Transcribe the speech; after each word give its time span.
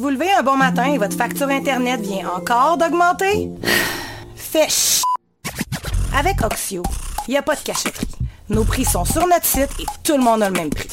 Vous 0.00 0.06
vous 0.06 0.12
levez 0.12 0.32
un 0.32 0.42
bon 0.42 0.56
matin 0.56 0.84
et 0.84 0.96
votre 0.96 1.14
facture 1.14 1.50
Internet 1.50 2.00
vient 2.00 2.26
encore 2.30 2.78
d'augmenter? 2.78 3.50
Fait 4.34 4.70
ch... 4.70 5.02
Avec 6.16 6.42
Oxio, 6.42 6.82
il 7.28 7.32
n'y 7.32 7.36
a 7.36 7.42
pas 7.42 7.54
de 7.54 7.60
cachotterie. 7.60 8.08
Nos 8.48 8.64
prix 8.64 8.86
sont 8.86 9.04
sur 9.04 9.26
notre 9.26 9.44
site 9.44 9.68
et 9.78 9.84
tout 10.02 10.16
le 10.16 10.22
monde 10.22 10.42
a 10.42 10.48
le 10.48 10.56
même 10.56 10.70
prix. 10.70 10.88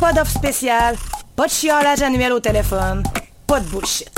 Pas 0.00 0.14
d'offre 0.14 0.30
spéciale, 0.30 0.96
pas 1.36 1.48
de 1.48 1.50
chiolage 1.50 2.00
annuel 2.00 2.32
au 2.32 2.40
téléphone, 2.40 3.02
pas 3.46 3.60
de 3.60 3.66
bullshit. 3.66 4.10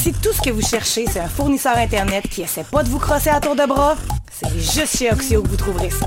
Si 0.00 0.14
tout 0.14 0.32
ce 0.32 0.40
que 0.40 0.48
vous 0.48 0.66
cherchez, 0.66 1.04
c'est 1.12 1.20
un 1.20 1.28
fournisseur 1.28 1.76
Internet 1.76 2.26
qui 2.26 2.40
essaie 2.40 2.64
pas 2.64 2.82
de 2.82 2.88
vous 2.88 2.98
crosser 2.98 3.28
à 3.28 3.40
tour 3.40 3.56
de 3.56 3.66
bras, 3.66 3.96
c'est 4.32 4.58
juste 4.58 4.96
chez 4.96 5.12
Oxio 5.12 5.42
que 5.42 5.48
vous 5.48 5.56
trouverez 5.56 5.90
ça. 5.90 6.06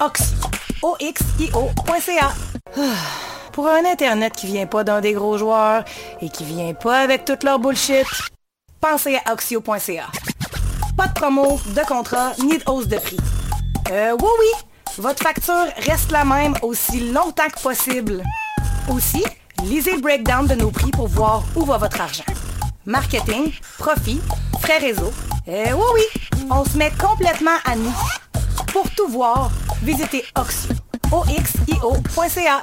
Oxio. 0.00 0.34
O-X-I-O.ca. 0.82 2.32
Pour 3.52 3.68
un 3.68 3.84
Internet 3.84 4.34
qui 4.34 4.46
vient 4.46 4.66
pas 4.66 4.84
d'un 4.84 5.00
des 5.00 5.12
gros 5.12 5.36
joueurs 5.36 5.84
et 6.20 6.28
qui 6.28 6.44
vient 6.44 6.72
pas 6.74 7.00
avec 7.00 7.24
toute 7.24 7.42
leur 7.42 7.58
bullshit, 7.58 8.06
pensez 8.80 9.18
à 9.24 9.32
Oxio.ca. 9.32 10.06
Pas 10.96 11.08
de 11.08 11.12
promo, 11.14 11.60
de 11.74 11.86
contrat, 11.86 12.32
ni 12.38 12.58
de 12.58 12.62
hausse 12.70 12.86
de 12.86 12.96
prix. 12.96 13.18
Euh, 13.90 14.16
oui, 14.20 14.28
oui, 14.38 14.94
votre 14.98 15.22
facture 15.22 15.66
reste 15.78 16.12
la 16.12 16.24
même 16.24 16.54
aussi 16.62 17.10
longtemps 17.10 17.48
que 17.54 17.60
possible. 17.60 18.22
Aussi, 18.88 19.24
lisez 19.64 19.94
le 19.96 20.00
breakdown 20.00 20.46
de 20.46 20.54
nos 20.54 20.70
prix 20.70 20.90
pour 20.90 21.08
voir 21.08 21.42
où 21.56 21.64
va 21.64 21.78
votre 21.78 22.00
argent. 22.00 22.24
Marketing, 22.86 23.52
profit, 23.78 24.20
frais 24.60 24.78
réseau. 24.78 25.12
Euh, 25.48 25.72
oui, 25.74 26.04
oui, 26.14 26.46
on 26.50 26.64
se 26.64 26.76
met 26.76 26.92
complètement 26.98 27.58
à 27.64 27.74
nous. 27.74 27.94
Pour 28.72 28.88
tout 28.90 29.08
voir, 29.08 29.50
visitez 29.82 30.24
Oxio. 30.36 30.74
O-X-I-O.ca. 31.12 32.62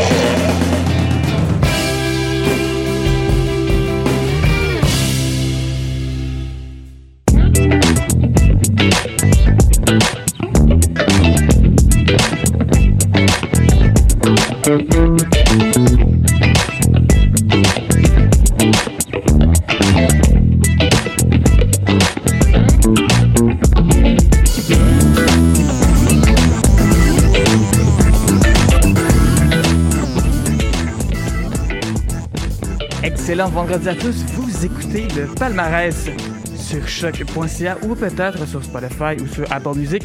Excellent 33.41 33.59
vendredi 33.59 33.89
à 33.89 33.95
tous. 33.95 34.23
Vous 34.33 34.65
écoutez 34.65 35.07
le 35.15 35.25
palmarès 35.33 36.11
sur 36.55 36.87
choc.ca 36.87 37.75
ou 37.81 37.95
peut-être 37.95 38.47
sur 38.47 38.63
Spotify 38.63 39.19
ou 39.19 39.25
sur 39.25 39.51
Apple 39.51 39.77
Music 39.77 40.03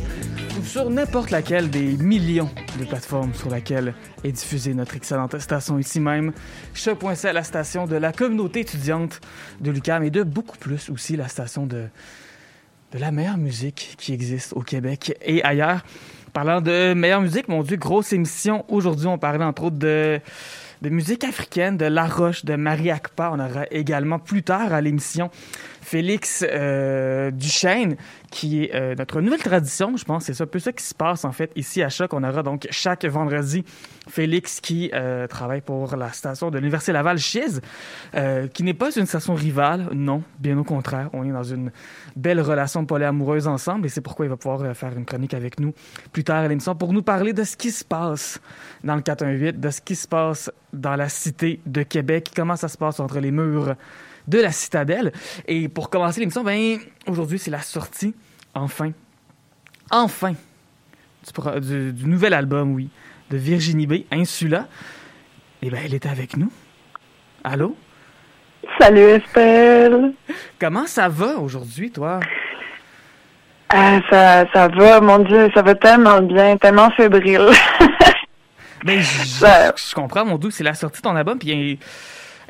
ou 0.59 0.65
sur 0.65 0.89
n'importe 0.89 1.31
laquelle 1.31 1.69
des 1.69 1.99
millions 1.99 2.49
de 2.81 2.87
plateformes 2.87 3.35
sur 3.35 3.51
laquelle 3.51 3.93
est 4.25 4.33
diffusée 4.33 4.73
notre 4.73 4.97
excellente 4.97 5.39
station 5.39 5.79
ici 5.79 6.01
même. 6.01 6.33
Choc.ca, 6.73 7.35
la 7.35 7.43
station 7.43 7.85
de 7.85 7.97
la 7.97 8.11
communauté 8.11 8.61
étudiante 8.61 9.21
de 9.61 9.71
l'UQAM 9.71 10.03
et 10.05 10.11
de 10.11 10.23
beaucoup 10.23 10.57
plus 10.57 10.89
aussi 10.89 11.15
la 11.15 11.29
station 11.29 11.67
de, 11.67 11.89
de 12.93 12.99
la 12.99 13.11
meilleure 13.11 13.37
musique 13.37 13.97
qui 13.99 14.15
existe 14.15 14.55
au 14.55 14.63
Québec 14.63 15.15
et 15.21 15.45
ailleurs. 15.45 15.85
Parlant 16.33 16.63
de 16.63 16.95
meilleure 16.95 17.21
musique, 17.21 17.49
mon 17.49 17.63
Dieu, 17.63 17.77
grosse 17.77 18.15
émission. 18.15 18.65
Aujourd'hui, 18.69 19.09
on 19.09 19.19
parlait 19.19 19.45
entre 19.45 19.65
autres 19.65 19.77
de 19.77 20.21
de 20.83 20.89
musique 20.89 21.25
africaine, 21.25 21.77
de 21.77 21.87
La 21.87 22.07
Roche, 22.07 22.45
de 22.45 22.55
Marie 22.57 22.91
Akpa. 22.91 23.31
On 23.33 23.41
aura 23.41 23.67
également 23.71 24.19
plus 24.19 24.43
tard 24.43 24.73
à 24.73 24.81
l'émission 24.81 25.31
Félix 25.87 26.45
euh, 26.51 27.31
Duchesne, 27.31 27.95
qui 28.33 28.65
est 28.65 28.75
euh, 28.75 28.97
notre 28.97 29.21
nouvelle 29.21 29.39
tradition, 29.39 29.97
je 29.97 30.05
pense. 30.05 30.25
C'est 30.25 30.35
ça, 30.35 30.43
un 30.43 30.49
peu 30.49 30.59
ça 30.59 30.73
qui 30.73 30.83
se 30.83 30.97
passe 30.97 31.25
en 31.25 31.31
fait 31.31 31.53
ici 31.55 31.81
à 31.81 31.89
Choc. 31.91 32.13
On 32.13 32.25
aura 32.25 32.43
donc 32.43 32.67
chaque 32.71 33.05
vendredi 33.05 33.65
Félix 34.09 34.61
qui 34.61 34.91
euh, 34.93 35.29
travaille 35.29 35.61
pour 35.61 35.95
la 35.95 36.11
station 36.11 36.51
de 36.51 36.59
l'Université 36.59 36.91
Laval 36.91 37.19
Chiz, 37.19 37.61
qui 38.53 38.63
n'est 38.65 38.75
pas 38.75 38.91
une 38.97 39.07
station 39.07 39.35
rivale, 39.35 39.89
non, 39.93 40.25
bien 40.41 40.59
au 40.59 40.65
contraire. 40.65 41.09
On 41.13 41.25
est 41.25 41.31
dans 41.31 41.45
une 41.45 41.71
belle 42.17 42.41
relation 42.41 42.85
polyamoureuse 42.85 43.47
ensemble 43.47 43.87
et 43.87 43.89
c'est 43.89 44.01
pourquoi 44.01 44.27
il 44.27 44.29
va 44.31 44.37
pouvoir 44.37 44.75
faire 44.75 44.93
une 44.97 45.05
chronique 45.05 45.35
avec 45.35 45.61
nous 45.61 45.73
plus 46.13 46.25
tard 46.25 46.39
à 46.39 46.49
l'émission 46.49 46.75
pour 46.75 46.93
nous 46.93 47.03
parler 47.03 47.33
de 47.33 47.45
ce 47.45 47.57
qui 47.57 47.71
se 47.71 47.85
passe 47.85 48.41
dans 48.83 48.97
le 48.97 49.03
418, 49.03 49.61
de 49.61 49.71
ce 49.71 49.81
qui 49.81 49.95
se 49.95 50.09
passe 50.09 50.51
dans 50.73 50.97
la 50.97 51.09
cité 51.09 51.61
de 51.65 51.85
Québec, 51.85 52.33
comment 52.35 52.57
ça 52.57 52.67
se 52.67 52.77
passe 52.77 52.99
entre 52.99 53.21
les 53.21 53.31
murs 53.31 53.77
de 54.29 54.41
la 54.41 54.53
citadelle. 54.53 55.13
Et 55.47 55.69
pour 55.69 55.91
commencer 55.91 56.21
l'émission, 56.21 56.43
ben, 56.45 56.79
aujourd'hui, 57.07 57.39
c'est 57.39 57.51
la 57.51 57.63
sortie, 57.63 58.15
enfin, 58.55 58.91
enfin, 59.91 60.33
du, 60.33 61.33
pro- 61.33 61.59
du- 61.61 61.93
du 61.93 62.07
nouvel 62.07 62.35
album, 62.35 62.75
oui, 62.75 62.89
de 63.31 63.37
Virginie 63.37 63.87
B, 63.87 63.95
Insula. 64.11 64.67
Et 65.63 65.71
ben, 65.71 65.81
elle 65.85 65.95
était 65.95 66.09
avec 66.09 66.37
nous. 66.37 66.51
Allô? 67.45 67.77
Salut 68.81 69.01
Estelle. 69.01 70.13
Comment 70.59 70.87
ça 70.87 71.09
va 71.09 71.37
aujourd'hui, 71.39 71.91
toi? 71.91 72.21
Ah, 73.69 74.01
ça, 74.11 74.45
ça 74.53 74.69
va, 74.69 75.01
mon 75.01 75.19
Dieu, 75.21 75.51
ça 75.55 75.63
va 75.63 75.75
tellement 75.75 76.21
bien, 76.23 76.57
tellement 76.57 76.91
fébrile. 76.91 77.49
Ben, 78.85 79.01
je, 79.01 79.25
Ça- 79.25 79.73
je 79.77 79.95
comprends, 79.95 80.25
mon 80.25 80.37
doux, 80.39 80.51
c'est 80.51 80.63
la 80.65 80.75
sortie 80.75 80.99
de 81.01 81.03
ton 81.09 81.17
album, 81.17 81.39
puis 81.39 81.79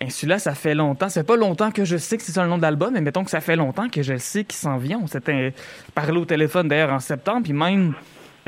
Insula, 0.02 0.38
ça 0.38 0.54
fait 0.54 0.74
longtemps. 0.74 1.08
Ça 1.08 1.20
fait 1.22 1.26
pas 1.26 1.36
longtemps 1.36 1.70
que 1.70 1.84
je 1.84 1.96
sais 1.96 2.16
que 2.18 2.22
c'est 2.22 2.32
ça 2.32 2.42
le 2.42 2.48
nom 2.50 2.58
de 2.58 2.62
l'album, 2.62 2.90
mais 2.92 3.00
mettons 3.00 3.24
que 3.24 3.30
ça 3.30 3.40
fait 3.40 3.56
longtemps 3.56 3.88
que 3.88 4.02
je 4.02 4.12
le 4.14 4.18
sais 4.18 4.44
qu'il 4.44 4.56
s'en 4.56 4.76
vient. 4.76 5.00
On 5.02 5.06
s'était 5.06 5.54
parlé 5.94 6.18
au 6.18 6.24
téléphone 6.26 6.68
d'ailleurs 6.68 6.92
en 6.92 7.00
septembre, 7.00 7.42
puis 7.44 7.52
même 7.54 7.94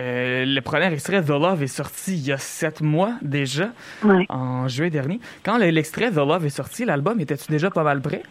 euh, 0.01 0.45
le 0.47 0.61
premier 0.61 0.93
extrait 0.93 1.23
The 1.23 1.31
Love 1.31 1.63
est 1.63 1.67
sorti 1.67 2.13
il 2.15 2.27
y 2.27 2.33
a 2.33 2.39
sept 2.39 2.83
mois 2.83 3.13
déjà, 3.23 3.69
Ouais. 4.05 4.27
en 4.29 4.69
juillet 4.69 4.91
dernier. 4.91 5.21
Quand 5.43 5.57
le- 5.59 5.71
l'extrait 5.71 6.11
The 6.11 6.17
Love 6.17 6.45
est 6.45 6.51
sorti, 6.51 6.85
l'album 6.85 7.19
était-tu 7.21 7.51
déjà 7.51 7.71
pas 7.71 7.83
mal 7.83 8.01
prêt? 8.03 8.23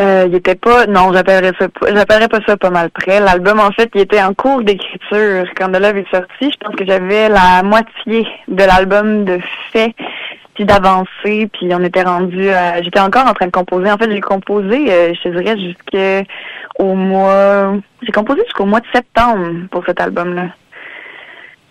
Euh, 0.00 0.24
il 0.26 0.34
était 0.34 0.54
pas, 0.54 0.86
non, 0.86 1.12
j'appellerais 1.12 1.52
ça, 1.58 1.68
pas- 1.68 1.94
j'appellerais 1.94 2.28
pas 2.28 2.40
ça 2.46 2.56
pas 2.56 2.70
mal 2.70 2.90
près. 2.90 3.20
L'album, 3.20 3.60
en 3.60 3.70
fait, 3.72 3.90
il 3.94 4.00
était 4.00 4.22
en 4.22 4.32
cours 4.34 4.62
d'écriture 4.62 5.44
quand 5.56 5.68
The 5.70 5.78
Love 5.78 5.98
est 5.98 6.10
sorti. 6.10 6.50
Je 6.50 6.56
pense 6.58 6.74
que 6.74 6.84
j'avais 6.86 7.28
la 7.28 7.62
moitié 7.62 8.26
de 8.48 8.64
l'album 8.64 9.24
de 9.26 9.38
fait 9.70 9.94
puis 10.54 10.64
d'avancer, 10.64 11.48
puis 11.52 11.68
on 11.72 11.82
était 11.82 12.02
rendu 12.02 12.50
à... 12.50 12.82
J'étais 12.82 13.00
encore 13.00 13.26
en 13.26 13.34
train 13.34 13.46
de 13.46 13.50
composer. 13.52 13.90
En 13.90 13.96
fait, 13.96 14.10
j'ai 14.10 14.20
composé, 14.20 14.92
euh, 14.92 15.14
je 15.14 15.22
te 15.22 15.28
dirais, 15.28 15.56
jusqu'au 15.58 16.94
mois... 16.94 17.74
J'ai 18.02 18.12
composé 18.12 18.42
jusqu'au 18.44 18.66
mois 18.66 18.80
de 18.80 18.86
septembre 18.92 19.66
pour 19.70 19.84
cet 19.86 20.00
album-là. 20.00 20.48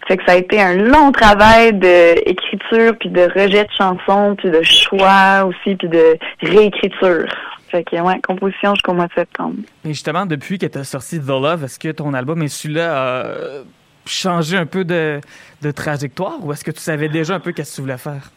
Fait 0.08 0.18
que 0.18 0.24
ça 0.26 0.34
a 0.34 0.36
été 0.36 0.60
un 0.60 0.74
long 0.74 1.12
travail 1.12 1.74
d'écriture, 1.74 2.96
puis 3.00 3.10
de 3.10 3.22
rejet 3.22 3.64
de 3.64 3.72
chansons, 3.78 4.36
puis 4.36 4.50
de 4.50 4.62
choix 4.64 5.46
aussi, 5.46 5.76
puis 5.76 5.88
de 5.88 6.18
réécriture. 6.42 7.28
Fait 7.70 7.84
que, 7.84 7.96
ouais, 7.96 8.20
composition 8.22 8.74
jusqu'au 8.74 8.94
mois 8.94 9.08
de 9.08 9.14
septembre. 9.14 9.56
Et 9.86 9.90
justement, 9.90 10.26
depuis 10.26 10.58
que 10.58 10.66
tu 10.66 10.78
as 10.78 10.84
sorti 10.84 11.20
The 11.20 11.28
Love, 11.28 11.64
est-ce 11.64 11.80
que 11.80 11.90
ton 11.90 12.14
album 12.14 12.42
Insula 12.42 12.92
a 12.92 13.26
euh, 13.26 13.64
changé 14.06 14.58
un 14.58 14.66
peu 14.66 14.84
de, 14.84 15.22
de 15.62 15.72
trajectoire 15.72 16.44
ou 16.44 16.52
est-ce 16.52 16.66
que 16.66 16.72
tu 16.72 16.82
savais 16.82 17.08
déjà 17.08 17.36
un 17.36 17.40
peu 17.40 17.52
qu'est-ce 17.54 17.72
que 17.72 17.76
tu 17.76 17.82
voulais 17.82 17.98
faire? 17.98 18.32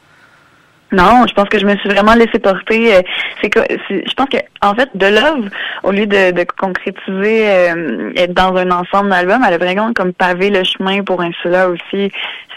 Non, 0.95 1.25
je 1.29 1.35
pense 1.35 1.49
que 1.49 1.59
je 1.59 1.67
me 1.67 1.77
suis 1.77 1.89
vraiment 1.89 2.15
laissé 2.15 2.39
porter. 2.39 2.95
euh, 2.97 3.03
C'est 3.43 3.51
que 3.51 3.61
je 3.91 4.15
pense 4.15 4.29
que 4.29 4.37
en 4.63 4.75
fait, 4.75 4.89
de 4.95 5.07
Love, 5.07 5.49
au 5.83 5.91
lieu 5.91 6.07
de, 6.07 6.31
de 6.31 6.45
concrétiser 6.57 7.49
euh, 7.51 8.13
être 8.17 8.33
dans 8.33 8.55
un 8.57 8.71
ensemble 8.71 9.11
d'albums, 9.11 9.43
elle 9.47 9.55
a 9.55 9.59
vraiment 9.59 9.93
comme 9.93 10.13
pavé 10.13 10.51
le 10.51 10.63
chemin 10.65 11.03
pour 11.03 11.21
Insula 11.21 11.69
aussi. 11.69 12.11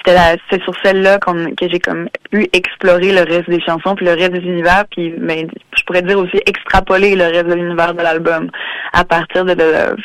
C'était 0.06 0.63
sur 0.63 0.73
celle-là 0.83 1.19
qu'on 1.19 1.47
que 1.56 1.67
j'ai 1.69 1.79
comme 1.79 2.07
pu 2.31 2.47
explorer 2.53 3.12
le 3.12 3.21
reste 3.29 3.50
des 3.50 3.59
chansons 3.59 3.94
puis 3.95 4.06
le 4.06 4.13
reste 4.13 4.31
des 4.31 4.39
univers 4.47 4.85
puis 4.89 5.13
ben, 5.17 5.47
je 5.75 5.83
pourrais 5.83 6.01
dire 6.01 6.17
aussi 6.17 6.39
extrapoler 6.45 7.15
le 7.15 7.25
reste 7.25 7.47
de 7.47 7.56
l'univers 7.56 7.94
de 7.94 8.01
l'album 8.01 8.50
à 8.94 9.03
partir 9.03 9.44
de 9.44 9.53
The 9.53 9.57
Love. 9.57 9.97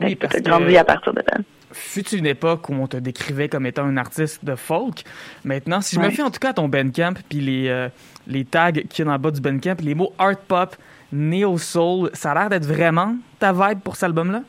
Oui, 0.00 0.14
parce 0.16 0.34
que- 0.34 0.42
grandi 0.42 0.76
à 0.76 0.84
partir 0.84 1.14
de 1.14 1.20
là. 1.20 1.38
Fut 1.76 2.08
une 2.14 2.26
époque 2.26 2.68
où 2.68 2.74
on 2.74 2.86
te 2.86 2.96
décrivait 2.96 3.48
comme 3.48 3.66
étant 3.66 3.84
un 3.84 3.96
artiste 3.96 4.44
de 4.44 4.56
folk. 4.56 5.04
Maintenant, 5.44 5.80
si 5.80 5.96
je 5.96 6.00
me 6.00 6.10
fie 6.10 6.22
en 6.22 6.30
tout 6.30 6.40
cas 6.40 6.50
à 6.50 6.54
ton 6.54 6.68
Bandcamp, 6.68 7.14
puis 7.28 7.40
les, 7.40 7.68
euh, 7.68 7.88
les 8.26 8.44
tags 8.44 8.72
qu'il 8.72 9.04
y 9.04 9.08
a 9.08 9.12
le 9.12 9.18
bas 9.18 9.30
du 9.30 9.40
Bandcamp, 9.40 9.76
les 9.80 9.94
mots 9.94 10.12
art 10.18 10.36
pop, 10.48 10.76
neo 11.12 11.58
soul, 11.58 12.10
ça 12.14 12.32
a 12.32 12.34
l'air 12.34 12.50
d'être 12.50 12.66
vraiment 12.66 13.16
ta 13.38 13.52
vibe 13.52 13.80
pour 13.80 13.96
cet 13.96 14.04
album-là? 14.04 14.42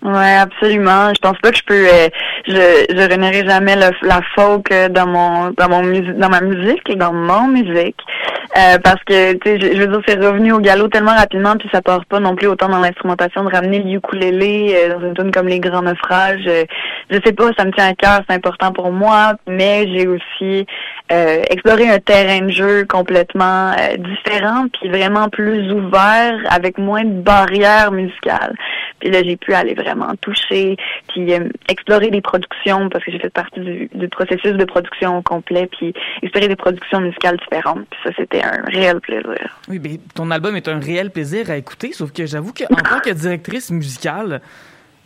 Ouais, 0.00 0.36
absolument. 0.36 1.12
Je 1.12 1.18
pense 1.20 1.36
pas 1.42 1.50
que 1.50 1.56
je 1.56 1.64
peux. 1.64 1.86
euh, 1.88 2.08
je 2.46 2.54
je 2.96 3.10
renierai 3.10 3.44
jamais 3.48 3.74
le- 3.74 4.06
la 4.06 4.20
folk 4.36 4.70
euh, 4.70 4.88
dans 4.88 5.08
mon 5.08 5.50
dans 5.50 5.68
mon 5.68 5.82
musi- 5.82 6.12
dans 6.14 6.28
ma 6.28 6.40
musique, 6.40 6.96
dans 6.96 7.12
mon 7.12 7.48
musique. 7.48 7.96
Euh, 8.56 8.78
parce 8.82 9.02
que, 9.04 9.32
tu 9.34 9.40
sais, 9.44 9.60
je, 9.60 9.76
je 9.76 9.80
veux 9.82 9.88
dire, 9.88 10.00
c'est 10.06 10.18
revenu 10.18 10.52
au 10.52 10.60
galop 10.60 10.88
tellement 10.88 11.14
rapidement, 11.14 11.56
puis 11.58 11.68
ça 11.70 11.82
part 11.82 12.04
pas 12.06 12.18
non 12.20 12.34
plus 12.34 12.46
autant 12.46 12.68
dans 12.68 12.78
l'instrumentation 12.78 13.44
de 13.44 13.50
ramener 13.50 13.80
le 13.80 13.90
ukulélé 13.96 14.74
euh, 14.74 14.94
dans 14.94 15.06
une 15.08 15.14
tune 15.14 15.30
comme 15.32 15.48
Les 15.48 15.60
Grands 15.60 15.82
Naufrages. 15.82 16.46
Euh, 16.46 16.64
je 17.10 17.18
sais 17.24 17.32
pas, 17.32 17.50
ça 17.58 17.64
me 17.66 17.72
tient 17.72 17.88
à 17.88 17.94
cœur, 17.94 18.20
c'est 18.28 18.34
important 18.36 18.72
pour 18.72 18.90
moi, 18.92 19.32
mais 19.46 19.86
j'ai 19.92 20.06
aussi 20.06 20.64
euh, 21.10 21.42
exploré 21.48 21.88
un 21.88 21.98
terrain 21.98 22.42
de 22.42 22.50
jeu 22.50 22.84
complètement 22.84 23.72
euh, 23.72 23.96
différent, 23.96 24.66
puis 24.68 24.88
vraiment 24.88 25.28
plus 25.28 25.72
ouvert, 25.72 26.38
avec 26.50 26.78
moins 26.78 27.04
de 27.04 27.22
barrières 27.22 27.92
musicales. 27.92 28.54
Puis 29.00 29.10
là, 29.10 29.22
j'ai 29.22 29.36
pu 29.36 29.54
aller 29.54 29.74
vraiment 29.74 30.12
toucher, 30.20 30.76
puis 31.08 31.32
euh, 31.32 31.48
explorer 31.68 32.10
des 32.10 32.20
productions, 32.20 32.88
parce 32.90 33.04
que 33.04 33.12
j'ai 33.12 33.18
fait 33.18 33.32
partie 33.32 33.60
du, 33.60 33.88
du 33.94 34.08
processus 34.08 34.52
de 34.52 34.64
production 34.64 35.18
au 35.18 35.22
complet, 35.22 35.68
puis 35.70 35.94
explorer 36.22 36.48
des 36.48 36.56
productions 36.56 37.00
musicales 37.00 37.38
différentes. 37.38 37.86
Puis 37.90 38.00
ça, 38.04 38.10
c'était 38.16 38.42
un 38.42 38.62
réel 38.66 39.00
plaisir. 39.00 39.58
Oui, 39.68 39.80
mais 39.82 40.00
ton 40.14 40.30
album 40.30 40.56
est 40.56 40.68
un 40.68 40.78
réel 40.78 41.10
plaisir 41.10 41.50
à 41.50 41.56
écouter, 41.56 41.92
sauf 41.92 42.12
que 42.12 42.26
j'avoue 42.26 42.52
qu'en 42.52 42.74
tant 42.76 43.00
que 43.00 43.10
directrice 43.10 43.70
musicale, 43.70 44.40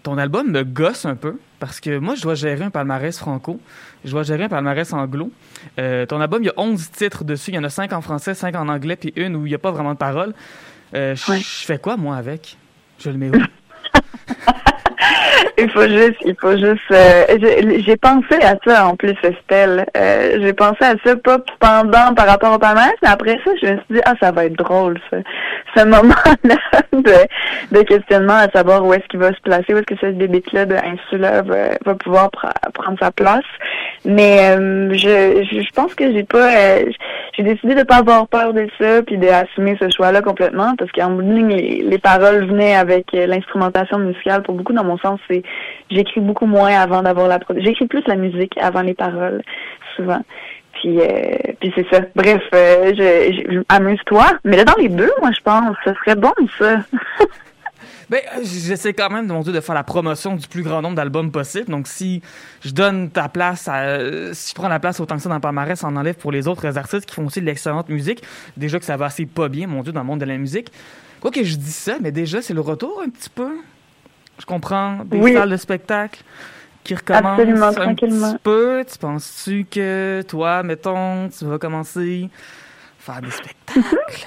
ton 0.02 0.18
album 0.18 0.50
me 0.50 0.64
gosse 0.64 1.04
un 1.06 1.14
peu, 1.16 1.38
parce 1.60 1.80
que 1.80 1.98
moi, 1.98 2.14
je 2.14 2.22
dois 2.22 2.34
gérer 2.34 2.64
un 2.64 2.70
palmarès 2.70 3.16
franco, 3.16 3.60
je 4.04 4.10
dois 4.10 4.22
gérer 4.24 4.44
un 4.44 4.48
palmarès 4.48 4.92
anglo. 4.92 5.30
Euh, 5.78 6.06
ton 6.06 6.20
album, 6.20 6.42
il 6.42 6.46
y 6.46 6.50
a 6.50 6.54
11 6.56 6.90
titres 6.90 7.24
dessus, 7.24 7.50
il 7.52 7.54
y 7.54 7.58
en 7.58 7.64
a 7.64 7.70
5 7.70 7.92
en 7.92 8.00
français, 8.00 8.34
5 8.34 8.54
en 8.56 8.68
anglais, 8.68 8.96
puis 8.96 9.12
une 9.16 9.36
où 9.36 9.46
il 9.46 9.50
n'y 9.50 9.54
a 9.54 9.58
pas 9.58 9.70
vraiment 9.70 9.92
de 9.92 9.98
paroles. 9.98 10.34
Euh, 10.94 11.14
je 11.14 11.30
Ouais. 11.30 11.38
je 11.38 11.64
fais 11.64 11.78
quoi, 11.78 11.96
moi, 11.96 12.16
avec? 12.16 12.56
Je 12.98 13.10
le 13.10 13.16
mets 13.18 13.30
où? 13.30 13.40
Il 15.58 15.70
faut 15.70 15.82
juste, 15.86 16.16
il 16.24 16.34
faut 16.40 16.56
juste. 16.56 16.80
euh, 16.90 17.24
j'ai 17.84 17.96
pensé 17.96 18.34
à 18.42 18.54
ça 18.66 18.86
en 18.86 18.96
plus, 18.96 19.14
Estelle. 19.22 19.84
Euh, 19.96 20.38
j'ai 20.40 20.52
pensé 20.52 20.78
à 20.82 20.94
ça 21.04 21.16
pas 21.16 21.38
pendant 21.60 22.14
par 22.14 22.26
rapport 22.26 22.54
au 22.54 22.58
palmarès, 22.58 22.92
mais 23.02 23.08
après 23.08 23.38
ça, 23.44 23.50
je 23.60 23.66
me 23.66 23.76
suis 23.76 23.84
dit 23.90 24.00
ah 24.04 24.14
ça 24.20 24.32
va 24.32 24.46
être 24.46 24.56
drôle 24.56 24.98
ça, 25.10 25.18
ce 25.76 25.84
moment-là 25.84 26.80
de, 26.92 27.76
de 27.76 27.82
questionnement 27.82 28.34
à 28.36 28.48
savoir 28.50 28.84
où 28.84 28.92
est-ce 28.94 29.06
qu'il 29.08 29.20
va 29.20 29.32
se 29.32 29.40
placer, 29.42 29.74
où 29.74 29.78
est-ce 29.78 29.82
que 29.94 29.96
ce 30.00 30.06
bébé-là 30.06 30.66
de 30.66 30.74
Insula 30.74 31.42
va, 31.42 31.56
va 31.84 31.94
pouvoir 31.94 32.30
pr- 32.30 32.72
prendre 32.72 32.98
sa 33.00 33.10
place. 33.10 33.44
Mais 34.04 34.56
euh, 34.56 34.90
je, 34.92 35.44
je, 35.50 35.60
je 35.62 35.70
pense 35.74 35.94
que 35.94 36.10
j'ai 36.12 36.24
pas, 36.24 36.50
euh, 36.56 36.84
j'ai 37.36 37.42
décidé 37.44 37.74
de 37.74 37.82
pas 37.84 37.96
avoir 37.96 38.26
peur 38.26 38.52
de 38.52 38.66
ça 38.80 39.02
puis 39.02 39.16
d'assumer 39.18 39.76
ce 39.80 39.88
choix-là 39.90 40.22
complètement 40.22 40.74
parce 40.76 40.90
qu'en 40.92 41.10
bout 41.10 41.22
de 41.22 41.32
ligne, 41.32 41.48
les, 41.54 41.82
les 41.82 41.98
paroles 41.98 42.46
venaient 42.46 42.74
avec 42.74 43.06
euh, 43.14 43.26
l'instrumentation 43.26 43.98
musicale. 43.98 44.42
Pour 44.42 44.54
beaucoup, 44.54 44.72
dans 44.72 44.82
mon 44.84 44.91
sens, 44.98 45.20
c'est 45.28 45.42
j'écris 45.90 46.20
beaucoup 46.20 46.46
moins 46.46 46.74
avant 46.74 47.02
d'avoir 47.02 47.28
la. 47.28 47.38
J'écris 47.56 47.86
plus 47.86 48.02
la 48.06 48.16
musique 48.16 48.56
avant 48.58 48.82
les 48.82 48.94
paroles, 48.94 49.42
souvent. 49.96 50.22
Puis, 50.82 51.00
euh, 51.00 51.52
puis 51.60 51.72
c'est 51.76 51.86
ça. 51.90 52.00
Bref, 52.14 52.42
euh, 52.54 53.62
amuse-toi. 53.68 54.26
Mais 54.44 54.56
là, 54.56 54.64
dans 54.64 54.76
les 54.76 54.88
deux, 54.88 55.10
moi, 55.20 55.30
je 55.36 55.40
pense, 55.42 55.76
ce 55.84 55.94
serait 55.94 56.16
bon, 56.16 56.32
ça. 56.58 56.78
Ben, 58.10 58.20
euh, 58.36 58.40
j'essaie 58.42 58.92
quand 58.92 59.08
même, 59.08 59.26
mon 59.26 59.40
Dieu, 59.40 59.54
de 59.54 59.60
faire 59.60 59.74
la 59.74 59.84
promotion 59.84 60.36
du 60.36 60.46
plus 60.46 60.62
grand 60.62 60.82
nombre 60.82 60.96
d'albums 60.96 61.30
possible. 61.32 61.70
Donc, 61.70 61.86
si 61.86 62.20
je 62.60 62.70
donne 62.70 63.08
ta 63.08 63.30
place, 63.30 63.70
si 64.34 64.50
je 64.50 64.54
prends 64.54 64.68
la 64.68 64.80
place 64.80 65.00
autant 65.00 65.16
que 65.16 65.22
ça 65.22 65.30
dans 65.30 65.36
le 65.36 65.40
palmarès, 65.40 65.80
ça 65.80 65.86
en 65.86 65.96
enlève 65.96 66.16
pour 66.16 66.30
les 66.30 66.46
autres 66.46 66.76
artistes 66.76 67.06
qui 67.06 67.14
font 67.14 67.24
aussi 67.24 67.40
de 67.40 67.46
l'excellente 67.46 67.88
musique. 67.88 68.22
Déjà 68.58 68.78
que 68.78 68.84
ça 68.84 68.98
va 68.98 69.06
assez 69.06 69.24
pas 69.24 69.48
bien, 69.48 69.66
mon 69.66 69.82
Dieu, 69.82 69.92
dans 69.92 70.00
le 70.00 70.06
monde 70.06 70.20
de 70.20 70.26
la 70.26 70.36
musique. 70.36 70.70
Quoi 71.22 71.30
que 71.30 71.42
je 71.42 71.56
dis 71.56 71.72
ça, 71.72 71.96
mais 72.02 72.12
déjà, 72.12 72.42
c'est 72.42 72.52
le 72.52 72.60
retour 72.60 73.00
un 73.02 73.08
petit 73.08 73.30
peu. 73.30 73.48
Je 74.38 74.46
comprends. 74.46 74.98
Des 75.04 75.18
Oui. 75.18 75.34
salles 75.34 75.50
de 75.50 75.56
spectacle 75.56 76.22
qui 76.84 76.94
recommencent 76.94 77.38
Absolument, 77.38 77.66
un 77.66 77.72
tranquillement. 77.72 78.32
petit 78.32 78.38
peu. 78.42 78.84
Tu 78.90 78.98
penses-tu 78.98 79.64
que 79.70 80.22
toi, 80.28 80.62
mettons, 80.62 81.28
tu 81.28 81.44
vas 81.44 81.58
commencer 81.58 82.28
à 83.00 83.12
faire 83.12 83.22
des 83.22 83.30
spectacles? 83.30 84.26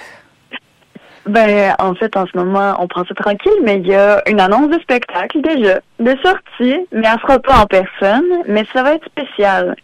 Ben, 1.28 1.74
en 1.80 1.92
fait, 1.96 2.16
en 2.16 2.24
ce 2.26 2.36
moment, 2.36 2.76
on 2.78 2.86
prend 2.86 3.04
ça 3.04 3.12
tranquille, 3.14 3.50
mais 3.64 3.78
il 3.80 3.86
y 3.88 3.94
a 3.96 4.22
une 4.30 4.38
annonce 4.40 4.70
de 4.70 4.78
spectacle 4.80 5.40
déjà, 5.40 5.80
de 5.98 6.16
sortie, 6.22 6.86
mais 6.92 7.02
elle 7.12 7.18
sera 7.20 7.40
pas 7.40 7.56
en 7.62 7.66
personne, 7.66 8.22
mais 8.46 8.64
ça 8.72 8.84
va 8.84 8.94
être 8.94 9.06
spécial. 9.06 9.74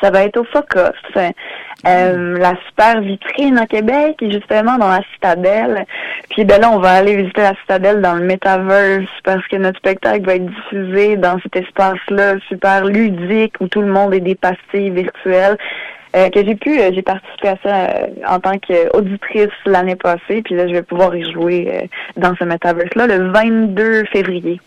Ça 0.00 0.10
va 0.10 0.24
être 0.24 0.36
au 0.36 0.44
Focus, 0.44 0.92
euh, 1.16 2.38
la 2.38 2.54
super 2.68 3.00
vitrine 3.00 3.58
à 3.58 3.66
Québec, 3.66 4.16
et 4.20 4.30
justement 4.30 4.78
dans 4.78 4.88
la 4.88 5.02
Citadelle. 5.14 5.86
Puis 6.30 6.44
ben 6.44 6.60
là, 6.60 6.70
on 6.70 6.78
va 6.78 6.92
aller 6.92 7.16
visiter 7.16 7.42
la 7.42 7.54
Citadelle 7.56 8.00
dans 8.00 8.14
le 8.14 8.24
Metaverse 8.24 9.10
parce 9.24 9.46
que 9.48 9.56
notre 9.56 9.78
spectacle 9.78 10.24
va 10.24 10.36
être 10.36 10.46
diffusé 10.46 11.16
dans 11.16 11.38
cet 11.40 11.56
espace-là 11.56 12.34
super 12.48 12.84
ludique 12.84 13.54
où 13.60 13.68
tout 13.68 13.80
le 13.80 13.92
monde 13.92 14.14
est 14.14 14.20
des 14.20 14.34
pastilles 14.34 14.90
virtuelles. 14.90 15.56
Euh, 16.16 16.30
que 16.30 16.42
j'ai 16.42 16.54
pu, 16.54 16.80
euh, 16.80 16.90
j'ai 16.94 17.02
participé 17.02 17.48
à 17.48 17.56
ça 17.62 17.76
euh, 17.76 18.06
en 18.26 18.40
tant 18.40 18.58
qu'auditrice 18.58 19.52
l'année 19.66 19.94
passée, 19.94 20.40
puis 20.42 20.54
là 20.54 20.66
je 20.66 20.72
vais 20.72 20.82
pouvoir 20.82 21.14
y 21.14 21.30
jouer 21.30 21.68
euh, 21.70 21.86
dans 22.16 22.34
ce 22.36 22.44
metaverse-là 22.44 23.06
le 23.06 23.30
22 23.30 24.04
février 24.06 24.58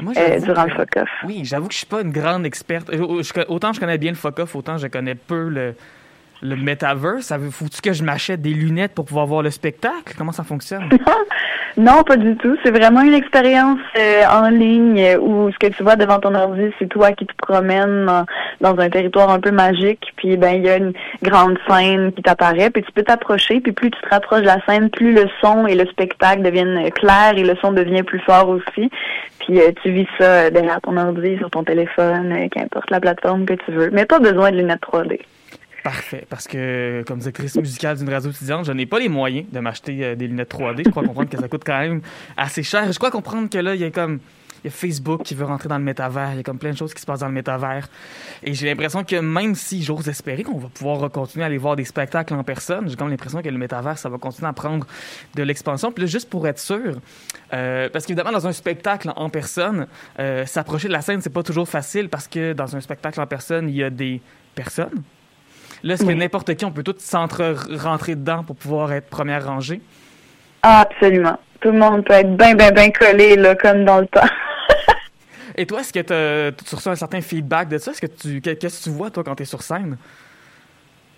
Moi, 0.00 0.12
euh, 0.16 0.40
durant 0.40 0.64
que- 0.64 0.70
le 0.70 0.74
FOCOF. 0.76 1.08
Oui, 1.24 1.40
j'avoue 1.44 1.66
que 1.68 1.72
je 1.72 1.78
suis 1.78 1.86
pas 1.86 2.00
une 2.02 2.12
grande 2.12 2.46
experte. 2.46 2.90
Autant 3.48 3.72
je 3.72 3.80
connais 3.80 3.98
bien 3.98 4.10
le 4.12 4.16
fuck-off, 4.16 4.54
autant 4.54 4.78
je 4.78 4.86
connais 4.86 5.14
peu 5.14 5.48
le, 5.48 5.74
le 6.42 6.56
metaverse. 6.56 7.26
Ça 7.26 7.38
faut-tu 7.38 7.80
que 7.80 7.92
je 7.92 8.04
m'achète 8.04 8.40
des 8.40 8.54
lunettes 8.54 8.94
pour 8.94 9.04
pouvoir 9.04 9.26
voir 9.26 9.42
le 9.42 9.50
spectacle? 9.50 10.14
Comment 10.16 10.32
ça 10.32 10.44
fonctionne? 10.44 10.88
Non, 11.78 12.02
pas 12.02 12.16
du 12.16 12.36
tout. 12.36 12.56
C'est 12.64 12.72
vraiment 12.72 13.02
une 13.02 13.14
expérience 13.14 13.78
euh, 13.96 14.24
en 14.28 14.48
ligne 14.48 15.00
euh, 15.00 15.18
où 15.20 15.48
ce 15.52 15.58
que 15.58 15.68
tu 15.68 15.84
vois 15.84 15.94
devant 15.94 16.18
ton 16.18 16.34
ordi, 16.34 16.72
c'est 16.76 16.88
toi 16.88 17.12
qui 17.12 17.24
te 17.24 17.32
promènes 17.36 18.10
dans, 18.60 18.76
un 18.80 18.90
territoire 18.90 19.30
un 19.30 19.38
peu 19.38 19.52
magique. 19.52 20.12
Puis 20.16 20.36
ben 20.36 20.56
il 20.56 20.64
y 20.64 20.68
a 20.68 20.76
une 20.76 20.92
grande 21.22 21.56
scène 21.68 22.12
qui 22.12 22.22
t'apparaît, 22.22 22.70
puis 22.70 22.82
tu 22.82 22.90
peux 22.90 23.04
t'approcher. 23.04 23.60
Puis 23.60 23.70
plus 23.70 23.92
tu 23.92 24.00
te 24.00 24.08
rapproches 24.08 24.40
de 24.40 24.46
la 24.46 24.58
scène, 24.66 24.90
plus 24.90 25.12
le 25.12 25.26
son 25.40 25.68
et 25.68 25.76
le 25.76 25.86
spectacle 25.86 26.42
deviennent 26.42 26.84
euh, 26.84 26.90
clairs 26.90 27.34
et 27.36 27.44
le 27.44 27.54
son 27.62 27.70
devient 27.70 28.02
plus 28.02 28.20
fort 28.20 28.48
aussi. 28.48 28.90
Puis 29.38 29.60
tu 29.82 29.90
vis 29.92 30.08
ça 30.18 30.50
derrière 30.50 30.80
ton 30.80 30.96
ordi, 30.96 31.38
sur 31.38 31.48
ton 31.48 31.62
téléphone, 31.62 32.32
euh, 32.32 32.48
qu'importe 32.50 32.90
la 32.90 32.98
plateforme 32.98 33.46
que 33.46 33.54
tu 33.54 33.70
veux. 33.70 33.90
Mais 33.92 34.04
pas 34.04 34.18
besoin 34.18 34.50
de 34.50 34.56
lunettes 34.56 34.82
3D. 34.82 35.20
Parfait, 35.88 36.26
parce 36.28 36.46
que 36.46 37.02
comme 37.06 37.18
directrice 37.20 37.56
musicale 37.56 37.96
d'une 37.96 38.10
radio 38.10 38.30
étudiante, 38.30 38.66
je 38.66 38.72
n'ai 38.72 38.84
pas 38.84 38.98
les 38.98 39.08
moyens 39.08 39.46
de 39.50 39.58
m'acheter 39.58 40.04
euh, 40.04 40.14
des 40.14 40.26
lunettes 40.26 40.52
3D. 40.52 40.82
Je 40.84 40.90
crois 40.90 41.02
comprendre 41.02 41.30
que 41.30 41.38
ça 41.38 41.48
coûte 41.48 41.62
quand 41.64 41.78
même 41.78 42.02
assez 42.36 42.62
cher. 42.62 42.92
Je 42.92 42.98
crois 42.98 43.10
comprendre 43.10 43.48
que 43.48 43.56
là, 43.56 43.74
il 43.74 43.80
y 43.80 43.84
a 43.84 43.90
comme 43.90 44.20
y 44.64 44.68
a 44.68 44.70
Facebook 44.70 45.22
qui 45.22 45.34
veut 45.34 45.46
rentrer 45.46 45.70
dans 45.70 45.78
le 45.78 45.84
métavers. 45.84 46.32
Il 46.32 46.36
y 46.36 46.40
a 46.40 46.42
comme 46.42 46.58
plein 46.58 46.72
de 46.72 46.76
choses 46.76 46.92
qui 46.92 47.00
se 47.00 47.06
passent 47.06 47.20
dans 47.20 47.28
le 47.28 47.32
métavers. 47.32 47.88
Et 48.42 48.52
j'ai 48.52 48.66
l'impression 48.66 49.02
que 49.02 49.16
même 49.16 49.54
si 49.54 49.82
j'ose 49.82 50.06
espérer 50.10 50.42
qu'on 50.42 50.58
va 50.58 50.68
pouvoir 50.68 51.10
continuer 51.10 51.44
à 51.44 51.46
aller 51.46 51.56
voir 51.56 51.74
des 51.74 51.86
spectacles 51.86 52.34
en 52.34 52.44
personne, 52.44 52.86
j'ai 52.90 52.96
comme 52.96 53.08
l'impression 53.08 53.40
que 53.40 53.48
le 53.48 53.56
métavers, 53.56 53.96
ça 53.96 54.10
va 54.10 54.18
continuer 54.18 54.48
à 54.48 54.52
prendre 54.52 54.86
de 55.36 55.42
l'expansion. 55.42 55.90
Puis 55.90 56.04
là, 56.04 56.06
juste 56.06 56.28
pour 56.28 56.46
être 56.46 56.58
sûr, 56.58 56.96
euh, 57.54 57.88
parce 57.88 58.04
qu'évidemment, 58.04 58.32
dans 58.32 58.46
un 58.46 58.52
spectacle 58.52 59.10
en 59.16 59.30
personne, 59.30 59.86
euh, 60.18 60.44
s'approcher 60.44 60.88
de 60.88 60.92
la 60.92 61.00
scène, 61.00 61.22
c'est 61.22 61.32
pas 61.32 61.42
toujours 61.42 61.66
facile 61.66 62.10
parce 62.10 62.28
que 62.28 62.52
dans 62.52 62.76
un 62.76 62.80
spectacle 62.82 63.22
en 63.22 63.26
personne, 63.26 63.70
il 63.70 63.76
y 63.76 63.82
a 63.82 63.88
des 63.88 64.20
personnes. 64.54 65.02
Là, 65.82 65.94
est-ce 65.94 66.04
que 66.04 66.12
n'importe 66.12 66.54
qui, 66.54 66.64
on 66.64 66.72
peut 66.72 66.82
tous 66.82 66.96
s'entre-rentrer 66.98 68.14
dedans 68.16 68.42
pour 68.44 68.56
pouvoir 68.56 68.92
être 68.92 69.08
première 69.08 69.46
rangée? 69.46 69.80
Ah, 70.62 70.80
absolument. 70.80 71.38
Tout 71.60 71.70
le 71.70 71.78
monde 71.78 72.04
peut 72.04 72.14
être 72.14 72.36
bien, 72.36 72.54
bien, 72.54 72.70
bien 72.70 72.90
collé, 72.90 73.36
là, 73.36 73.54
comme 73.54 73.84
dans 73.84 74.00
le 74.00 74.06
temps. 74.06 74.26
Et 75.56 75.66
toi, 75.66 75.80
est-ce 75.80 75.92
que 75.92 76.50
tu 76.50 76.74
reçois 76.74 76.92
un 76.92 76.96
certain 76.96 77.20
feedback 77.20 77.68
de 77.68 77.78
ça? 77.78 77.90
Est-ce 77.90 78.00
que 78.00 78.06
tu, 78.06 78.40
que- 78.40 78.50
qu'est-ce 78.54 78.78
que 78.78 78.84
tu 78.90 78.96
vois, 78.96 79.10
toi, 79.10 79.24
quand 79.24 79.34
tu 79.34 79.42
es 79.42 79.46
sur 79.46 79.62
scène? 79.62 79.96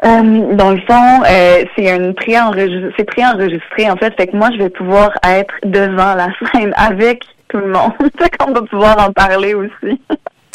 Euh, 0.02 0.54
dans 0.54 0.70
le 0.70 0.80
fond, 0.80 1.22
euh, 1.28 1.64
c'est 1.76 1.94
une 1.94 2.14
pré-enregistré, 2.14 2.90
c'est 2.96 3.04
préenregistré 3.04 3.90
en 3.90 3.96
fait, 3.98 4.14
fait 4.16 4.28
que 4.28 4.36
moi 4.36 4.48
je 4.50 4.56
vais 4.56 4.70
pouvoir 4.70 5.10
être 5.22 5.52
devant 5.62 6.14
la 6.14 6.28
scène 6.54 6.72
avec 6.74 7.22
tout 7.48 7.58
le 7.58 7.66
monde, 7.70 7.92
fait 8.18 8.34
qu'on 8.38 8.52
va 8.52 8.62
pouvoir 8.62 8.98
en 9.06 9.12
parler 9.12 9.52
aussi. 9.52 10.00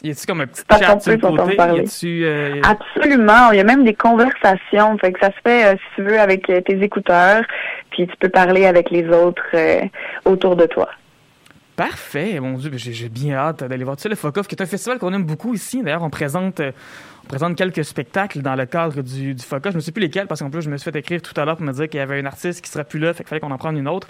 Y 0.05 0.11
a-tu 0.11 0.25
comme 0.27 0.41
un 0.41 0.47
petit 0.47 0.61
chat 0.69 0.99
sur 0.99 1.11
le 1.13 1.17
côté? 1.17 1.53
Y 1.53 1.55
parler. 1.55 1.81
a-tu... 1.81 2.23
euh, 2.25 2.61
Absolument, 2.63 3.51
il 3.51 3.57
y 3.57 3.59
a 3.59 3.63
même 3.63 3.83
des 3.83 3.95
conversations, 3.95 4.97
fait 4.99 5.11
que 5.13 5.19
ça 5.19 5.31
se 5.31 5.39
fait 5.43 5.65
euh, 5.65 5.73
si 5.73 5.95
tu 5.95 6.03
veux 6.03 6.19
avec 6.19 6.47
euh, 6.49 6.61
tes 6.61 6.79
écouteurs, 6.81 7.43
puis 7.89 8.05
tu 8.05 8.13
peux 8.19 8.29
parler 8.29 8.67
avec 8.67 8.91
les 8.91 9.07
autres 9.09 9.41
euh, 9.55 9.81
autour 10.25 10.55
de 10.55 10.67
toi. 10.67 10.89
Parfait, 11.75 12.39
mon 12.39 12.53
Dieu, 12.57 12.71
j'ai 12.75 13.09
bien 13.09 13.35
hâte 13.35 13.63
d'aller 13.63 13.83
voir 13.83 13.99
ça. 13.99 14.07
Le 14.07 14.15
Focoff, 14.15 14.47
qui 14.47 14.55
est 14.55 14.61
un 14.61 14.65
festival 14.67 14.97
qu'on 14.99 15.11
aime 15.13 15.25
beaucoup 15.25 15.53
ici. 15.53 15.81
D'ailleurs, 15.83 16.03
on 16.03 16.09
présente, 16.09 16.61
on 16.61 17.27
présente 17.27 17.57
quelques 17.57 17.83
spectacles 17.83 18.41
dans 18.41 18.55
le 18.55 18.65
cadre 18.65 19.01
du, 19.01 19.33
du 19.33 19.43
Focoff. 19.43 19.71
Je 19.73 19.77
ne 19.77 19.81
sais 19.81 19.91
plus 19.91 20.01
lesquels, 20.01 20.27
parce 20.27 20.39
qu'en 20.41 20.49
plus, 20.49 20.61
je 20.61 20.69
me 20.69 20.77
suis 20.77 20.89
fait 20.89 20.97
écrire 20.99 21.21
tout 21.21 21.33
à 21.35 21.43
l'heure 21.43 21.57
pour 21.57 21.65
me 21.65 21.73
dire 21.73 21.89
qu'il 21.89 21.99
y 21.99 22.03
avait 22.03 22.19
un 22.19 22.25
artiste 22.25 22.63
qui 22.63 22.69
serait 22.71 22.85
plus 22.85 22.99
là, 22.99 23.11
fait 23.13 23.23
qu'il 23.23 23.29
fallait 23.29 23.41
qu'on 23.41 23.51
en 23.51 23.57
prenne 23.57 23.75
une 23.75 23.89
autre. 23.89 24.07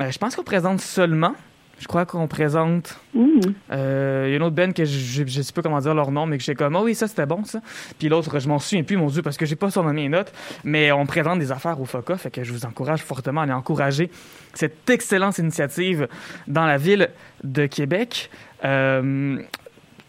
Euh, 0.00 0.10
je 0.10 0.18
pense 0.18 0.36
qu'on 0.36 0.42
présente 0.42 0.80
seulement. 0.80 1.34
Je 1.82 1.88
crois 1.88 2.06
qu'on 2.06 2.28
présente. 2.28 2.96
Mmh. 3.12 3.40
euh, 3.72 4.26
Il 4.28 4.30
y 4.30 4.34
a 4.34 4.36
une 4.36 4.44
autre 4.44 4.54
band 4.54 4.70
que 4.70 4.84
je 4.84 5.24
ne 5.24 5.28
sais 5.28 5.52
pas 5.52 5.62
comment 5.62 5.80
dire 5.80 5.94
leur 5.94 6.12
nom, 6.12 6.26
mais 6.26 6.38
que 6.38 6.44
j'ai 6.44 6.54
comme, 6.54 6.76
oh 6.76 6.84
oui, 6.84 6.94
ça 6.94 7.08
c'était 7.08 7.26
bon 7.26 7.42
ça. 7.42 7.60
Puis 7.98 8.08
l'autre, 8.08 8.38
je 8.38 8.46
m'en 8.46 8.60
souviens 8.60 8.84
plus, 8.84 8.96
mon 8.96 9.08
Dieu, 9.08 9.20
parce 9.20 9.36
que 9.36 9.46
j'ai 9.46 9.56
pas 9.56 9.66
dans 9.66 9.82
mes 9.82 10.08
notes. 10.08 10.32
Mais 10.62 10.92
on 10.92 11.06
présente 11.06 11.40
des 11.40 11.50
affaires 11.50 11.80
au 11.80 11.84
FOCA, 11.84 12.18
fait 12.18 12.30
que 12.30 12.44
je 12.44 12.52
vous 12.52 12.64
encourage 12.66 13.02
fortement 13.02 13.40
à 13.40 13.44
aller 13.44 13.52
encourager 13.52 14.12
cette 14.54 14.88
excellente 14.90 15.38
initiative 15.38 16.06
dans 16.46 16.66
la 16.66 16.76
ville 16.76 17.10
de 17.42 17.66
Québec. 17.66 18.30
Euh, 18.64 19.42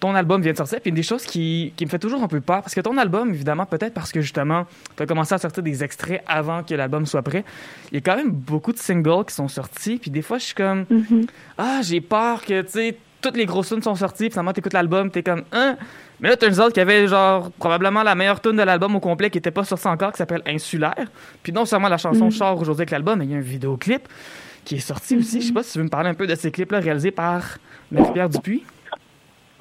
ton 0.03 0.15
album 0.15 0.41
vient 0.41 0.51
de 0.51 0.57
sortir. 0.57 0.81
Puis 0.81 0.89
une 0.89 0.95
des 0.95 1.01
choses 1.03 1.23
qui, 1.23 1.71
qui 1.77 1.85
me 1.85 1.89
fait 1.89 1.97
toujours 1.97 2.21
un 2.21 2.27
peu 2.27 2.41
peur, 2.41 2.61
parce 2.61 2.75
que 2.75 2.81
ton 2.81 2.97
album, 2.97 3.29
évidemment, 3.33 3.65
peut-être 3.65 3.93
parce 3.93 4.11
que 4.11 4.19
justement, 4.19 4.65
tu 4.97 5.03
as 5.03 5.05
commencé 5.05 5.33
à 5.33 5.37
sortir 5.37 5.63
des 5.63 5.81
extraits 5.81 6.21
avant 6.27 6.61
que 6.61 6.75
l'album 6.75 7.05
soit 7.05 7.21
prêt, 7.21 7.45
il 7.89 7.95
y 7.95 7.97
a 7.99 8.01
quand 8.01 8.17
même 8.17 8.31
beaucoup 8.31 8.73
de 8.73 8.77
singles 8.77 9.23
qui 9.25 9.33
sont 9.33 9.47
sortis. 9.47 9.97
Puis 9.97 10.11
des 10.11 10.21
fois, 10.21 10.39
je 10.39 10.43
suis 10.43 10.55
comme, 10.55 10.85
Mhm. 10.89 11.25
ah, 11.57 11.79
j'ai 11.83 12.01
peur 12.01 12.41
que, 12.43 12.63
tu 12.63 12.69
sais, 12.71 12.97
toutes 13.21 13.37
les 13.37 13.45
grosses 13.45 13.69
tunes 13.69 13.81
sont 13.81 13.95
sorties. 13.95 14.25
Puis 14.25 14.31
finalement, 14.31 14.51
t'écoutes 14.51 14.73
l'album, 14.73 15.09
t'es 15.09 15.23
comme, 15.23 15.43
hein? 15.53 15.77
Mais 16.19 16.27
là, 16.27 16.35
turns 16.35 16.59
out 16.59 16.73
qu'il 16.73 16.79
y 16.79 16.81
avait, 16.81 17.07
genre, 17.07 17.49
probablement 17.51 18.03
la 18.03 18.13
meilleure 18.15 18.41
tune 18.41 18.57
de 18.57 18.63
l'album 18.63 18.93
au 18.97 18.99
complet 18.99 19.29
qui 19.29 19.37
était 19.37 19.51
pas 19.51 19.63
sortie 19.63 19.87
encore, 19.87 20.11
qui 20.11 20.17
s'appelle 20.17 20.41
Insulaire. 20.45 21.07
Puis 21.43 21.53
non 21.53 21.63
seulement 21.65 21.87
la 21.87 21.97
chanson 21.97 22.29
sort 22.29 22.59
aujourd'hui 22.59 22.81
avec 22.81 22.91
l'album, 22.91 23.19
mais 23.19 23.25
il 23.25 23.31
y 23.31 23.35
a 23.35 23.37
un 23.37 23.41
vidéoclip 23.41 24.05
qui 24.65 24.75
est 24.75 24.79
sorti 24.79 25.15
aussi. 25.15 25.39
Je 25.41 25.47
sais 25.47 25.53
pas 25.53 25.63
si 25.63 25.71
tu 25.71 25.77
veux 25.77 25.85
me 25.85 25.89
parler 25.89 26.09
un 26.09 26.13
peu 26.13 26.27
de 26.27 26.35
ces 26.35 26.51
clips-là 26.51 26.79
réalisés 26.81 27.11
par 27.11 27.57
Marie-Pierre 27.91 28.27
Dupuis. 28.29 28.63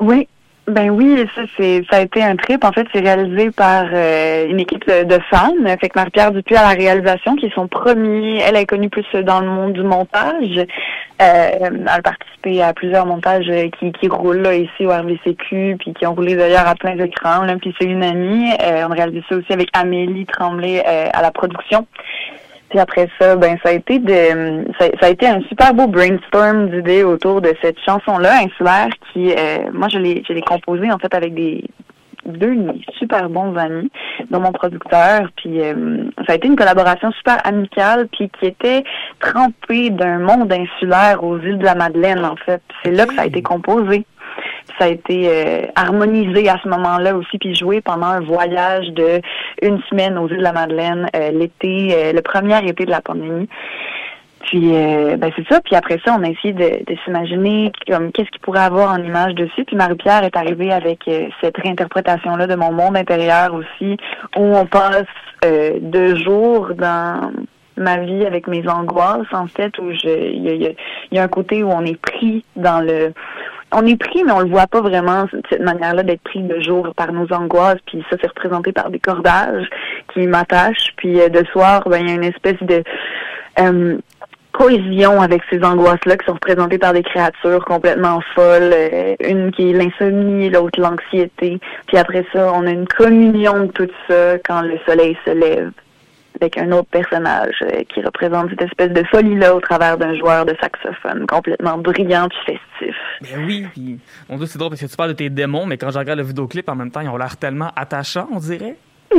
Oui. 0.02 0.26
Ben 0.68 0.90
oui, 0.90 1.26
ça 1.34 1.42
c'est 1.56 1.84
ça 1.90 1.96
a 1.96 2.00
été 2.02 2.22
un 2.22 2.36
trip. 2.36 2.64
En 2.64 2.70
fait, 2.70 2.86
c'est 2.92 3.00
réalisé 3.00 3.50
par 3.50 3.84
euh, 3.92 4.46
une 4.48 4.60
équipe 4.60 4.86
de, 4.86 5.02
de 5.02 5.18
fans. 5.28 5.52
Fait 5.80 5.88
que 5.88 5.98
Marie-Pierre 5.98 6.30
Dupuis 6.30 6.54
à 6.54 6.62
la 6.62 6.68
réalisation, 6.68 7.34
qui 7.34 7.46
est 7.46 7.54
son 7.54 7.66
premier. 7.66 8.38
Elle 8.38 8.54
est 8.54 8.66
connue 8.66 8.88
plus 8.88 9.04
dans 9.24 9.40
le 9.40 9.48
monde 9.48 9.72
du 9.72 9.82
montage. 9.82 10.58
Euh, 11.20 11.50
elle 11.60 11.84
a 11.88 12.00
participé 12.00 12.62
à 12.62 12.72
plusieurs 12.74 13.06
montages 13.06 13.48
euh, 13.48 13.70
qui, 13.78 13.90
qui 13.90 14.08
roulent 14.08 14.46
ici 14.54 14.86
au 14.86 14.90
RVCQ, 14.90 15.76
puis 15.80 15.94
qui 15.94 16.06
ont 16.06 16.14
roulé 16.14 16.36
d'ailleurs 16.36 16.68
à 16.68 16.76
plein 16.76 16.94
d'écrans. 16.94 17.44
Puis 17.60 17.74
c'est 17.80 17.86
une 17.86 18.04
amie. 18.04 18.52
Euh, 18.62 18.86
on 18.88 18.92
a 18.92 18.94
réalisé 18.94 19.24
ça 19.28 19.36
aussi 19.36 19.52
avec 19.52 19.68
Amélie 19.72 20.26
Tremblay 20.26 20.80
à 20.84 21.22
la 21.22 21.32
production. 21.32 21.86
Puis 22.72 22.80
après 22.80 23.06
ça, 23.20 23.36
ben 23.36 23.58
ça 23.62 23.68
a 23.68 23.72
été 23.72 23.98
de 23.98 24.64
ça, 24.78 24.86
ça 24.98 25.06
a 25.06 25.10
été 25.10 25.26
un 25.26 25.42
super 25.42 25.74
beau 25.74 25.88
brainstorm 25.88 26.70
d'idées 26.70 27.04
autour 27.04 27.42
de 27.42 27.52
cette 27.60 27.78
chanson-là, 27.84 28.44
Insulaire, 28.44 28.88
qui 29.12 29.30
euh, 29.30 29.70
moi 29.74 29.88
je 29.92 29.98
l'ai 29.98 30.22
je 30.26 30.32
l'ai 30.32 30.40
composée 30.40 30.90
en 30.90 30.96
fait 30.96 31.14
avec 31.14 31.34
des 31.34 31.64
deux 32.24 32.56
super 32.98 33.28
bons 33.28 33.54
amis, 33.56 33.90
dont 34.30 34.40
mon 34.40 34.52
producteur. 34.52 35.28
Puis 35.36 35.60
euh, 35.60 36.04
ça 36.26 36.32
a 36.32 36.36
été 36.36 36.48
une 36.48 36.56
collaboration 36.56 37.12
super 37.12 37.46
amicale, 37.46 38.08
puis 38.10 38.30
qui 38.40 38.46
était 38.46 38.84
trempée 39.20 39.90
d'un 39.90 40.20
monde 40.20 40.50
insulaire 40.50 41.22
aux 41.22 41.38
îles 41.40 41.58
de 41.58 41.64
la 41.64 41.74
Madeleine, 41.74 42.24
en 42.24 42.36
fait. 42.36 42.62
C'est 42.82 42.92
là 42.92 43.04
que 43.04 43.14
ça 43.14 43.22
a 43.22 43.26
été 43.26 43.42
composé. 43.42 44.06
Ça 44.78 44.84
a 44.86 44.88
été 44.88 45.28
euh, 45.28 45.66
harmonisé 45.74 46.48
à 46.48 46.58
ce 46.62 46.68
moment-là 46.68 47.16
aussi, 47.16 47.38
puis 47.38 47.54
joué 47.54 47.80
pendant 47.80 48.06
un 48.06 48.20
voyage 48.20 48.88
de 48.90 49.20
une 49.60 49.80
semaine 49.90 50.18
aux 50.18 50.28
îles 50.28 50.38
de 50.38 50.42
la 50.42 50.52
Madeleine, 50.52 51.08
euh, 51.14 51.30
l'été, 51.30 51.88
euh, 51.92 52.12
le 52.12 52.22
premier 52.22 52.58
été 52.66 52.84
de 52.84 52.90
la 52.90 53.00
pandémie. 53.00 53.48
Puis 54.42 54.74
euh, 54.74 55.16
ben 55.16 55.30
c'est 55.36 55.46
ça. 55.48 55.60
Puis 55.60 55.74
après 55.74 55.98
ça, 56.04 56.16
on 56.18 56.22
a 56.24 56.28
essayé 56.28 56.52
de, 56.52 56.84
de 56.84 56.98
s'imaginer 57.04 57.72
comme 57.88 58.12
qu'est-ce 58.12 58.30
qu'il 58.30 58.40
pourrait 58.40 58.60
avoir 58.60 58.92
en 58.92 59.02
image 59.02 59.34
dessus. 59.34 59.64
Puis 59.64 59.76
Marie-Pierre 59.76 60.24
est 60.24 60.36
arrivée 60.36 60.72
avec 60.72 61.06
euh, 61.08 61.28
cette 61.40 61.56
réinterprétation-là 61.56 62.46
de 62.46 62.54
mon 62.54 62.72
monde 62.72 62.96
intérieur 62.96 63.54
aussi, 63.54 63.96
où 64.36 64.56
on 64.56 64.66
passe 64.66 65.06
euh, 65.44 65.78
deux 65.80 66.16
jours 66.16 66.72
dans 66.74 67.32
ma 67.76 67.98
vie 67.98 68.26
avec 68.26 68.46
mes 68.48 68.68
angoisses, 68.68 69.32
en 69.32 69.46
fait, 69.46 69.78
où 69.78 69.90
je 69.92 70.30
il 70.32 70.62
y 70.62 70.66
a, 70.66 70.70
y 71.12 71.18
a 71.18 71.22
un 71.22 71.28
côté 71.28 71.62
où 71.62 71.70
on 71.70 71.84
est 71.84 72.00
pris 72.00 72.44
dans 72.56 72.80
le 72.80 73.14
on 73.72 73.86
est 73.86 73.96
pris, 73.96 74.24
mais 74.24 74.32
on 74.32 74.40
le 74.40 74.48
voit 74.48 74.66
pas 74.66 74.80
vraiment, 74.80 75.26
cette 75.50 75.60
manière-là 75.60 76.02
d'être 76.02 76.22
pris 76.22 76.42
de 76.42 76.60
jour 76.60 76.92
par 76.94 77.12
nos 77.12 77.30
angoisses. 77.32 77.80
Puis 77.86 78.04
ça, 78.10 78.16
c'est 78.20 78.28
représenté 78.28 78.72
par 78.72 78.90
des 78.90 78.98
cordages 78.98 79.68
qui 80.12 80.26
m'attachent. 80.26 80.92
Puis 80.96 81.20
euh, 81.20 81.28
de 81.28 81.44
soir, 81.46 81.82
ben, 81.88 81.98
il 81.98 82.08
y 82.08 82.12
a 82.12 82.14
une 82.14 82.24
espèce 82.24 82.62
de 82.62 82.82
euh, 83.60 83.98
cohésion 84.52 85.20
avec 85.20 85.42
ces 85.50 85.62
angoisses-là 85.64 86.16
qui 86.16 86.26
sont 86.26 86.34
représentées 86.34 86.78
par 86.78 86.92
des 86.92 87.02
créatures 87.02 87.64
complètement 87.64 88.20
folles. 88.34 88.72
euh, 88.72 89.14
une 89.20 89.50
qui 89.52 89.70
est 89.70 89.72
l'insomnie, 89.72 90.50
l'autre 90.50 90.80
l'anxiété. 90.80 91.58
Puis 91.86 91.96
après 91.96 92.24
ça, 92.32 92.52
on 92.54 92.66
a 92.66 92.70
une 92.70 92.86
communion 92.86 93.64
de 93.64 93.72
tout 93.72 93.88
ça 94.08 94.38
quand 94.46 94.62
le 94.62 94.78
soleil 94.86 95.16
se 95.24 95.30
lève 95.30 95.72
avec 96.40 96.58
un 96.58 96.72
autre 96.72 96.88
personnage 96.88 97.54
euh, 97.62 97.82
qui 97.92 98.02
représente 98.02 98.50
cette 98.50 98.62
espèce 98.62 98.90
de 98.90 99.02
folie-là 99.04 99.54
au 99.54 99.60
travers 99.60 99.98
d'un 99.98 100.14
joueur 100.16 100.44
de 100.46 100.54
saxophone 100.60 101.26
complètement 101.26 101.78
brillant 101.78 102.28
puis 102.28 102.38
festif. 102.78 102.96
Ben 103.22 103.44
oui, 103.46 103.66
puis 103.72 103.98
mon 104.28 104.36
Dieu, 104.36 104.46
c'est 104.46 104.58
drôle 104.58 104.70
parce 104.70 104.80
que 104.80 104.86
tu 104.86 104.96
parles 104.96 105.10
de 105.10 105.16
tes 105.16 105.30
démons, 105.30 105.66
mais 105.66 105.76
quand 105.78 105.90
je 105.90 105.98
regarde 105.98 106.18
le 106.18 106.24
vidéoclip 106.24 106.68
en 106.68 106.74
même 106.74 106.90
temps, 106.90 107.00
ils 107.00 107.08
ont 107.08 107.16
l'air 107.16 107.36
tellement 107.36 107.70
attachants, 107.76 108.28
on 108.32 108.38
dirait. 108.38 108.76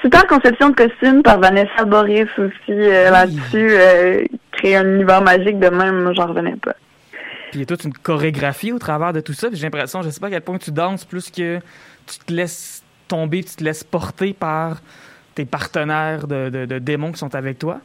Super 0.00 0.26
conception 0.26 0.70
de 0.70 0.74
costume 0.74 1.22
par 1.22 1.38
Vanessa 1.40 1.84
Boris 1.84 2.28
aussi 2.38 2.52
euh, 2.70 3.10
là-dessus. 3.10 3.70
euh, 3.72 4.24
créer 4.52 4.76
un 4.76 4.94
univers 4.94 5.22
magique 5.22 5.58
de 5.58 5.68
même, 5.68 6.12
j'en 6.14 6.26
revenais 6.26 6.56
pas. 6.56 6.74
Puis 7.50 7.58
il 7.58 7.60
y 7.60 7.62
a 7.64 7.66
toute 7.66 7.84
une 7.84 7.92
chorégraphie 7.92 8.72
au 8.72 8.78
travers 8.78 9.12
de 9.12 9.20
tout 9.20 9.32
ça. 9.34 9.48
J'ai 9.52 9.64
l'impression, 9.64 10.02
je 10.02 10.10
sais 10.10 10.20
pas 10.20 10.28
à 10.28 10.30
quel 10.30 10.40
point 10.40 10.58
tu 10.58 10.70
danses 10.70 11.04
plus 11.04 11.30
que 11.30 11.58
tu 12.06 12.18
te 12.26 12.32
laisses 12.32 12.81
tomber, 13.12 13.44
tu 13.44 13.56
te 13.56 13.62
laisses 13.62 13.84
porter 13.84 14.32
par 14.32 14.80
tes 15.34 15.44
partenaires 15.44 16.26
de, 16.26 16.48
de, 16.48 16.64
de 16.64 16.78
démons 16.78 17.12
qui 17.12 17.18
sont 17.18 17.34
avec 17.34 17.58
toi? 17.58 17.78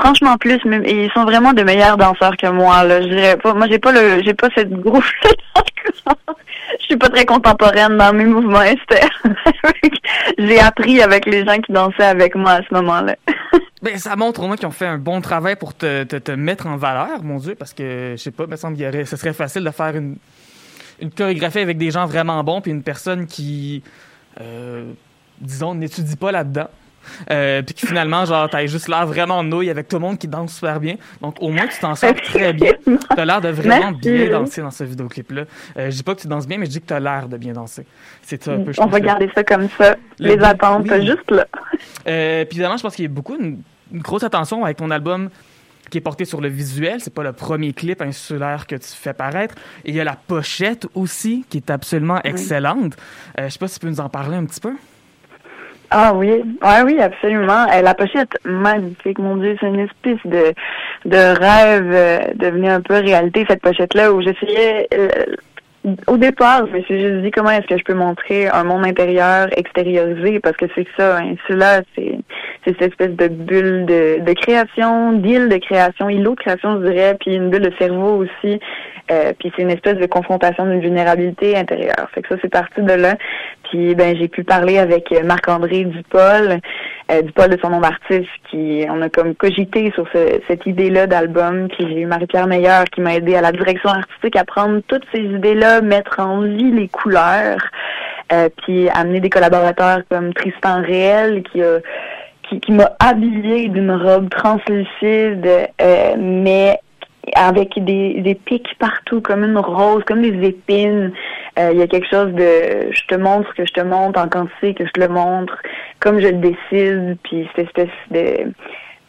Franchement 0.00 0.36
plus, 0.36 0.60
mais 0.64 0.80
ils 0.86 1.10
sont 1.12 1.24
vraiment 1.24 1.52
de 1.52 1.62
meilleurs 1.64 1.96
danseurs 1.96 2.36
que 2.36 2.46
moi. 2.46 2.84
Là, 2.84 3.02
je 3.02 3.34
pas. 3.36 3.52
Moi, 3.54 3.66
j'ai 3.68 3.80
pas 3.80 3.90
le, 3.90 4.22
j'ai 4.22 4.34
pas 4.34 4.48
cette 4.54 4.70
grosse. 4.70 5.10
je 6.78 6.84
suis 6.84 6.96
pas 6.96 7.08
très 7.08 7.24
contemporaine 7.26 7.96
dans 7.96 8.12
mes 8.12 8.26
mouvements 8.26 8.62
j'ai 10.38 10.60
appris 10.60 11.02
avec 11.02 11.26
les 11.26 11.44
gens 11.44 11.58
qui 11.58 11.72
dansaient 11.72 12.04
avec 12.04 12.36
moi 12.36 12.52
à 12.52 12.62
ce 12.62 12.72
moment-là. 12.74 13.16
Ben, 13.80 13.96
ça 13.96 14.16
montre 14.16 14.42
au 14.42 14.48
moins 14.48 14.56
qu'ils 14.56 14.66
ont 14.66 14.72
fait 14.72 14.88
un 14.88 14.98
bon 14.98 15.20
travail 15.20 15.54
pour 15.54 15.72
te, 15.72 16.02
te, 16.02 16.16
te 16.16 16.32
mettre 16.32 16.66
en 16.66 16.76
valeur, 16.76 17.22
mon 17.22 17.36
Dieu, 17.36 17.54
parce 17.54 17.72
que, 17.72 18.14
je 18.16 18.20
sais 18.20 18.32
pas, 18.32 18.42
il 18.42 18.50
me 18.50 18.56
semble 18.56 18.82
aurait, 18.84 19.04
ce 19.04 19.16
serait 19.16 19.32
facile 19.32 19.62
de 19.62 19.70
faire 19.70 19.94
une, 19.94 20.16
une 21.00 21.12
chorégraphie 21.12 21.60
avec 21.60 21.78
des 21.78 21.92
gens 21.92 22.04
vraiment 22.06 22.42
bons, 22.42 22.60
puis 22.60 22.72
une 22.72 22.82
personne 22.82 23.28
qui, 23.28 23.84
disons, 25.40 25.74
n'étudie 25.74 26.16
pas 26.16 26.32
là-dedans. 26.32 26.68
Euh, 27.30 27.62
puis 27.62 27.74
que 27.74 27.86
finalement, 27.86 28.26
genre, 28.26 28.50
t'as 28.50 28.66
juste 28.66 28.86
l'air 28.88 29.06
vraiment 29.06 29.42
nouille 29.42 29.70
avec 29.70 29.88
tout 29.88 29.96
le 29.96 30.00
monde 30.02 30.18
qui 30.18 30.28
danse 30.28 30.52
super 30.54 30.78
bien. 30.78 30.96
Donc, 31.22 31.36
au 31.40 31.48
moins, 31.48 31.66
tu 31.66 31.78
t'en 31.80 31.94
sors 31.94 32.14
très 32.14 32.52
bien. 32.52 32.72
T'as 33.16 33.24
l'air 33.24 33.40
de 33.40 33.48
vraiment 33.48 33.92
Merci. 33.92 34.10
bien 34.10 34.30
danser 34.30 34.60
dans 34.60 34.70
ce 34.70 34.84
vidéoclip-là. 34.84 35.44
Euh, 35.78 35.90
je 35.90 35.96
dis 35.96 36.02
pas 36.02 36.14
que 36.14 36.20
tu 36.20 36.28
danses 36.28 36.46
bien, 36.46 36.58
mais 36.58 36.66
je 36.66 36.72
dis 36.72 36.80
que 36.80 36.86
t'as 36.86 37.00
l'air 37.00 37.28
de 37.28 37.38
bien 37.38 37.54
danser. 37.54 37.86
C'est 38.22 38.42
ça 38.42 38.52
un 38.52 38.60
peu, 38.60 38.72
je 38.72 38.80
On 38.82 38.86
va 38.86 39.00
garder 39.00 39.30
ça 39.34 39.42
comme 39.42 39.68
ça. 39.78 39.96
Le 40.18 40.34
les 40.34 40.44
attentes, 40.44 40.86
oui. 40.90 41.06
juste 41.06 41.30
là. 41.30 41.46
euh, 42.08 42.44
puis 42.44 42.58
évidemment, 42.58 42.76
je 42.76 42.82
pense 42.82 42.94
qu'il 42.94 43.04
y 43.04 43.08
a 43.08 43.10
beaucoup 43.10 43.36
une, 43.40 43.62
une 43.92 44.00
grosse 44.02 44.24
attention 44.24 44.64
avec 44.64 44.76
ton 44.76 44.90
album 44.90 45.30
qui 45.90 45.98
est 45.98 46.02
porté 46.02 46.24
sur 46.24 46.40
le 46.40 46.48
visuel. 46.48 47.00
C'est 47.00 47.14
pas 47.14 47.22
le 47.22 47.32
premier 47.32 47.72
clip 47.72 48.02
insulaire 48.02 48.66
que 48.66 48.76
tu 48.76 48.88
fais 48.88 49.12
paraître. 49.12 49.54
Et 49.84 49.90
il 49.90 49.96
y 49.96 50.00
a 50.00 50.04
la 50.04 50.16
pochette 50.16 50.86
aussi 50.94 51.44
qui 51.48 51.58
est 51.58 51.70
absolument 51.70 52.20
excellente. 52.22 52.96
Euh, 53.38 53.44
je 53.46 53.52
sais 53.52 53.58
pas 53.58 53.68
si 53.68 53.78
tu 53.78 53.86
peux 53.86 53.90
nous 53.90 54.00
en 54.00 54.08
parler 54.08 54.36
un 54.36 54.44
petit 54.44 54.60
peu. 54.60 54.72
Ah 55.90 56.12
oui, 56.14 56.28
ouais, 56.62 56.82
oui, 56.84 57.00
absolument. 57.00 57.66
Euh, 57.72 57.80
la 57.80 57.94
pochette, 57.94 58.36
magnifique, 58.44 59.18
mon 59.18 59.36
Dieu, 59.38 59.56
c'est 59.58 59.68
une 59.68 59.80
espèce 59.80 60.18
de, 60.26 60.52
de 61.06 61.38
rêve 61.38 61.90
euh, 61.90 62.18
devenu 62.34 62.68
un 62.68 62.82
peu 62.82 62.94
réalité, 62.94 63.46
cette 63.48 63.62
pochette-là, 63.62 64.12
où 64.12 64.20
j'essayais... 64.20 64.86
euh, 64.92 65.08
au 66.06 66.18
départ, 66.18 66.66
je 66.66 66.76
me 66.76 66.82
suis 66.82 67.00
juste 67.00 67.22
dit 67.22 67.30
comment 67.30 67.50
est-ce 67.50 67.66
que 67.66 67.78
je 67.78 67.84
peux 67.84 67.94
montrer 67.94 68.48
un 68.48 68.64
monde 68.64 68.84
intérieur 68.84 69.48
extériorisé, 69.56 70.40
parce 70.40 70.58
que 70.58 70.66
c'est 70.74 70.86
ça, 70.94 71.18
hein, 71.18 71.36
cela, 71.46 71.80
c'est 71.94 72.17
c'est 72.68 72.74
cette 72.78 72.92
espèce 72.92 73.16
de 73.16 73.28
bulle 73.28 73.86
de, 73.86 74.20
de 74.20 74.32
création, 74.34 75.12
d'île 75.12 75.48
de 75.48 75.56
création, 75.56 76.08
îlot 76.08 76.34
de 76.34 76.40
création, 76.40 76.80
je 76.82 76.90
dirais, 76.90 77.16
puis 77.18 77.34
une 77.34 77.50
bulle 77.50 77.62
de 77.62 77.72
cerveau 77.78 78.24
aussi. 78.24 78.60
Euh, 79.10 79.32
puis 79.38 79.50
c'est 79.56 79.62
une 79.62 79.70
espèce 79.70 79.94
de 79.96 80.04
confrontation 80.04 80.66
d'une 80.66 80.80
vulnérabilité 80.80 81.56
intérieure. 81.56 82.10
Fait 82.14 82.20
que 82.20 82.28
ça, 82.28 82.34
c'est 82.42 82.52
parti 82.52 82.82
de 82.82 82.92
là. 82.92 83.14
Puis 83.70 83.94
ben 83.94 84.14
j'ai 84.18 84.28
pu 84.28 84.44
parler 84.44 84.78
avec 84.78 85.10
euh, 85.12 85.22
Marc-André 85.24 85.84
Dupol, 85.84 86.58
euh, 87.10 87.22
Dupol 87.22 87.48
de 87.48 87.58
son 87.62 87.70
nom 87.70 87.80
d'artiste, 87.80 88.28
qui 88.50 88.84
on 88.90 89.00
a 89.00 89.08
comme 89.08 89.34
cogité 89.34 89.90
sur 89.94 90.06
ce- 90.12 90.40
cette 90.46 90.66
idée-là 90.66 91.06
d'album. 91.06 91.68
Puis 91.68 91.86
j'ai 91.88 92.00
eu 92.00 92.06
Marie-Pierre 92.06 92.46
Meilleur 92.48 92.84
qui 92.84 93.00
m'a 93.00 93.14
aidé 93.14 93.34
à 93.34 93.40
la 93.40 93.52
direction 93.52 93.88
artistique 93.88 94.36
à 94.36 94.44
prendre 94.44 94.80
toutes 94.88 95.06
ces 95.14 95.20
idées-là, 95.22 95.80
mettre 95.80 96.20
en 96.20 96.42
vie 96.42 96.70
les 96.70 96.88
couleurs, 96.88 97.62
euh, 98.34 98.50
puis 98.62 98.90
amener 98.90 99.20
des 99.20 99.30
collaborateurs 99.30 100.00
comme 100.10 100.34
Tristan 100.34 100.82
Réel 100.82 101.42
qui 101.44 101.62
a 101.62 101.78
qui, 102.48 102.60
qui 102.60 102.72
m'a 102.72 102.92
habillée 102.98 103.68
d'une 103.68 103.92
robe 103.92 104.28
translucide, 104.30 105.46
euh, 105.80 106.14
mais 106.18 106.78
avec 107.34 107.72
des, 107.84 108.20
des 108.22 108.34
pics 108.34 108.74
partout, 108.78 109.20
comme 109.20 109.44
une 109.44 109.58
rose, 109.58 110.02
comme 110.06 110.22
des 110.22 110.46
épines. 110.46 111.12
Euh, 111.58 111.70
Il 111.72 111.78
y 111.78 111.82
a 111.82 111.86
quelque 111.86 112.08
chose 112.08 112.32
de 112.32 112.90
je 112.90 113.06
te 113.06 113.14
montre 113.16 113.52
que 113.54 113.66
je 113.66 113.72
te 113.72 113.80
montre 113.80 114.20
en 114.20 114.28
quantité 114.28 114.74
que 114.74 114.86
je 114.86 114.92
te 114.92 115.00
le 115.00 115.08
montre, 115.08 115.56
comme 116.00 116.20
je 116.20 116.28
le 116.28 116.38
décide, 116.38 117.18
puis 117.22 117.48
cette 117.54 117.66
espèce 117.66 117.94
de 118.10 118.52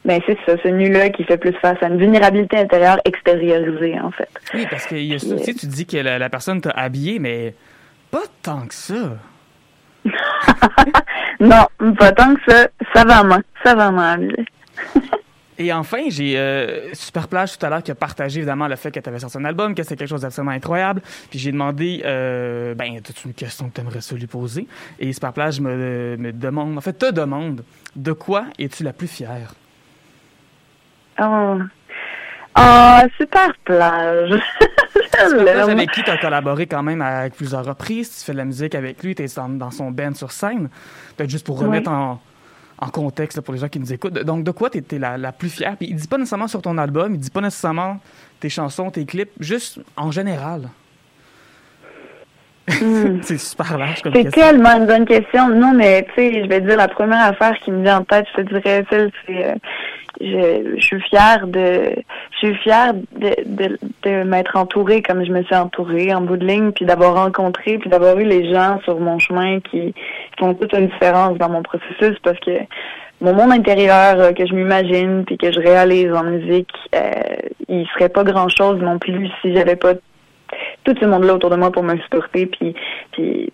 ben 0.06 0.22
c'est 0.26 0.38
ça, 0.46 0.56
ce 0.64 0.70
nu-là 0.70 1.10
qui 1.10 1.26
fait 1.26 1.38
plus 1.38 1.54
face 1.62 1.78
à 1.82 1.88
une 1.88 1.98
vulnérabilité 1.98 2.58
intérieure 2.58 3.00
extériorisée, 3.04 4.00
en 4.00 4.12
fait. 4.12 4.30
Oui, 4.54 4.66
parce 4.70 4.86
qu'il 4.88 5.04
y 5.04 5.14
a 5.14 5.20
ça 5.20 5.36
aussi, 5.36 5.54
tu 5.54 5.68
dis 5.68 5.86
que 5.86 5.98
la, 5.98 6.18
la 6.18 6.30
personne 6.30 6.62
t'a 6.62 6.72
habillé, 6.72 7.20
mais 7.20 7.54
pas 8.10 8.24
tant 8.42 8.66
que 8.66 8.74
ça. 8.74 9.18
Non, 11.40 11.68
pas 11.98 12.12
tant 12.12 12.36
que 12.36 12.42
ça, 12.52 12.68
savamment, 12.94 13.40
savamment 13.64 14.02
habillé. 14.02 14.46
Et 15.60 15.74
enfin, 15.74 16.04
j'ai 16.08 16.38
euh, 16.38 16.94
Superplage 16.94 17.58
tout 17.58 17.66
à 17.66 17.70
l'heure 17.70 17.84
qui 17.84 17.92
a 17.92 17.96
partagé 17.96 18.40
évidemment 18.40 18.70
le 18.70 18.78
fait 18.78 18.92
que 18.92 19.00
tu 19.02 19.10
avais 19.10 19.20
sorti 19.20 19.38
un 19.38 19.44
album, 19.44 19.76
que 19.76 19.84
c'est 19.84 19.98
quelque 19.98 20.08
chose 20.08 20.22
d'absolument 20.22 20.54
incroyable. 20.54 21.02
Puis 21.30 21.38
j'ai 21.38 21.52
demandé, 21.52 22.02
euh, 22.06 22.74
ben, 22.76 22.96
as 22.96 23.26
une 23.26 23.34
question 23.34 23.68
que 23.70 23.76
tu 23.76 23.82
aimerais 23.82 24.00
se 24.00 24.16
lui 24.16 24.26
poser? 24.26 24.68
Et 25.00 25.12
Superplage 25.12 25.60
me, 25.60 26.16
me 26.18 26.32
demande, 26.32 26.78
en 26.78 26.82
fait, 26.82 26.94
te 26.94 27.12
demande, 27.12 27.66
de 27.98 28.14
quoi 28.14 28.46
es-tu 28.58 28.84
la 28.84 28.94
plus 28.94 29.10
fière? 29.10 29.54
Oh, 31.22 31.60
oh 32.58 33.00
super 33.18 33.52
avec 35.20 35.92
qui 35.92 36.04
tu 36.04 36.10
as 36.10 36.18
collaboré 36.18 36.68
quand 36.68 36.84
même 36.84 37.02
à 37.02 37.30
plusieurs 37.30 37.66
reprises. 37.66 38.20
Tu 38.20 38.26
fais 38.26 38.32
de 38.34 38.38
la 38.38 38.46
musique 38.46 38.76
avec 38.76 39.04
lui, 39.04 39.16
tu 39.16 39.24
es 39.24 39.28
dans, 39.36 39.72
son 39.72 39.92
band 39.92 40.14
sur 40.14 40.32
scène. 40.32 40.70
Peut-être 41.16 41.30
juste 41.30 41.46
pour 41.46 41.60
remettre 41.60 41.92
en 41.92 42.20
en 42.82 42.90
contexte 42.90 43.42
pour 43.42 43.54
les 43.54 43.60
gens 43.60 43.68
qui 43.68 43.80
nous 43.80 43.92
écoutent. 43.92 44.14
Donc, 44.14 44.44
de 44.44 44.52
quoi 44.52 44.70
tu 44.70 44.78
étais 44.78 45.00
la, 45.00 45.18
la, 45.18 45.32
plus 45.32 45.50
fière? 45.50 45.76
Puis 45.76 45.88
il 45.90 45.96
dit 45.96 46.08
pas 46.08 46.18
nécessairement 46.18 46.48
sur 46.48 46.62
ton 46.62 46.78
album, 46.78 47.14
il 47.14 47.20
dit 47.20 47.30
pas 47.30 47.42
nécessairement 47.42 48.00
tes 48.40 48.50
chansons, 48.50 48.90
tes 48.90 49.06
clips, 49.06 49.32
juste 49.40 49.82
en 49.98 50.12
général. 50.12 50.70
Hmm. 52.82 53.20
c'est 53.22 53.40
super 53.40 53.78
large 53.78 54.02
comme 54.02 54.14
question. 54.14 54.32
C'est 54.34 54.42
tellement 54.42 54.76
une 54.78 54.86
bonne 54.86 55.06
question. 55.06 55.50
Non, 55.50 55.74
mais 55.74 56.06
tu 56.14 56.22
sais, 56.22 56.44
je 56.44 56.48
vais 56.48 56.62
dire 56.62 56.78
la 56.78 56.88
première 56.88 57.24
affaire 57.24 57.58
qui 57.60 57.72
me 57.72 57.84
vient 57.84 58.00
en 58.00 58.04
tête, 58.04 58.26
je 58.36 58.42
te 58.44 58.48
dirais, 58.48 58.86
c'est 58.90 59.12
euh, 59.30 59.56
je, 60.22 60.76
je, 60.76 60.82
suis 60.82 61.02
fière 61.02 61.48
de 61.48 61.94
je 62.32 62.38
suis 62.38 62.56
fière 62.56 62.94
de, 62.94 63.36
de, 63.46 63.80
de 64.04 64.24
m'être 64.24 64.56
entourée 64.58 65.02
comme 65.02 65.24
je 65.24 65.32
me 65.32 65.44
suis 65.44 65.56
entourée 65.56 66.14
en 66.14 66.22
bout 66.22 66.38
de 66.38 66.46
ligne 66.46 66.72
puis 66.72 66.86
d'avoir 66.86 67.16
rencontré 67.16 67.78
puis 67.78 67.90
d'avoir 67.90 68.18
eu 68.20 68.26
les 68.26 68.52
gens 68.52 68.80
sur 68.84 69.00
mon 69.00 69.20
chemin 69.20 69.60
qui 69.62 69.94
font 70.38 70.54
toute 70.54 70.74
une 70.74 70.88
différence 70.88 71.38
dans 71.38 71.50
mon 71.50 71.64
processus 71.64 72.18
parce 72.24 72.40
que 72.40 72.52
mon 73.22 73.34
monde 73.34 73.52
intérieur 73.52 74.20
euh, 74.20 74.32
que 74.34 74.46
je 74.46 74.54
m'imagine 74.54 75.24
puis 75.26 75.38
que 75.38 75.52
je 75.52 75.60
réalise 75.60 76.12
en 76.12 76.24
musique 76.24 76.72
euh, 76.96 77.12
il 77.70 77.88
serait 77.94 78.10
pas 78.10 78.24
grand 78.24 78.50
chose 78.50 78.82
non 78.82 79.00
plus 79.00 79.30
si 79.42 79.54
j'avais 79.54 79.76
pas 79.76 79.94
tout 80.94 81.02
ce 81.02 81.06
monde 81.06 81.24
là 81.24 81.36
autour 81.36 81.50
de 81.50 81.56
moi 81.56 81.72
pour 81.72 81.84
me 81.84 81.98
supporter 81.98 82.46
puis 82.46 82.76
puis 83.12 83.52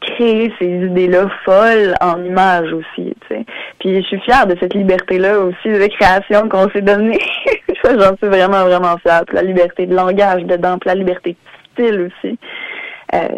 créer 0.00 0.52
ces 0.58 0.86
idées-là 0.86 1.28
folles 1.44 1.94
en 2.00 2.22
images 2.24 2.72
aussi, 2.72 3.14
tu 3.20 3.28
sais. 3.28 3.44
Puis 3.78 3.96
je 3.96 4.06
suis 4.06 4.20
fière 4.20 4.46
de 4.46 4.56
cette 4.58 4.74
liberté-là 4.74 5.38
aussi 5.38 5.68
de 5.68 5.86
création 5.88 6.48
qu'on 6.48 6.68
s'est 6.70 6.82
donnée. 6.82 7.18
J'en 7.84 8.16
suis 8.16 8.28
vraiment, 8.28 8.64
vraiment 8.64 8.96
fière. 8.98 9.22
Puis 9.26 9.36
la 9.36 9.42
liberté 9.42 9.86
de 9.86 9.94
langage 9.94 10.44
dedans, 10.44 10.78
puis 10.78 10.88
la 10.88 10.94
liberté 10.94 11.36
de 11.78 11.82
style 11.84 12.00
aussi. 12.00 12.38
Euh, 13.14 13.28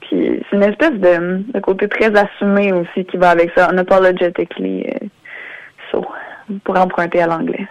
puis 0.00 0.42
c'est 0.50 0.56
une 0.56 0.62
espèce 0.62 0.92
de, 0.92 1.42
de, 1.52 1.60
côté 1.60 1.86
très 1.88 2.10
assumé 2.16 2.72
aussi 2.72 3.04
qui 3.04 3.16
va 3.16 3.30
avec 3.30 3.50
ça, 3.56 3.68
unapologetically 3.70 4.86
euh, 4.86 5.06
so, 5.92 6.04
pour 6.64 6.78
emprunter 6.78 7.20
à 7.20 7.26
l'anglais. 7.26 7.68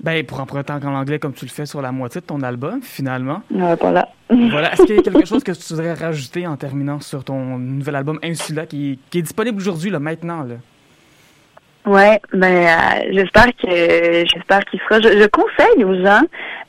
Ben, 0.00 0.24
pour 0.24 0.40
emprunter 0.40 0.72
en 0.72 0.94
anglais 0.94 1.18
comme 1.18 1.32
tu 1.32 1.44
le 1.46 1.50
fais 1.50 1.66
sur 1.66 1.80
la 1.80 1.90
moitié 1.90 2.20
de 2.20 2.26
ton 2.26 2.42
album, 2.42 2.80
finalement. 2.82 3.42
Voilà. 3.50 4.08
voilà. 4.30 4.72
Est-ce 4.72 4.82
qu'il 4.84 4.96
y 4.96 4.98
a 4.98 5.02
quelque 5.02 5.26
chose 5.26 5.42
que 5.42 5.52
tu 5.52 5.74
voudrais 5.74 5.94
rajouter 5.94 6.46
en 6.46 6.56
terminant 6.56 7.00
sur 7.00 7.24
ton 7.24 7.58
nouvel 7.58 7.96
album 7.96 8.18
Insula 8.22 8.66
qui, 8.66 8.98
qui 9.10 9.18
est 9.18 9.22
disponible 9.22 9.58
aujourd'hui, 9.58 9.90
là, 9.90 9.98
maintenant, 9.98 10.42
là? 10.42 10.56
Ouais, 11.86 12.20
ben 12.32 12.66
euh, 12.66 13.12
j'espère 13.12 13.46
que 13.62 13.68
j'espère 13.68 14.64
qu'il 14.64 14.80
sera. 14.80 15.00
Je, 15.00 15.20
je, 15.20 15.26
conseille 15.28 15.84
aux 15.84 15.94
gens 16.04 16.22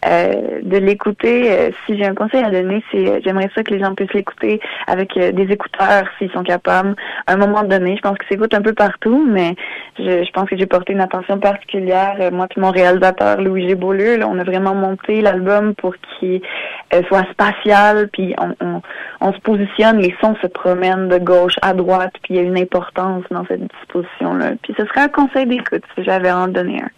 euh, 0.06 0.60
de 0.62 0.78
l'écouter. 0.78 1.52
Euh, 1.52 1.72
si 1.86 1.98
j'ai 1.98 2.06
un 2.06 2.14
conseil 2.14 2.44
à 2.44 2.52
donner, 2.52 2.84
c'est 2.92 3.24
j'aimerais 3.24 3.50
ça 3.56 3.64
que 3.64 3.74
les 3.74 3.80
gens 3.80 3.96
puissent 3.96 4.14
l'écouter 4.14 4.62
avec 4.86 5.18
des 5.18 5.52
écouteurs 5.52 6.04
s'ils 6.20 6.32
sont 6.34 6.44
capables. 6.44 6.96
À 7.26 7.34
un 7.34 7.38
moment 7.38 7.64
donné, 7.64 7.96
je 7.96 8.02
pense 8.02 8.16
que 8.20 8.28
s'écoute 8.28 8.54
un 8.54 8.62
peu 8.62 8.74
partout, 8.74 9.28
mais 9.28 9.56
je, 9.98 10.24
je 10.24 10.32
pense 10.34 10.48
que 10.48 10.56
j'ai 10.56 10.68
porté 10.68 10.94
une 10.94 11.02
attention 11.02 11.40
particulière. 11.40 12.18
moi 12.32 12.46
puis 12.48 12.62
mon 12.62 12.70
réalisateur 12.70 13.42
Louis 13.42 13.68
G. 13.68 13.76
Là, 14.18 14.28
on 14.30 14.38
a 14.38 14.44
vraiment 14.44 14.76
monté 14.76 15.22
l'album 15.22 15.74
pour 15.74 15.96
qu'il 16.20 16.42
soit 17.08 17.26
spatial, 17.32 18.08
puis 18.14 18.36
on, 18.40 18.54
on, 18.64 18.82
on 19.22 19.34
se 19.34 19.40
positionne, 19.40 19.98
les 19.98 20.16
sons 20.22 20.36
se 20.44 20.48
promènent 20.48 21.08
de 21.08 21.18
gauche 21.18 21.56
à 21.64 21.74
droite, 21.74 22.14
puis 22.22 22.36
il 22.36 22.38
y 22.38 22.40
a 22.40 22.44
une 22.44 22.58
importance 22.58 23.24
dans 23.32 23.46
cette 23.48 23.62
disposition 23.62 24.36
là. 24.36 24.52
Puis 24.62 24.76
ce 24.78 24.86
serait 25.08 25.12
conseil 25.12 25.46
d'écoute 25.46 25.84
si 25.96 26.04
j'avais 26.04 26.32
en 26.32 26.48
donner 26.48 26.82
un. 26.82 26.90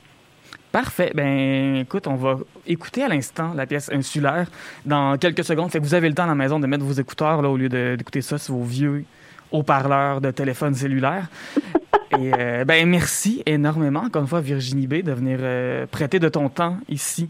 Parfait. 0.71 1.11
Ben, 1.15 1.77
écoute, 1.77 2.05
on 2.05 2.15
va 2.15 2.37
écouter 2.67 3.03
à 3.03 3.07
l'instant 3.07 3.53
la 3.55 3.65
pièce 3.65 3.89
insulaire 3.91 4.47
dans 4.85 5.17
quelques 5.17 5.43
secondes. 5.43 5.71
Fait 5.71 5.79
que 5.79 5.83
vous 5.83 5.95
avez 5.95 6.07
le 6.07 6.13
temps 6.13 6.25
à 6.25 6.27
la 6.27 6.35
maison 6.35 6.59
de 6.59 6.67
mettre 6.67 6.83
vos 6.83 6.93
écouteurs 6.93 7.41
là, 7.41 7.49
au 7.49 7.57
lieu 7.57 7.69
d'écouter 7.69 8.21
ça 8.21 8.37
sur 8.37 8.53
vos 8.53 8.63
vieux 8.63 9.03
haut-parleurs 9.51 10.21
de 10.21 10.29
téléphone 10.29 10.75
cellulaire. 10.75 11.27
Et 12.19 12.31
euh, 12.37 12.65
ben, 12.65 12.87
merci 12.87 13.41
énormément, 13.45 14.01
encore 14.01 14.23
une 14.23 14.27
fois, 14.27 14.41
Virginie 14.41 14.87
B, 14.87 15.03
de 15.03 15.11
venir 15.11 15.39
euh, 15.41 15.85
prêter 15.87 16.19
de 16.19 16.29
ton 16.29 16.49
temps 16.49 16.77
ici 16.87 17.29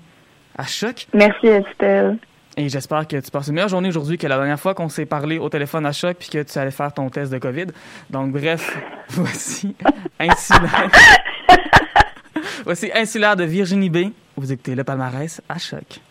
à 0.57 0.65
Choc. 0.65 1.07
Merci, 1.13 1.47
Estelle. 1.47 2.17
Et 2.59 2.67
j'espère 2.67 3.07
que 3.07 3.15
tu 3.15 3.31
passes 3.31 3.47
une 3.47 3.53
meilleure 3.53 3.69
journée 3.69 3.87
aujourd'hui 3.87 4.17
que 4.17 4.27
la 4.27 4.35
dernière 4.35 4.59
fois 4.59 4.73
qu'on 4.73 4.89
s'est 4.89 5.05
parlé 5.05 5.37
au 5.37 5.47
téléphone 5.47 5.85
à 5.85 5.93
choc 5.93 6.17
puis 6.19 6.27
que 6.27 6.43
tu 6.43 6.59
allais 6.59 6.71
faire 6.71 6.91
ton 6.91 7.09
test 7.09 7.31
de 7.31 7.37
COVID. 7.37 7.67
Donc, 8.09 8.33
bref, 8.33 8.77
voici 9.11 9.73
Insulaire. 10.19 10.91
voici 12.65 12.91
Insulaire 12.93 13.37
de 13.37 13.45
Virginie 13.45 13.89
B. 13.89 13.97
Vous 14.35 14.51
écoutez 14.51 14.75
le 14.75 14.83
palmarès 14.83 15.39
à 15.47 15.57
choc. 15.57 16.01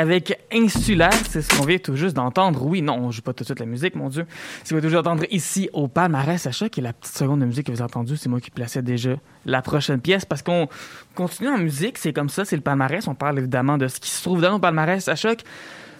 Avec 0.00 0.40
Insulaire, 0.50 1.12
c'est 1.28 1.42
ce 1.42 1.54
qu'on 1.54 1.66
vient 1.66 1.76
tout 1.76 1.94
juste 1.94 2.16
d'entendre. 2.16 2.64
Oui, 2.64 2.80
non, 2.80 2.94
on 2.94 3.10
joue 3.10 3.20
pas 3.20 3.34
tout 3.34 3.42
de 3.42 3.44
suite 3.44 3.60
la 3.60 3.66
musique, 3.66 3.94
mon 3.96 4.08
Dieu. 4.08 4.24
Qu'on 4.66 4.76
vient 4.76 4.80
tout 4.80 4.88
juste 4.88 4.94
d'entendre 4.94 5.26
ici 5.30 5.68
au 5.74 5.88
palmarès 5.88 6.50
choc, 6.52 6.78
et 6.78 6.80
la 6.80 6.94
petite 6.94 7.14
seconde 7.14 7.40
de 7.40 7.44
musique 7.44 7.66
que 7.66 7.72
vous 7.72 7.82
avez 7.82 7.84
entendue, 7.84 8.16
c'est 8.16 8.30
moi 8.30 8.40
qui 8.40 8.50
plaçais 8.50 8.80
déjà 8.80 9.16
la 9.44 9.60
prochaine 9.60 10.00
pièce, 10.00 10.24
parce 10.24 10.40
qu'on 10.40 10.68
continue 11.14 11.50
en 11.50 11.58
musique, 11.58 11.98
c'est 11.98 12.14
comme 12.14 12.30
ça, 12.30 12.46
c'est 12.46 12.56
le 12.56 12.62
palmarès. 12.62 13.06
On 13.08 13.14
parle 13.14 13.40
évidemment 13.40 13.76
de 13.76 13.88
ce 13.88 14.00
qui 14.00 14.08
se 14.08 14.22
trouve 14.22 14.40
dans 14.40 14.54
le 14.54 14.58
palmarès 14.58 15.06
à 15.06 15.16
choc, 15.16 15.40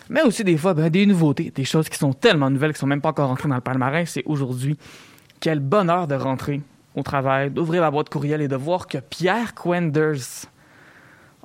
mais 0.08 0.22
aussi 0.22 0.44
des 0.44 0.56
fois 0.56 0.72
ben, 0.72 0.88
des 0.88 1.04
nouveautés, 1.04 1.52
des 1.54 1.64
choses 1.64 1.90
qui 1.90 1.98
sont 1.98 2.14
tellement 2.14 2.48
nouvelles, 2.48 2.72
qui 2.72 2.78
sont 2.78 2.86
même 2.86 3.02
pas 3.02 3.10
encore 3.10 3.28
rentrées 3.28 3.50
dans 3.50 3.56
le 3.56 3.60
palmarès. 3.60 4.08
C'est 4.10 4.24
aujourd'hui 4.24 4.78
quel 5.40 5.60
bonheur 5.60 6.06
de 6.06 6.14
rentrer 6.14 6.62
au 6.94 7.02
travail, 7.02 7.50
d'ouvrir 7.50 7.82
la 7.82 7.90
boîte 7.90 8.08
courriel 8.08 8.40
et 8.40 8.48
de 8.48 8.56
voir 8.56 8.86
que 8.86 8.96
Pierre 8.96 9.52
Quenders 9.52 10.46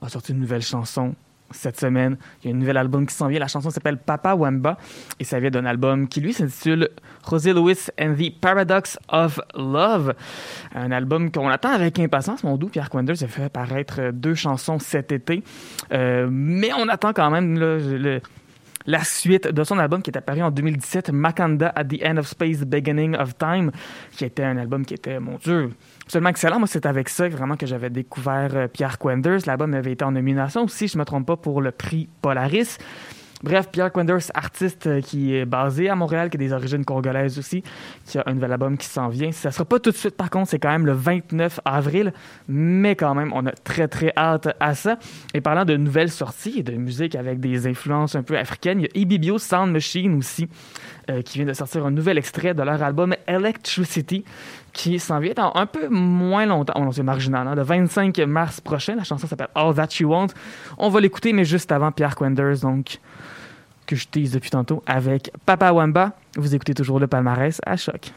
a 0.01 0.07
sorti 0.07 0.31
une 0.31 0.39
nouvelle 0.39 0.61
chanson 0.61 1.15
cette 1.51 1.79
semaine. 1.79 2.17
Il 2.43 2.49
y 2.49 2.53
a 2.53 2.55
un 2.55 2.59
nouvel 2.59 2.77
album 2.77 3.05
qui 3.05 3.13
s'en 3.13 3.27
vient. 3.27 3.39
La 3.39 3.47
chanson 3.47 3.69
s'appelle 3.69 3.97
Papa 3.97 4.35
Wamba 4.35 4.77
et 5.19 5.23
ça 5.23 5.39
vient 5.39 5.49
d'un 5.49 5.65
album 5.65 6.07
qui, 6.07 6.21
lui, 6.21 6.33
s'intitule 6.33 6.89
José 7.29 7.53
Luis 7.53 7.89
and 7.99 8.15
the 8.15 8.33
Paradox 8.39 8.97
of 9.09 9.39
Love. 9.55 10.13
Un 10.73 10.91
album 10.91 11.31
qu'on 11.31 11.49
attend 11.49 11.69
avec 11.69 11.99
impatience. 11.99 12.43
Mon 12.43 12.57
doux 12.57 12.69
Pierre 12.69 12.89
Quenders 12.89 13.23
a 13.23 13.27
fait 13.27 13.49
paraître 13.49 14.11
deux 14.11 14.35
chansons 14.35 14.79
cet 14.79 15.11
été. 15.11 15.43
Euh, 15.91 16.27
mais 16.29 16.71
on 16.73 16.87
attend 16.89 17.13
quand 17.13 17.29
même 17.29 17.57
la 18.85 19.03
suite 19.03 19.47
de 19.47 19.63
son 19.63 19.79
album 19.79 20.01
qui 20.01 20.11
est 20.11 20.17
apparu 20.17 20.41
en 20.41 20.51
2017, 20.51 21.11
Makanda 21.11 21.71
at 21.75 21.85
the 21.85 22.01
End 22.03 22.17
of 22.17 22.27
Space, 22.27 22.59
Beginning 22.59 23.15
of 23.15 23.37
Time, 23.37 23.71
qui 24.11 24.25
était 24.25 24.43
un 24.43 24.57
album 24.57 24.85
qui 24.85 24.93
était, 24.93 25.19
mon 25.19 25.37
Dieu, 25.37 25.71
absolument 26.05 26.29
excellent. 26.29 26.59
Moi, 26.59 26.67
c'est 26.67 26.85
avec 26.85 27.09
ça 27.09 27.27
vraiment 27.27 27.57
que 27.57 27.65
j'avais 27.65 27.89
découvert 27.89 28.51
euh, 28.55 28.67
Pierre 28.67 28.97
Quenders. 28.99 29.41
L'album 29.45 29.73
avait 29.73 29.93
été 29.93 30.05
en 30.05 30.11
nomination 30.11 30.63
aussi, 30.63 30.87
je 30.87 30.97
ne 30.97 30.99
me 30.99 31.05
trompe 31.05 31.25
pas, 31.25 31.37
pour 31.37 31.61
le 31.61 31.71
prix 31.71 32.07
Polaris. 32.21 32.77
Bref, 33.43 33.69
Pierre 33.69 33.91
Quenders, 33.91 34.31
artiste 34.33 34.87
euh, 34.87 35.01
qui 35.01 35.35
est 35.35 35.45
basé 35.45 35.89
à 35.89 35.95
Montréal, 35.95 36.29
qui 36.29 36.37
a 36.37 36.39
des 36.39 36.53
origines 36.53 36.85
congolaises 36.85 37.37
aussi, 37.37 37.63
qui 38.05 38.17
a 38.17 38.23
un 38.25 38.33
nouvel 38.33 38.51
album 38.51 38.77
qui 38.77 38.87
s'en 38.87 39.09
vient. 39.09 39.31
Ça 39.31 39.51
sera 39.51 39.65
pas 39.65 39.79
tout 39.79 39.91
de 39.91 39.95
suite, 39.95 40.15
par 40.15 40.29
contre, 40.29 40.49
c'est 40.49 40.59
quand 40.59 40.69
même 40.69 40.85
le 40.85 40.93
29 40.93 41.59
avril, 41.65 42.13
mais 42.47 42.95
quand 42.95 43.13
même, 43.13 43.33
on 43.33 43.45
a 43.45 43.51
très 43.51 43.87
très 43.87 44.13
hâte 44.15 44.55
à 44.59 44.73
ça. 44.73 44.97
Et 45.33 45.41
parlant 45.41 45.65
de 45.65 45.75
nouvelles 45.75 46.11
sorties 46.11 46.59
et 46.59 46.63
de 46.63 46.73
musique 46.73 47.15
avec 47.15 47.39
des 47.39 47.67
influences 47.67 48.15
un 48.15 48.23
peu 48.23 48.37
africaines, 48.37 48.79
il 48.79 48.83
y 48.83 48.85
a 48.85 49.01
Ibibio 49.01 49.37
Sound 49.37 49.71
Machine 49.71 50.17
aussi, 50.17 50.47
euh, 51.09 51.21
qui 51.21 51.37
vient 51.37 51.47
de 51.47 51.53
sortir 51.53 51.85
un 51.85 51.91
nouvel 51.91 52.17
extrait 52.17 52.53
de 52.53 52.63
leur 52.63 52.81
album 52.81 53.15
Electricity, 53.27 54.23
qui 54.75 54.99
s'en 54.99 55.19
vient 55.19 55.33
dans 55.33 55.53
un 55.55 55.65
peu 55.65 55.87
moins 55.87 56.45
longtemps. 56.45 56.73
Oh 56.75 56.81
non, 56.81 56.91
c'est 56.91 57.01
marginal, 57.01 57.47
hein, 57.47 57.55
le 57.55 57.63
25 57.63 58.19
mars 58.19 58.59
prochain. 58.59 58.95
La 58.95 59.05
chanson 59.05 59.25
s'appelle 59.25 59.47
All 59.55 59.73
That 59.73 59.87
You 59.99 60.09
Want. 60.09 60.27
On 60.77 60.89
va 60.89 60.99
l'écouter, 60.99 61.31
mais 61.31 61.45
juste 61.45 61.71
avant 61.71 61.93
Pierre 61.93 62.15
Quenders, 62.15 62.59
donc 62.59 62.99
que 63.87 63.95
je 63.95 64.05
tease 64.07 64.31
depuis 64.31 64.49
tantôt, 64.49 64.83
avec 64.85 65.31
Papa 65.45 65.71
Wamba. 65.71 66.11
Vous 66.35 66.53
écoutez 66.53 66.73
toujours 66.73 66.99
le 66.99 67.07
palmarès 67.07 67.61
à 67.65 67.77
choc. 67.77 68.11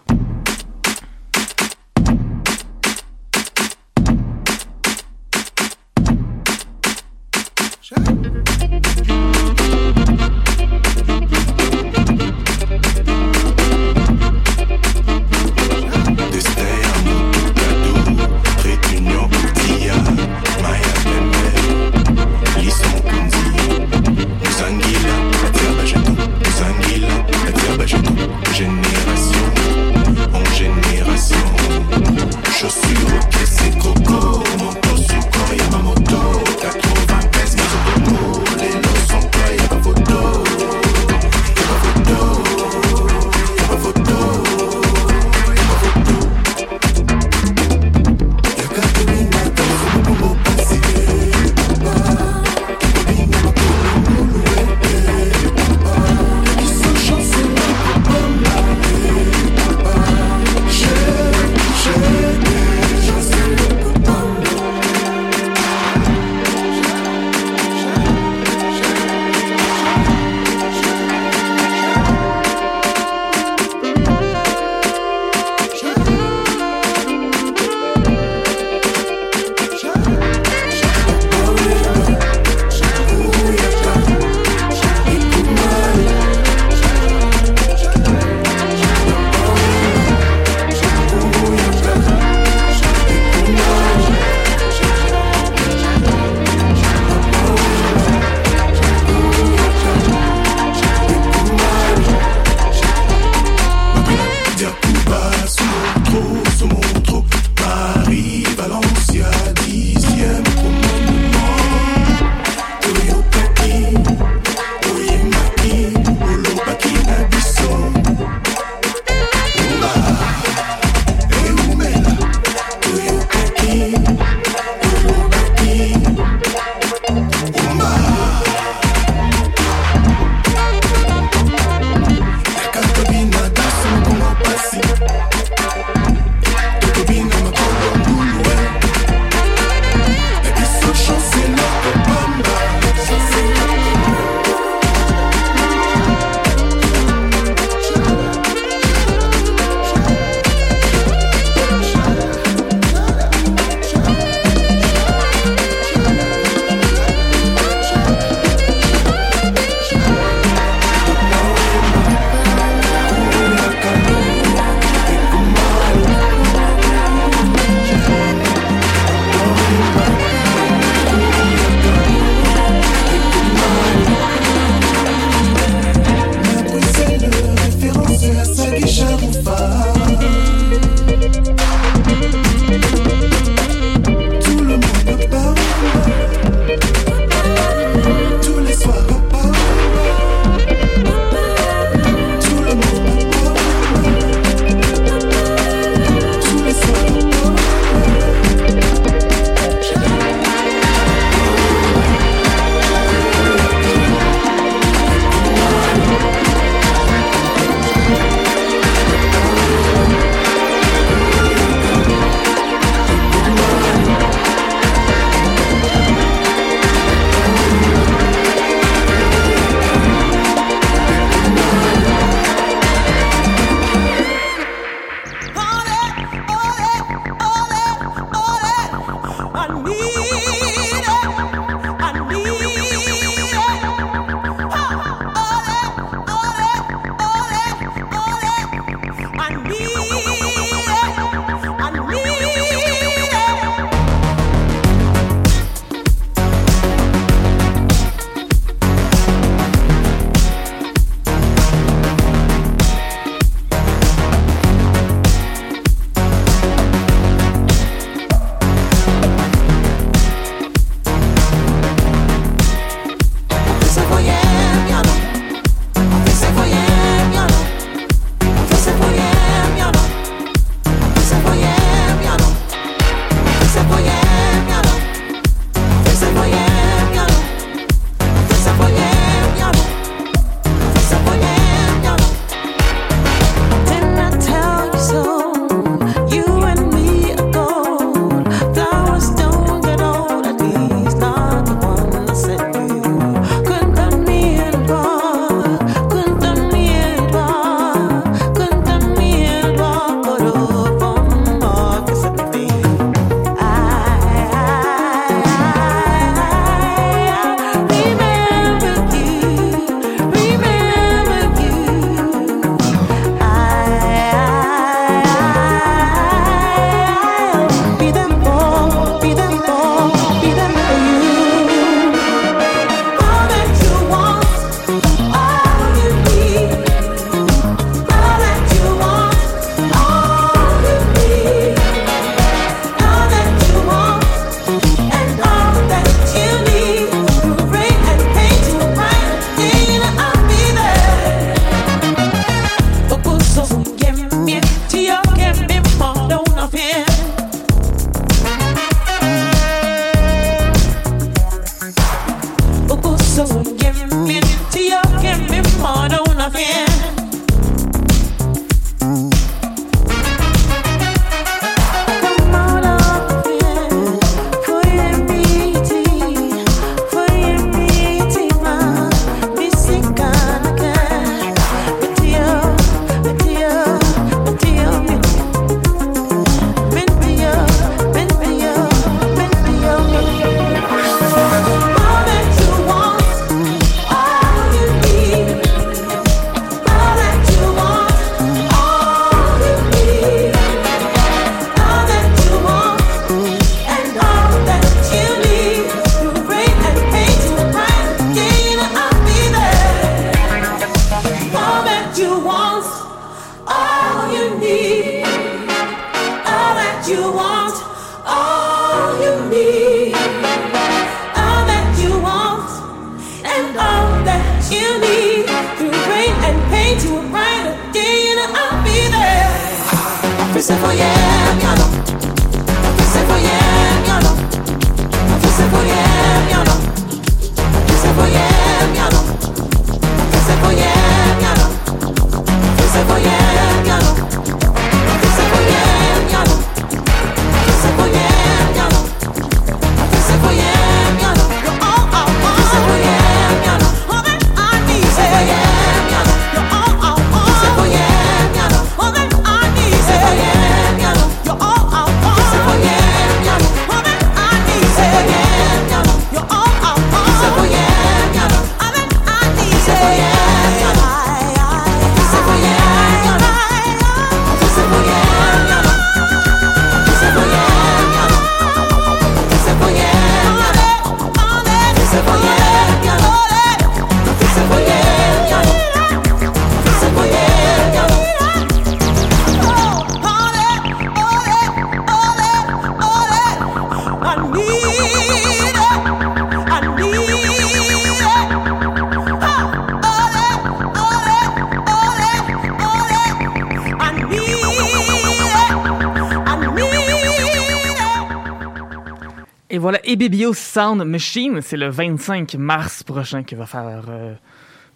EBBO 499.97 500.53
Sound 500.55 501.05
Machine, 501.05 501.61
c'est 501.63 501.77
le 501.77 501.89
25 501.89 502.55
mars 502.55 503.03
prochain 503.03 503.43
que 503.43 503.57
va 503.57 503.67
faire, 503.67 504.05
euh, 504.09 504.35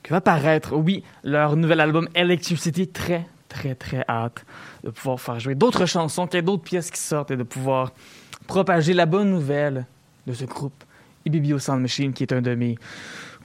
que 0.03 0.11
va 0.11 0.21
paraître, 0.21 0.75
oui, 0.75 1.03
leur 1.25 1.57
nouvel 1.57 1.81
album 1.81 2.09
Electricity. 2.15 2.89
Très, 2.89 3.27
très, 3.49 3.75
très 3.75 4.05
hâte 4.09 4.45
de 4.85 4.91
pouvoir 4.91 5.21
faire 5.21 5.41
jouer 5.41 5.55
d'autres 5.55 5.87
chansons, 5.87 6.27
qu'il 6.27 6.37
y 6.37 6.39
ait 6.39 6.43
d'autres 6.43 6.65
pièces 6.65 6.91
qui 6.91 7.01
sortent 7.01 7.31
et 7.31 7.37
de 7.37 7.43
pouvoir 7.43 7.93
propager 8.47 8.93
la 8.93 9.07
bonne 9.07 9.31
nouvelle 9.31 9.87
de 10.27 10.33
ce 10.33 10.45
groupe 10.45 10.85
EBBO 11.25 11.59
Sound 11.59 11.81
Machine, 11.81 12.13
qui 12.13 12.25
est 12.25 12.33
un 12.33 12.43
de 12.43 12.55
mes 12.55 12.77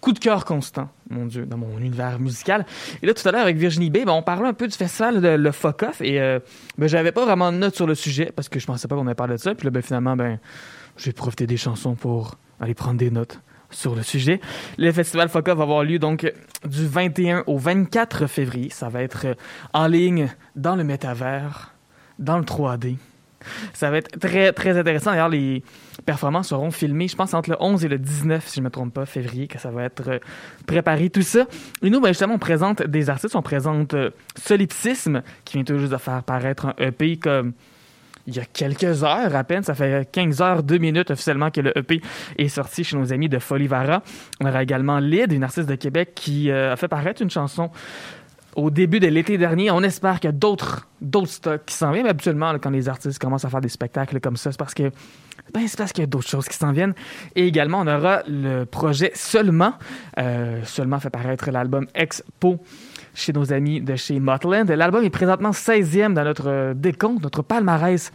coups 0.02 0.20
de 0.20 0.24
cœur 0.24 0.46
constants, 0.46 0.90
mon 1.10 1.26
Dieu, 1.26 1.46
dans 1.46 1.58
mon 1.58 1.78
univers 1.80 2.20
musical. 2.20 2.66
Et 3.02 3.06
là, 3.06 3.14
tout 3.14 3.28
à 3.28 3.32
l'heure, 3.32 3.42
avec 3.42 3.58
Virginie 3.58 3.90
B, 3.90 4.06
ben, 4.06 4.10
on 4.10 4.22
parlait 4.22 4.48
un 4.48 4.54
peu 4.54 4.68
du 4.68 4.76
festival 4.76 5.22
de 5.22 5.30
Le 5.30 5.52
Fuck 5.52 5.84
Off 5.84 6.02
et 6.02 6.20
euh, 6.20 6.40
ben, 6.78 6.88
j'avais 6.88 7.12
pas 7.12 7.26
vraiment 7.26 7.52
de 7.52 7.58
notes 7.58 7.76
sur 7.76 7.88
le 7.88 7.96
sujet 7.96 8.32
parce 8.36 8.50
que 8.50 8.60
je 8.60 8.66
pensais 8.66 8.88
pas 8.88 8.96
qu'on 8.96 9.06
allait 9.06 9.16
parler 9.16 9.36
de 9.36 9.40
ça. 9.40 9.56
Puis 9.56 9.66
là, 9.66 9.72
ben, 9.72 9.82
finalement, 9.82 10.16
ben 10.16 10.40
je 10.98 11.06
vais 11.06 11.14
profiter 11.14 11.48
des 11.48 11.58
chansons 11.58 11.96
pour 11.96 12.36
aller 12.60 12.74
prendre 12.74 12.98
des 12.98 13.12
notes 13.12 13.40
sur 13.70 13.96
le 13.96 14.04
sujet. 14.04 14.40
Le 14.78 14.92
festival 14.92 15.30
FOCA 15.30 15.54
va 15.54 15.64
avoir 15.64 15.84
lieu 15.84 16.00
donc 16.00 16.32
du 16.66 16.88
21 16.88 17.44
au 17.48 17.58
24 17.58 18.28
février. 18.28 18.70
Ça 18.70 18.90
va 18.90 19.04
être 19.04 19.36
en 19.74 19.88
ligne 19.88 20.30
dans 20.56 20.76
le 20.76 20.84
métavers, 20.84 21.74
dans 22.20 22.38
le 22.38 22.44
3D. 22.44 22.98
Ça 23.74 23.92
va 23.92 23.98
être 23.98 24.20
très, 24.20 24.52
très 24.52 24.78
intéressant. 24.78 25.12
D'ailleurs, 25.12 25.30
les 25.30 25.64
performances 26.06 26.50
seront 26.50 26.72
filmées, 26.72 27.08
je 27.08 27.16
pense, 27.16 27.34
entre 27.34 27.52
le 27.52 27.58
11 27.60 27.86
et 27.86 27.88
le 27.88 28.00
19, 28.00 28.46
si 28.46 28.56
je 28.56 28.60
ne 28.62 28.66
me 28.66 28.70
trompe 28.70 28.94
pas, 28.94 29.06
février, 29.06 29.48
que 29.48 29.60
ça 29.60 29.70
va 29.70 29.84
être 29.84 30.10
euh, 30.10 30.20
préparé, 30.66 31.10
tout 31.10 31.22
ça. 31.22 31.46
Et 31.82 31.90
nous, 31.90 32.02
ben, 32.02 32.10
justement, 32.10 32.34
on 32.34 32.40
présente 32.40 32.82
des 32.82 33.10
artistes. 33.10 33.36
On 33.36 33.42
présente 33.42 33.94
euh, 33.94 34.10
Solipsisme, 34.36 35.22
qui 35.46 35.58
vient 35.58 35.64
tout 35.64 35.78
juste 35.78 35.92
de 35.92 35.98
faire 35.98 36.24
paraître 36.24 36.66
un 36.66 36.74
EP 36.80 37.18
comme 37.18 37.54
il 38.28 38.36
y 38.36 38.40
a 38.40 38.46
quelques 38.46 39.04
heures 39.04 39.36
à 39.36 39.44
peine. 39.44 39.64
Ça 39.64 39.74
fait 39.74 40.10
15 40.12 40.42
heures, 40.42 40.64
2 40.64 40.78
minutes 40.78 41.12
officiellement 41.12 41.50
que 41.50 41.62
le 41.62 41.78
EP 41.78 42.02
est 42.38 42.50
sorti 42.50 42.84
chez 42.84 42.98
nos 42.98 43.12
amis 43.14 43.30
de 43.30 43.40
Folivara. 43.40 44.04
On 44.42 44.46
aura 44.48 44.62
également 44.62 45.00
Lyd, 45.00 45.32
une 45.32 45.44
artiste 45.44 45.70
de 45.70 45.76
Québec 45.76 46.12
qui 46.14 46.52
euh, 46.52 46.74
a 46.74 46.76
fait 46.76 46.88
paraître 46.88 47.22
une 47.22 47.30
chanson 47.30 47.72
au 48.56 48.70
début 48.70 49.00
de 49.00 49.08
l'été 49.08 49.38
dernier. 49.38 49.72
On 49.72 49.82
espère 49.82 50.20
qu'il 50.20 50.28
y 50.28 50.34
a 50.34 50.34
d'autres, 50.34 50.88
stocks 51.26 51.66
qui 51.66 51.76
s'en 51.76 51.92
viennent. 51.92 52.08
Habituellement, 52.08 52.54
quand 52.60 52.72
les 52.72 52.90
artistes 52.90 53.20
commencent 53.20 53.46
à 53.46 53.50
faire 53.50 53.62
des 53.62 53.70
spectacles 53.70 54.20
comme 54.20 54.36
ça, 54.36 54.52
c'est 54.52 54.58
parce 54.58 54.74
que 54.74 54.92
ben, 55.54 55.66
c'est 55.68 55.78
parce 55.78 55.94
qu'il 55.94 56.02
y 56.02 56.04
a 56.04 56.08
d'autres 56.08 56.28
choses 56.28 56.48
qui 56.48 56.58
s'en 56.58 56.72
viennent. 56.72 56.94
Et 57.36 57.48
également, 57.48 57.80
on 57.80 57.88
aura 57.88 58.24
le 58.28 58.66
projet 58.66 59.12
Seulement. 59.14 59.74
Euh, 60.20 60.62
Seulement 60.66 61.00
fait 61.00 61.10
paraître 61.10 61.50
l'album 61.52 61.88
Expo 61.96 62.60
chez 63.18 63.34
nos 63.34 63.52
amis 63.52 63.82
de 63.82 63.96
chez 63.96 64.20
Motland. 64.20 64.70
L'album 64.70 65.04
est 65.04 65.10
présentement 65.10 65.50
16e 65.50 66.14
dans 66.14 66.24
notre 66.24 66.74
décompte, 66.74 67.24
notre 67.24 67.42
palmarès 67.42 68.12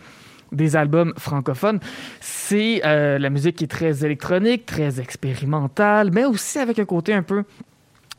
des 0.52 0.76
albums 0.76 1.12
francophones. 1.18 1.80
C'est 2.20 2.82
euh, 2.84 3.18
la 3.18 3.30
musique 3.30 3.56
qui 3.56 3.64
est 3.64 3.68
très 3.68 4.04
électronique, 4.04 4.64
très 4.64 5.00
expérimentale, 5.00 6.10
mais 6.12 6.24
aussi 6.24 6.58
avec 6.58 6.78
un 6.78 6.84
côté 6.84 7.12
un 7.14 7.22
peu 7.22 7.44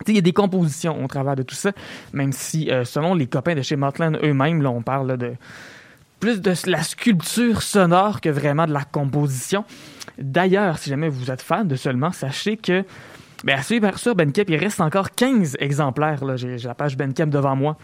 il 0.07 0.15
y 0.15 0.17
a 0.17 0.21
des 0.21 0.33
compositions 0.33 1.01
au 1.01 1.07
travers 1.07 1.35
de 1.37 1.43
tout 1.43 1.55
ça, 1.55 1.71
même 2.11 2.33
si, 2.33 2.69
euh, 2.69 2.83
selon 2.83 3.13
les 3.13 3.27
copains 3.27 3.55
de 3.55 3.61
chez 3.61 3.77
Motland 3.77 4.19
eux-mêmes, 4.21 4.65
on 4.65 4.81
parle 4.81 5.17
de 5.17 5.33
plus 6.19 6.41
de 6.41 6.53
la 6.65 6.83
sculpture 6.83 7.61
sonore 7.61 8.19
que 8.19 8.27
vraiment 8.27 8.65
de 8.65 8.73
la 8.73 8.83
composition. 8.83 9.63
D'ailleurs, 10.17 10.77
si 10.79 10.89
jamais 10.89 11.07
vous 11.07 11.31
êtes 11.31 11.41
fan 11.41 11.67
de 11.67 11.75
seulement, 11.75 12.11
sachez 12.11 12.57
que 12.57 12.83
ben, 13.43 13.61
sur 13.61 14.15
Bandcamp, 14.15 14.43
il 14.47 14.55
reste 14.55 14.79
encore 14.81 15.11
15 15.11 15.57
exemplaires. 15.59 16.19
J'ai 16.37 16.57
la 16.57 16.75
page 16.75 16.97
Bandcamp 16.97 17.27
devant 17.27 17.55
moi. 17.55 17.77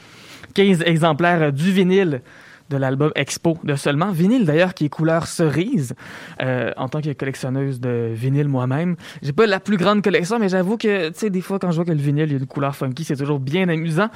15 0.53 0.83
exemplaires 0.85 1.51
du 1.51 1.71
vinyle 1.71 2.21
de 2.69 2.77
l'album 2.77 3.11
Expo 3.15 3.57
de 3.63 3.75
seulement. 3.75 4.11
Vinyle 4.11 4.45
d'ailleurs 4.45 4.73
qui 4.73 4.85
est 4.85 4.89
couleur 4.89 5.27
cerise. 5.27 5.95
Euh, 6.41 6.71
en 6.77 6.87
tant 6.87 7.01
que 7.01 7.11
collectionneuse 7.13 7.79
de 7.79 8.11
vinyle 8.13 8.47
moi-même, 8.47 8.95
j'ai 9.21 9.33
pas 9.33 9.47
la 9.47 9.59
plus 9.59 9.77
grande 9.77 10.03
collection, 10.03 10.39
mais 10.39 10.49
j'avoue 10.49 10.77
que 10.77 11.09
tu 11.09 11.19
sais 11.19 11.29
des 11.29 11.41
fois 11.41 11.59
quand 11.59 11.71
je 11.71 11.77
vois 11.77 11.85
que 11.85 11.91
le 11.91 11.97
vinyle 11.97 12.25
il 12.25 12.31
y 12.31 12.35
a 12.35 12.39
une 12.39 12.45
couleur 12.45 12.75
funky, 12.75 13.03
c'est 13.03 13.15
toujours 13.15 13.39
bien 13.39 13.67
amusant. 13.69 14.09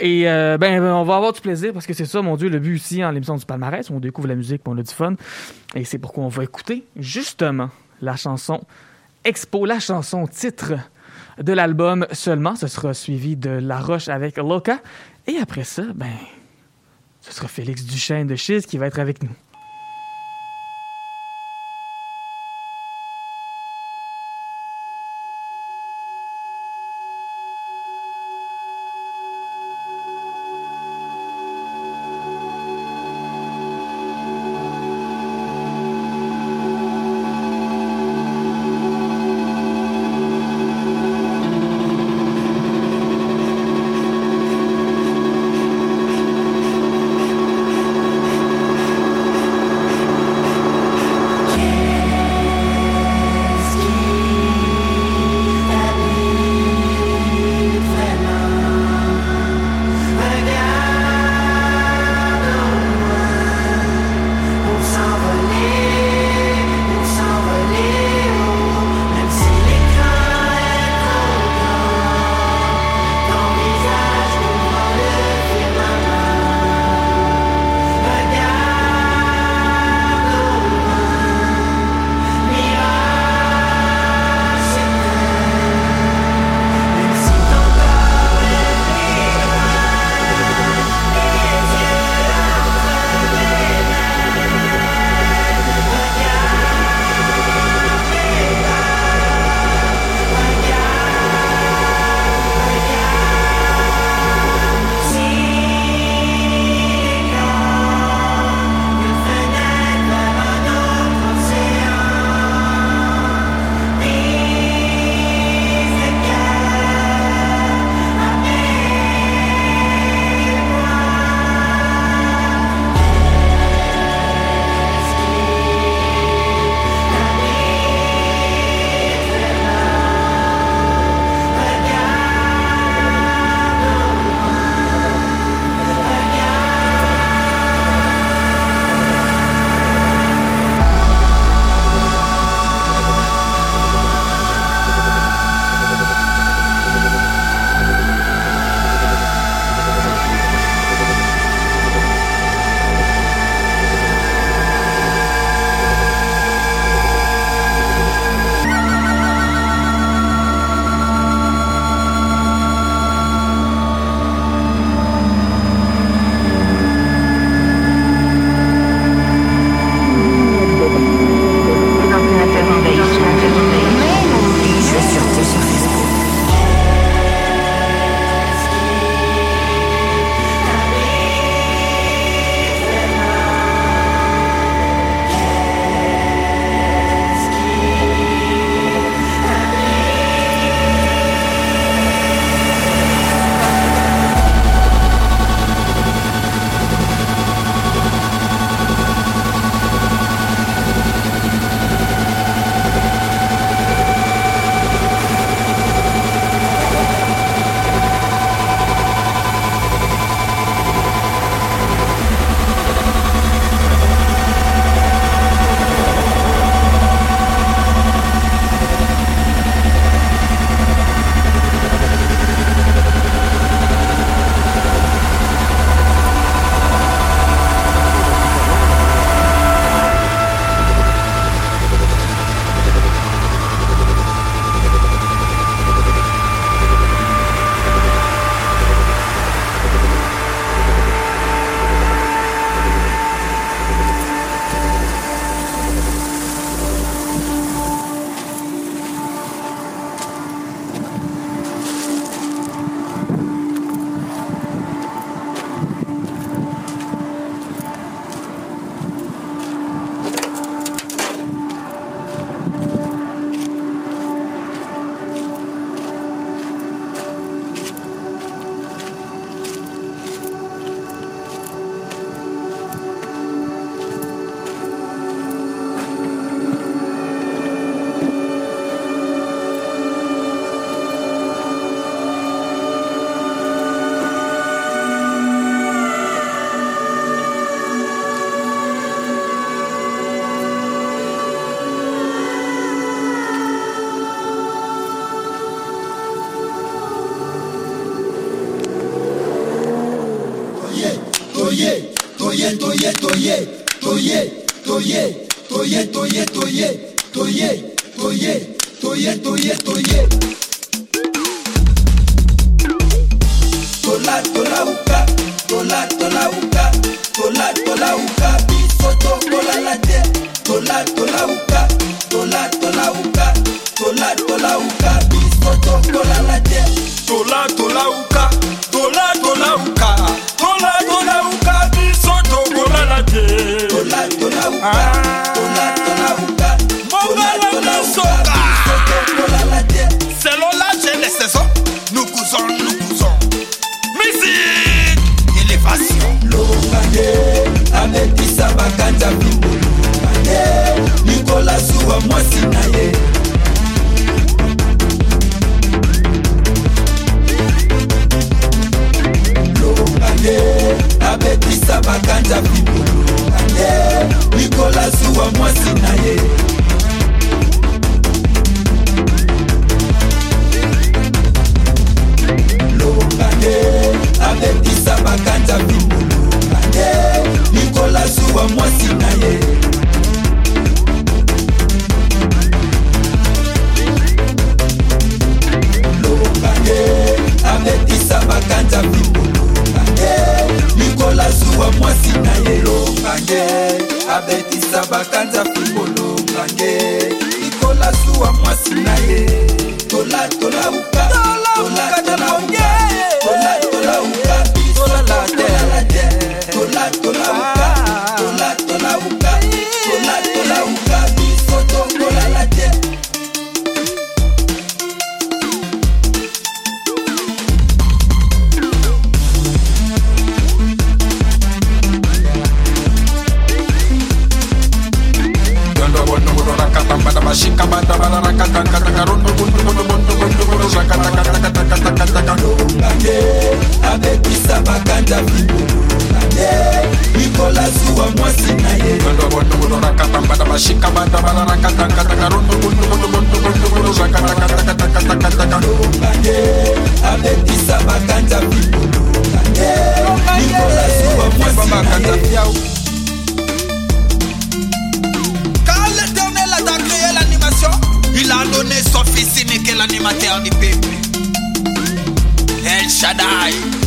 Et 0.00 0.28
euh, 0.28 0.56
ben 0.58 0.82
on 0.82 1.04
va 1.04 1.16
avoir 1.16 1.32
du 1.32 1.40
plaisir 1.40 1.72
parce 1.72 1.86
que 1.86 1.94
c'est 1.94 2.06
ça 2.06 2.22
mon 2.22 2.36
dieu 2.36 2.48
le 2.48 2.58
but 2.58 2.76
ici 2.76 3.04
en 3.04 3.10
l'émission 3.10 3.36
du 3.36 3.44
palmarès, 3.44 3.90
on 3.90 4.00
découvre 4.00 4.28
la 4.28 4.36
musique, 4.36 4.62
on 4.66 4.78
a 4.78 4.82
du 4.82 4.92
fun. 4.92 5.14
Et 5.74 5.84
c'est 5.84 5.98
pourquoi 5.98 6.24
on 6.24 6.28
va 6.28 6.44
écouter 6.44 6.84
justement 6.96 7.70
la 8.00 8.16
chanson 8.16 8.60
Expo, 9.26 9.66
la 9.66 9.80
chanson 9.80 10.28
titre 10.28 10.74
de 11.42 11.52
l'album 11.52 12.06
seulement. 12.12 12.54
Ce 12.54 12.68
sera 12.68 12.94
suivi 12.94 13.34
de 13.34 13.50
La 13.50 13.80
Roche 13.80 14.06
avec 14.06 14.36
Loca. 14.36 14.78
Et 15.26 15.38
après 15.38 15.64
ça, 15.64 15.82
ben 15.96 16.12
ce 17.22 17.32
sera 17.32 17.48
Félix 17.48 17.82
Duchesne 17.82 18.28
de 18.28 18.36
Chiz 18.36 18.66
qui 18.66 18.78
va 18.78 18.86
être 18.86 19.00
avec 19.00 19.24
nous. 19.24 19.34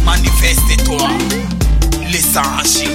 manifeste-toi, 0.09 1.09
laisse 2.11 2.37
agir. 2.37 2.89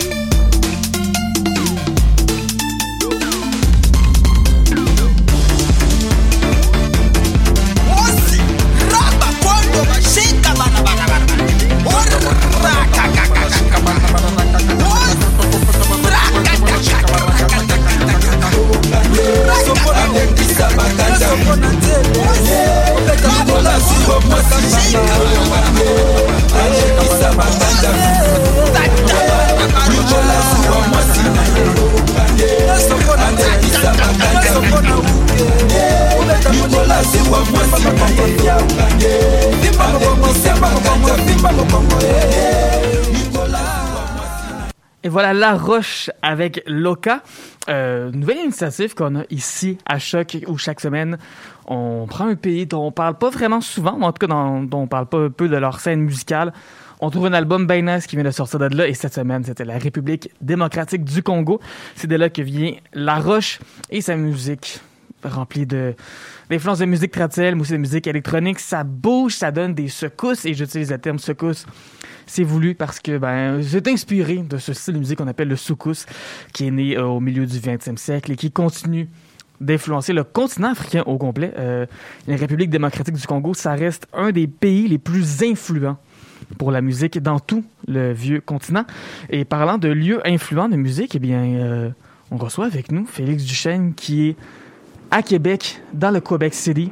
Sopona 21.19 21.71
te, 21.81 21.95
opeta 22.93 23.31
mbola 23.45 23.81
si 23.81 23.95
bomwa 24.07 24.39
si 24.43 24.91
jika 24.91 25.15
Et 45.03 45.09
voilà 45.09 45.35
La 45.35 45.55
Roche 45.55 46.11
avec 46.22 46.62
Loca. 46.66 47.22
Euh, 47.68 48.11
nouvelle 48.11 48.39
initiative 48.39 48.95
qu'on 48.95 49.16
a 49.16 49.24
ici 49.30 49.76
à 49.87 49.99
Choc 49.99 50.39
où 50.47 50.57
chaque 50.57 50.80
semaine 50.80 51.18
on 51.66 52.07
prend 52.09 52.28
un 52.28 52.37
pays 52.37 52.66
dont 52.66 52.87
on 52.87 52.93
parle 52.93 53.18
pas 53.18 53.30
vraiment 53.30 53.61
souvent, 53.61 54.01
en 54.01 54.12
tout 54.12 54.26
cas 54.26 54.32
dont 54.32 54.68
on 54.72 54.87
parle 54.87 55.07
pas 55.07 55.28
peu 55.30 55.49
de 55.49 55.57
leur 55.57 55.80
scène 55.80 56.01
musicale. 56.01 56.53
On 57.01 57.11
trouve 57.11 57.26
un 57.26 57.32
album 57.32 57.66
bien 57.66 58.01
qui 58.01 58.16
vient 58.16 58.24
de 58.24 58.30
sortir 58.30 58.59
de 58.59 58.74
là 58.76 58.88
et 58.88 58.95
cette 58.95 59.14
semaine 59.14 59.45
c'était 59.45 59.64
la 59.64 59.78
République 59.78 60.30
démocratique 60.40 61.05
du 61.05 61.22
Congo. 61.22 61.61
C'est 61.97 62.07
de 62.07 62.16
là 62.16 62.28
que 62.28 62.42
vient 62.42 62.72
La 62.92 63.18
Roche 63.18 63.59
et 63.90 64.01
sa 64.01 64.16
musique 64.16 64.80
remplie 65.22 65.66
de 65.66 65.95
d'influences 66.51 66.80
de 66.80 66.84
musique 66.84 67.11
traditionnelle, 67.12 67.55
mais 67.55 67.62
aussi 67.62 67.72
de 67.72 67.78
musique 67.78 68.07
électronique. 68.07 68.61
Ça 68.61 68.84
bouge, 68.84 69.34
ça 69.34 69.51
donne 69.51 69.72
des 69.72 69.88
secousses 69.88 70.45
et 70.45 70.53
j'utilise 70.53 70.90
le 70.90 70.99
terme 70.99 71.18
secousse 71.18 71.64
c'est 72.26 72.45
voulu 72.45 72.74
parce 72.74 73.01
que 73.01 73.18
ben, 73.18 73.61
j'ai 73.61 73.82
inspiré 73.86 74.38
de 74.38 74.59
ce 74.59 74.72
style 74.72 74.95
de 74.95 74.99
musique 74.99 75.18
qu'on 75.18 75.28
appelle 75.28 75.49
le 75.49 75.57
soukous, 75.57 76.07
qui 76.53 76.66
est 76.66 76.70
né 76.70 76.97
euh, 76.97 77.05
au 77.05 77.20
milieu 77.20 77.47
du 77.47 77.59
20e 77.59 77.97
siècle 77.97 78.32
et 78.32 78.36
qui 78.36 78.51
continue 78.51 79.09
d'influencer 79.61 80.12
le 80.12 80.24
continent 80.24 80.72
africain 80.72 81.03
au 81.07 81.16
complet. 81.16 81.53
Euh, 81.59 81.86
la 82.26 82.36
République 82.36 82.70
démocratique 82.70 83.14
du 83.14 83.26
Congo, 83.26 83.55
ça 83.55 83.74
reste 83.74 84.07
un 84.12 84.32
des 84.32 84.47
pays 84.47 84.88
les 84.88 84.99
plus 84.99 85.42
influents 85.42 85.97
pour 86.59 86.70
la 86.70 86.80
musique 86.80 87.18
dans 87.20 87.38
tout 87.38 87.64
le 87.86 88.12
vieux 88.12 88.40
continent. 88.40 88.84
Et 89.30 89.45
parlant 89.45 89.78
de 89.78 89.88
lieux 89.88 90.20
influents 90.26 90.68
de 90.68 90.76
musique, 90.76 91.14
eh 91.14 91.18
bien, 91.18 91.45
euh, 91.45 91.90
on 92.30 92.36
reçoit 92.36 92.66
avec 92.66 92.90
nous 92.90 93.07
Félix 93.07 93.45
Duchesne 93.45 93.95
qui 93.95 94.30
est 94.30 94.36
à 95.11 95.22
Québec, 95.22 95.80
dans 95.92 96.11
le 96.11 96.20
Québec 96.20 96.55
City, 96.55 96.90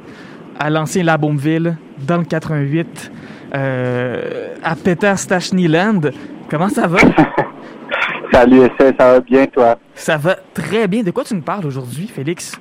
à 0.59 0.69
l'ancien 0.69 1.03
La 1.03 1.17
dans 1.17 2.17
le 2.17 2.23
88, 2.23 3.11
euh, 3.55 4.55
à 4.63 4.75
Peter 4.75 5.13
Stachnyland. 5.15 6.01
Comment 6.49 6.69
ça 6.69 6.87
va? 6.87 6.99
Salut, 8.31 8.61
ça 8.79 8.91
va 8.97 9.19
bien, 9.19 9.45
toi? 9.47 9.77
Ça 9.93 10.17
va 10.17 10.37
très 10.53 10.87
bien. 10.87 11.03
De 11.03 11.11
quoi 11.11 11.23
tu 11.23 11.35
nous 11.35 11.41
parles 11.41 11.65
aujourd'hui, 11.65 12.07
Félix? 12.07 12.57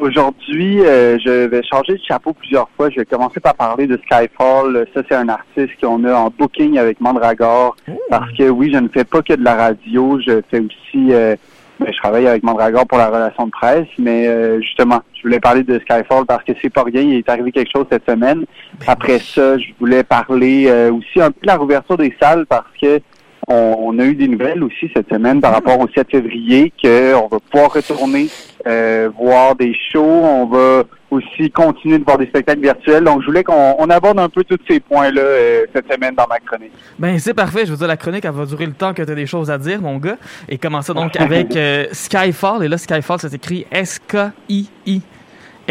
Aujourd'hui, 0.00 0.80
euh, 0.80 1.18
je 1.22 1.46
vais 1.46 1.62
changer 1.62 1.92
de 1.92 2.00
chapeau 2.08 2.32
plusieurs 2.32 2.70
fois. 2.70 2.88
Je 2.88 3.00
vais 3.00 3.04
commencer 3.04 3.38
par 3.38 3.54
parler 3.54 3.86
de 3.86 3.98
Skyfall. 3.98 4.86
Ça, 4.94 5.02
c'est 5.06 5.14
un 5.14 5.28
artiste 5.28 5.78
qu'on 5.78 6.04
a 6.04 6.14
en 6.14 6.30
booking 6.30 6.78
avec 6.78 7.02
Mandragore. 7.02 7.76
Parce 8.08 8.32
que 8.32 8.48
oui, 8.48 8.70
je 8.72 8.78
ne 8.78 8.88
fais 8.88 9.04
pas 9.04 9.20
que 9.20 9.34
de 9.34 9.44
la 9.44 9.54
radio. 9.54 10.18
Je 10.26 10.40
fais 10.50 10.60
aussi, 10.60 11.12
euh, 11.12 11.36
ben, 11.78 11.92
je 11.92 11.98
travaille 11.98 12.26
avec 12.26 12.42
Mandragore 12.42 12.86
pour 12.86 12.96
la 12.96 13.08
relation 13.08 13.44
de 13.44 13.50
presse. 13.50 13.88
Mais 13.98 14.26
euh, 14.26 14.62
justement, 14.62 15.02
je 15.12 15.22
voulais 15.22 15.38
parler 15.38 15.64
de 15.64 15.78
Skyfall 15.78 16.24
parce 16.24 16.44
que 16.44 16.52
c'est 16.62 16.70
pas 16.70 16.84
rien. 16.84 17.02
Il 17.02 17.16
est 17.16 17.28
arrivé 17.28 17.52
quelque 17.52 17.70
chose 17.70 17.84
cette 17.92 18.08
semaine. 18.08 18.46
Après 18.86 19.18
ça, 19.18 19.58
je 19.58 19.66
voulais 19.78 20.02
parler 20.02 20.64
euh, 20.68 20.92
aussi 20.94 21.20
un 21.20 21.30
peu 21.30 21.42
de 21.42 21.46
la 21.46 21.56
rouverture 21.58 21.98
des 21.98 22.16
salles 22.18 22.46
parce 22.46 22.72
que 22.80 23.00
on, 23.48 23.76
on 23.78 23.98
a 23.98 24.04
eu 24.04 24.14
des 24.14 24.28
nouvelles 24.28 24.62
aussi 24.62 24.90
cette 24.94 25.08
semaine 25.08 25.40
par 25.40 25.52
rapport 25.52 25.78
au 25.78 25.88
7 25.88 26.10
février 26.10 26.72
qu'on 26.82 27.28
va 27.28 27.38
pouvoir 27.50 27.72
retourner 27.72 28.28
euh, 28.66 29.10
voir 29.18 29.56
des 29.56 29.74
shows. 29.90 30.02
On 30.02 30.46
va 30.46 30.84
aussi 31.10 31.50
continuer 31.50 31.98
de 31.98 32.04
voir 32.04 32.18
des 32.18 32.26
spectacles 32.26 32.60
virtuels. 32.60 33.04
Donc, 33.04 33.22
je 33.22 33.26
voulais 33.26 33.42
qu'on 33.42 33.74
on 33.78 33.88
aborde 33.90 34.18
un 34.18 34.28
peu 34.28 34.44
tous 34.44 34.58
ces 34.68 34.80
points-là 34.80 35.20
euh, 35.20 35.66
cette 35.74 35.90
semaine 35.90 36.14
dans 36.14 36.26
ma 36.28 36.38
chronique. 36.38 36.72
Ben, 36.98 37.18
c'est 37.18 37.34
parfait. 37.34 37.64
Je 37.66 37.70
veux 37.70 37.76
dire, 37.78 37.88
la 37.88 37.96
chronique, 37.96 38.24
elle 38.24 38.32
va 38.32 38.46
durer 38.46 38.66
le 38.66 38.72
temps 38.72 38.92
que 38.92 39.02
tu 39.02 39.10
as 39.10 39.14
des 39.14 39.26
choses 39.26 39.50
à 39.50 39.58
dire, 39.58 39.80
mon 39.80 39.96
gars. 39.96 40.18
Et 40.48 40.58
commencer 40.58 40.92
donc 40.94 41.18
avec 41.18 41.56
euh, 41.56 41.86
Skyfall. 41.92 42.64
Et 42.64 42.68
là, 42.68 42.78
Skyfall, 42.78 43.18
ça 43.18 43.28
s'écrit 43.28 43.66
S-K-I-I. 43.70 45.02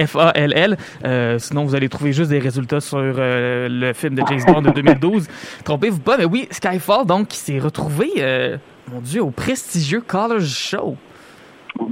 F-A-L-L. 0.06 0.78
Euh, 1.06 1.40
sinon, 1.40 1.66
vous 1.66 1.76
allez 1.76 1.90
trouver 1.90 2.14
juste 2.14 2.30
des 2.30 2.40
résultats 2.40 2.82
sur 2.82 2.98
euh, 3.00 3.68
le 3.70 3.94
film 3.94 4.16
de 4.16 4.24
James 4.28 4.42
Bond 4.48 4.62
de 4.62 4.72
2012. 4.72 5.28
Trompez-vous 5.64 6.00
pas, 6.00 6.18
mais 6.18 6.26
oui, 6.26 6.48
Skyfall, 6.52 7.06
donc, 7.06 7.28
qui 7.28 7.38
s'est 7.38 7.60
retrouvé, 7.60 8.12
euh, 8.18 8.58
mon 8.92 9.02
Dieu, 9.02 9.22
au 9.22 9.32
prestigieux 9.32 10.02
Colors 10.02 10.42
Show. 10.42 10.96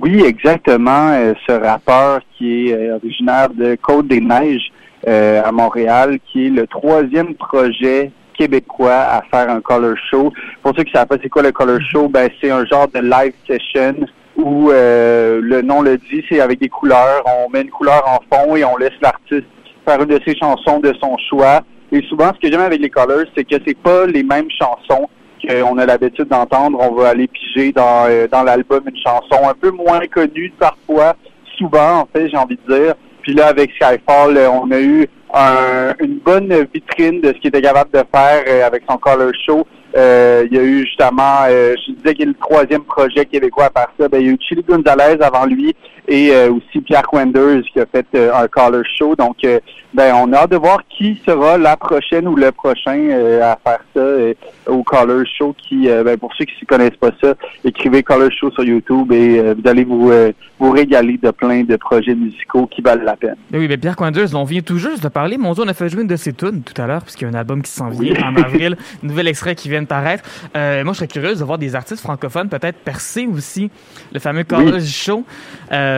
Oui, 0.02 0.24
exactement. 0.24 1.12
Euh, 1.12 1.34
ce 1.48 1.54
rappeur 1.54 2.20
qui 2.38 2.70
est 2.70 2.92
originaire 2.92 3.50
de 3.50 3.76
Côte-des-Neiges 3.76 4.72
euh, 5.08 5.42
à 5.44 5.52
Montréal, 5.52 6.20
qui 6.32 6.48
est 6.48 6.50
le 6.50 6.68
troisième 6.68 7.36
projet 7.36 8.12
québécois 8.38 8.92
à 8.94 9.22
faire 9.32 9.50
un 9.50 9.62
color 9.62 9.96
show. 10.10 10.32
Pour 10.62 10.74
ceux 10.76 10.84
qui 10.84 10.92
savent 10.92 11.08
pas 11.08 11.18
c'est 11.22 11.30
quoi 11.30 11.42
le 11.42 11.52
color 11.52 11.80
show, 11.92 12.08
ben 12.08 12.30
c'est 12.40 12.52
un 12.52 12.66
genre 12.66 12.88
de 12.88 13.00
live 13.00 13.34
session 13.48 13.96
où 14.38 14.72
euh, 14.72 15.40
le 15.42 15.62
nom 15.62 15.82
le 15.82 15.98
dit, 15.98 16.24
c'est 16.30 16.40
avec 16.40 16.60
des 16.60 16.70
couleurs. 16.70 17.24
On 17.26 17.50
met 17.50 17.62
une 17.62 17.70
couleur 17.70 18.04
en 18.08 18.20
fond 18.36 18.56
et 18.56 18.64
on 18.64 18.78
laisse 18.78 18.94
l'artiste 19.02 19.46
faire 19.86 20.02
une 20.02 20.10
de 20.10 20.20
ses 20.26 20.36
chansons 20.36 20.80
de 20.80 20.94
son 21.02 21.16
choix. 21.30 21.62
Et 21.92 22.02
souvent, 22.04 22.32
ce 22.34 22.40
que 22.40 22.52
j'aime 22.52 22.62
avec 22.62 22.82
les 22.82 22.90
colors, 22.90 23.26
c'est 23.36 23.44
que 23.44 23.56
c'est 23.66 23.78
pas 23.78 24.06
les 24.06 24.24
mêmes 24.24 24.50
chansons 24.52 25.08
qu'on 25.48 25.78
a 25.78 25.86
l'habitude 25.86 26.28
d'entendre. 26.28 26.78
On 26.82 26.94
va 26.96 27.10
aller 27.10 27.28
piger 27.28 27.72
dans, 27.72 28.06
euh, 28.08 28.28
dans 28.28 28.44
l'album 28.44 28.82
une 28.88 28.98
chanson 28.98 29.48
un 29.48 29.54
peu 29.54 29.72
moins 29.72 30.02
connue 30.14 30.52
parfois, 30.60 31.16
souvent 31.58 32.00
en 32.02 32.08
fait, 32.14 32.30
j'ai 32.30 32.38
envie 32.38 32.60
de 32.68 32.74
dire. 32.76 32.94
Puis 33.22 33.34
là, 33.34 33.48
avec 33.48 33.72
Skyfall, 33.72 34.38
euh, 34.38 34.50
on 34.50 34.70
a 34.72 34.80
eu 34.80 35.08
un- 35.34 35.94
une 36.00 36.20
bonne 36.20 36.54
vitrine 36.74 37.22
de 37.22 37.28
ce 37.30 37.34
qu'il 37.34 37.48
était 37.50 37.62
capable 37.62 37.92
de 37.92 38.00
faire 38.14 38.44
euh, 38.48 38.66
avec 38.68 38.84
son 38.90 38.98
color 38.98 39.32
show. 39.46 39.66
Euh, 39.98 40.46
il 40.50 40.56
y 40.56 40.60
a 40.60 40.64
eu 40.64 40.86
justement, 40.86 41.46
euh, 41.50 41.74
je 41.88 41.94
disais 41.94 42.14
qu'il 42.14 42.24
est 42.24 42.28
le 42.28 42.34
troisième 42.36 42.84
projet 42.84 43.26
québécois 43.26 43.66
à 43.66 43.70
part 43.72 43.92
ça. 44.00 44.08
Ben, 44.08 44.22
il 44.22 44.28
y 44.28 44.30
a 44.30 44.34
eu 44.34 44.38
Chili 44.40 44.64
Gonzalez 44.64 45.18
avant 45.22 45.46
lui 45.46 45.76
et 46.08 46.32
euh, 46.32 46.52
aussi 46.52 46.80
Pierre 46.82 47.08
Quenders 47.08 47.64
qui 47.74 47.80
a 47.80 47.86
fait 47.86 48.06
euh, 48.16 48.32
un 48.34 48.48
color 48.48 48.84
show. 48.98 49.16
Donc, 49.16 49.38
euh, 49.44 49.60
ben, 49.94 50.14
on 50.16 50.32
a 50.32 50.38
hâte 50.38 50.52
de 50.52 50.58
voir 50.58 50.80
qui 50.90 51.22
sera 51.26 51.58
la 51.58 51.76
prochaine 51.76 52.28
ou 52.28 52.36
le 52.36 52.52
prochain 52.52 53.10
à 53.42 53.58
faire 53.64 53.80
ça 53.96 54.72
au 54.72 54.84
color 54.84 55.26
show. 55.26 55.56
Qui, 55.58 55.88
ben, 55.88 56.18
pour 56.18 56.34
ceux 56.36 56.46
qui 56.46 56.54
ne 56.62 56.68
connaissent 56.68 56.98
pas 57.00 57.12
ça, 57.22 57.34
écrivez 57.64 58.04
color 58.04 58.32
show 58.32 58.52
sur 58.52 58.64
YouTube 58.64 59.12
et 59.12 59.54
vous 59.54 59.68
allez 59.70 59.84
vous 59.84 60.12
vous 60.60 60.72
régaler 60.72 61.18
de 61.22 61.32
plein 61.32 61.64
de 61.64 61.76
projets 61.76 62.16
musicaux 62.16 62.68
qui 62.68 62.82
valent 62.82 63.04
la 63.04 63.16
peine. 63.16 63.36
Ben 63.50 63.60
oui, 63.60 63.68
ben 63.68 63.80
Pierre 63.80 63.96
Quanders, 63.96 64.36
on 64.36 64.44
vient 64.44 64.62
tout 64.62 64.78
juste 64.78 65.04
de 65.04 65.08
parler. 65.08 65.38
Mon 65.38 65.54
Dieu, 65.54 65.64
on 65.66 65.68
a 65.68 65.74
fait 65.74 65.90
jouer 65.90 66.02
une 66.02 66.08
de 66.08 66.16
ses 66.16 66.34
tunes 66.34 66.62
tout 66.62 66.80
à 66.80 66.88
l'heure, 66.88 67.04
puisqu'il 67.04 67.26
y 67.26 67.28
a 67.28 67.30
un 67.32 67.40
album 67.40 67.62
qui 67.62 67.72
s'en 67.72 67.90
vient 67.90 68.14
en 68.24 68.36
avril, 68.36 68.78
nouvel 69.04 69.28
extrait 69.28 69.56
qui 69.56 69.70
vient 69.70 69.82
de 69.82 69.88
paraître. 69.88 70.24
Moi, 70.54 70.94
je 70.94 70.98
serais 70.98 71.08
curieuse 71.08 71.40
de 71.40 71.44
voir 71.44 71.58
des 71.58 71.76
artistes 71.76 72.02
francophones 72.02 72.50
peut-être 72.50 72.78
percer 72.78 73.28
aussi 73.28 73.72
le 74.14 74.20
fameux 74.20 74.44
College 74.44 74.86
Show. 74.86 75.26
Euh, 75.72 75.97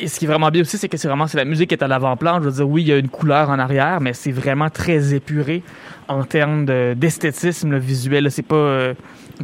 et 0.00 0.08
ce 0.08 0.18
qui 0.18 0.24
est 0.24 0.28
vraiment 0.28 0.50
bien 0.50 0.62
aussi, 0.62 0.78
c'est 0.78 0.88
que 0.88 0.96
c'est 0.96 1.08
vraiment 1.08 1.26
c'est 1.26 1.36
la 1.38 1.44
musique 1.44 1.68
qui 1.68 1.74
est 1.74 1.82
à 1.82 1.88
l'avant-plan. 1.88 2.40
Je 2.40 2.48
veux 2.48 2.52
dire, 2.52 2.68
oui, 2.68 2.82
il 2.82 2.88
y 2.88 2.92
a 2.92 2.96
une 2.96 3.08
couleur 3.08 3.50
en 3.50 3.58
arrière, 3.58 4.00
mais 4.00 4.12
c'est 4.12 4.32
vraiment 4.32 4.70
très 4.70 5.14
épuré 5.14 5.62
en 6.08 6.22
termes 6.24 6.64
de- 6.64 6.94
d'esthétisme 6.96 7.70
le 7.70 7.78
visuel. 7.78 8.30
C'est 8.30 8.42
pas 8.42 8.54
euh, 8.56 8.94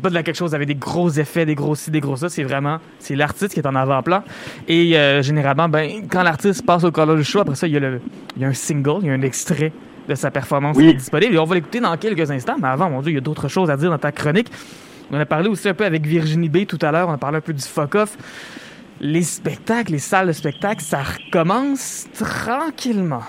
pas 0.03 0.09
de 0.09 0.14
la 0.14 0.22
quelque 0.22 0.36
chose 0.36 0.55
avec 0.55 0.66
des 0.68 0.74
gros 0.74 1.11
effets, 1.11 1.44
des 1.44 1.55
gros 1.55 1.74
ci, 1.74 1.90
des 1.90 2.00
gros 2.00 2.16
ça. 2.16 2.28
C'est 2.28 2.44
vraiment 2.44 2.78
c'est 2.98 3.16
l'artiste 3.16 3.55
qui 3.55 3.61
est 3.61 3.66
en 3.66 3.74
avant-plan. 3.74 4.22
Et 4.68 4.96
euh, 4.96 5.22
généralement, 5.22 5.68
ben 5.68 6.07
quand 6.11 6.22
l'artiste 6.22 6.64
passe 6.64 6.84
au 6.84 6.90
College 6.92 7.22
Show, 7.24 7.40
après 7.40 7.55
ça, 7.57 7.66
il 7.66 7.72
y 7.74 7.76
a 7.76 7.80
le 7.80 8.00
il 8.36 8.42
y 8.42 8.44
a 8.44 8.48
un 8.48 8.55
single, 8.55 9.00
il 9.03 9.09
y 9.09 9.11
a 9.11 9.14
un 9.14 9.22
extrait 9.22 9.72
de 10.09 10.14
sa 10.14 10.30
performance 10.30 10.76
Oui. 10.76 10.84
qui 10.84 10.90
est 10.90 10.94
disponible. 10.94 11.34
Et 11.34 11.38
on 11.38 11.44
va 11.44 11.55
l'écouter 11.55 11.78
dans 11.80 11.96
quelques 11.96 12.28
instants. 12.30 12.57
Mais 12.61 12.68
avant, 12.68 12.90
mon 12.90 13.03
Dieu, 13.03 13.12
il 13.12 13.14
y 13.14 13.18
a 13.18 13.20
d'autres 13.20 13.48
choses 13.48 13.70
à 13.70 13.76
dire 13.76 13.90
dans 13.90 13.98
ta 13.98 14.11
chronique. 14.12 14.50
On 15.12 15.20
a 15.20 15.26
parlé 15.26 15.48
aussi 15.48 15.68
un 15.68 15.74
peu 15.74 15.84
avec 15.84 16.07
Virginie 16.07 16.48
B 16.48 16.64
tout 16.66 16.78
à 16.80 16.90
l'heure. 16.90 17.09
On 17.09 17.12
a 17.12 17.18
parlé 17.18 17.36
un 17.36 17.40
peu 17.42 17.53
du 17.53 17.62
fuck-off. 17.62 18.16
Les 19.01 19.22
spectacles, 19.22 19.93
les 19.93 19.99
salles 19.99 20.28
de 20.28 20.32
spectacle, 20.32 20.80
ça 20.80 20.99
recommence 20.99 22.07
tranquillement. 22.16 23.22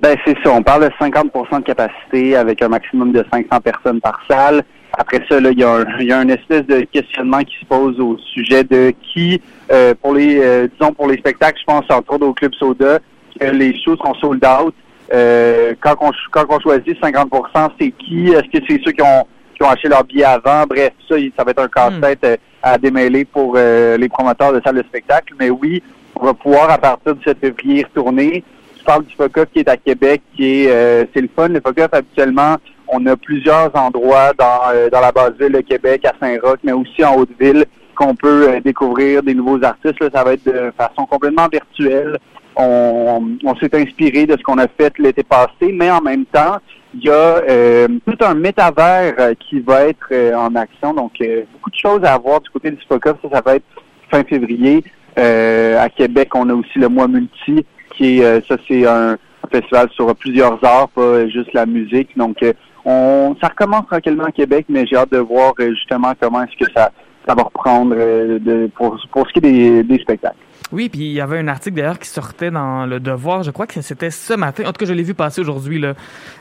Ben 0.00 0.16
c'est 0.24 0.36
ça, 0.42 0.50
on 0.52 0.62
parle 0.62 0.84
de 0.84 0.90
50% 1.00 1.58
de 1.60 1.64
capacité 1.64 2.34
avec 2.36 2.62
un 2.62 2.68
maximum 2.68 3.12
de 3.12 3.24
500 3.32 3.60
personnes 3.60 4.00
par 4.00 4.20
salle. 4.28 4.62
Après 4.98 5.22
ça, 5.28 5.38
il 5.38 5.58
y, 5.58 5.62
a 5.64 6.18
un- 6.18 6.28
espèce 6.28 6.66
de 6.66 6.80
questionnement 6.92 7.40
qui 7.40 7.54
se 7.60 7.64
pose 7.66 7.98
au 8.00 8.18
sujet 8.18 8.64
de 8.64 8.92
qui, 9.02 9.40
euh, 9.70 9.94
pour 10.00 10.14
les, 10.14 10.38
euh, 10.38 10.68
disons 10.78 10.92
pour 10.92 11.08
les 11.08 11.16
spectacles, 11.18 11.58
je 11.60 11.64
pense 11.64 11.84
entre 11.90 12.14
autres 12.14 12.26
au 12.26 12.34
Club 12.34 12.52
Soda, 12.54 12.98
les 13.40 13.78
shows 13.82 13.96
sont 13.96 14.14
sold 14.14 14.44
out. 14.44 14.74
Euh, 15.12 15.74
quand, 15.80 15.94
on, 16.00 16.10
quand 16.30 16.44
on 16.48 16.60
choisit 16.60 16.98
50% 17.02 17.70
c'est 17.78 17.90
qui? 17.92 18.28
Est-ce 18.28 18.48
que 18.58 18.64
c'est 18.68 18.80
ceux 18.84 18.92
qui 18.92 19.02
ont, 19.02 19.26
qui 19.62 19.68
ont 19.68 19.70
acheté 19.70 19.88
leur 19.88 20.04
billet 20.04 20.24
avant? 20.24 20.64
Bref, 20.68 20.92
ça, 21.08 21.14
ça 21.36 21.44
va 21.44 21.50
être 21.52 21.62
un 21.62 21.68
casse-tête 21.68 22.24
euh, 22.24 22.36
à 22.62 22.78
démêler 22.78 23.24
pour 23.24 23.54
euh, 23.56 23.96
les 23.96 24.08
promoteurs 24.08 24.52
de 24.52 24.60
salles 24.64 24.76
de 24.76 24.82
spectacle. 24.82 25.34
Mais 25.38 25.50
oui, 25.50 25.82
on 26.16 26.26
va 26.26 26.34
pouvoir, 26.34 26.70
à 26.70 26.78
partir 26.78 27.14
du 27.14 27.22
7 27.22 27.38
février, 27.38 27.84
retourner. 27.84 28.42
Tu 28.76 28.84
parles 28.84 29.04
du 29.04 29.14
FOCOF 29.14 29.46
qui 29.52 29.60
est 29.60 29.68
à 29.68 29.76
Québec, 29.76 30.22
qui 30.34 30.64
est, 30.64 30.70
euh, 30.70 31.04
c'est 31.14 31.20
le 31.20 31.28
fun. 31.34 31.48
Le 31.48 31.60
FOCOF, 31.60 31.88
habituellement, 31.92 32.56
on 32.88 33.06
a 33.06 33.16
plusieurs 33.16 33.74
endroits 33.76 34.32
dans, 34.36 34.90
dans 34.90 35.00
la 35.00 35.12
base 35.12 35.34
ville 35.38 35.52
de 35.52 35.60
Québec, 35.60 36.04
à 36.04 36.12
Saint-Roch, 36.20 36.58
mais 36.64 36.72
aussi 36.72 37.04
en 37.04 37.14
Haute-Ville, 37.16 37.64
qu'on 37.94 38.14
peut 38.14 38.60
découvrir 38.64 39.22
des 39.22 39.34
nouveaux 39.34 39.62
artistes. 39.62 39.96
Ça 40.12 40.24
va 40.24 40.34
être 40.34 40.44
de 40.44 40.72
façon 40.76 41.06
complètement 41.06 41.46
virtuelle. 41.50 42.18
On 42.56 43.56
s'est 43.60 43.74
inspiré 43.74 44.26
de 44.26 44.36
ce 44.36 44.42
qu'on 44.42 44.58
a 44.58 44.66
fait 44.68 44.92
l'été 44.98 45.22
passé, 45.22 45.72
mais 45.72 45.90
en 45.90 46.02
même 46.02 46.26
temps, 46.26 46.58
il 46.94 47.04
y 47.04 47.10
a 47.10 47.12
euh, 47.12 47.88
tout 48.06 48.24
un 48.24 48.34
métavers 48.34 49.14
euh, 49.18 49.34
qui 49.34 49.60
va 49.60 49.86
être 49.86 50.08
euh, 50.12 50.34
en 50.34 50.54
action. 50.54 50.92
Donc, 50.92 51.12
euh, 51.20 51.42
beaucoup 51.52 51.70
de 51.70 51.76
choses 51.76 52.04
à 52.04 52.18
voir 52.18 52.40
du 52.40 52.50
côté 52.50 52.70
du 52.70 52.82
FOCOF. 52.88 53.16
Ça, 53.22 53.28
ça 53.32 53.40
va 53.40 53.56
être 53.56 53.64
fin 54.10 54.22
février. 54.24 54.84
Euh, 55.18 55.82
à 55.82 55.88
Québec, 55.88 56.30
on 56.34 56.48
a 56.50 56.54
aussi 56.54 56.78
le 56.78 56.88
mois 56.88 57.08
multi, 57.08 57.64
qui 57.94 58.20
est, 58.20 58.46
ça 58.46 58.56
c'est 58.68 58.86
un, 58.86 59.16
festival 59.50 59.88
sur 59.90 60.14
plusieurs 60.14 60.64
heures, 60.64 60.88
pas 60.88 61.28
juste 61.28 61.52
la 61.52 61.66
musique. 61.66 62.16
Donc, 62.16 62.38
on, 62.84 63.36
ça 63.40 63.48
recommence 63.48 63.86
tranquillement 63.86 64.24
à 64.24 64.32
Québec, 64.32 64.66
mais 64.68 64.86
j'ai 64.86 64.96
hâte 64.96 65.12
de 65.12 65.18
voir 65.18 65.52
justement 65.58 66.12
comment 66.18 66.42
est-ce 66.44 66.64
que 66.64 66.72
ça, 66.72 66.90
ça 67.26 67.34
va 67.34 67.42
reprendre 67.42 67.94
de, 67.94 68.70
pour, 68.74 68.96
pour 69.10 69.26
ce 69.26 69.32
qui 69.32 69.38
est 69.40 69.42
des, 69.42 69.82
des 69.82 69.98
spectacles. 69.98 70.36
Oui, 70.72 70.88
puis 70.88 71.00
il 71.00 71.12
y 71.12 71.20
avait 71.20 71.38
un 71.38 71.48
article 71.48 71.76
d'ailleurs 71.76 71.98
qui 71.98 72.08
sortait 72.08 72.50
dans 72.50 72.86
Le 72.86 72.98
Devoir, 72.98 73.42
je 73.42 73.50
crois 73.50 73.66
que 73.66 73.80
c'était 73.82 74.10
ce 74.10 74.32
matin, 74.34 74.64
en 74.64 74.72
tout 74.72 74.78
cas 74.80 74.86
je 74.86 74.92
l'ai 74.94 75.02
vu 75.02 75.14
passer 75.14 75.40
aujourd'hui 75.40 75.82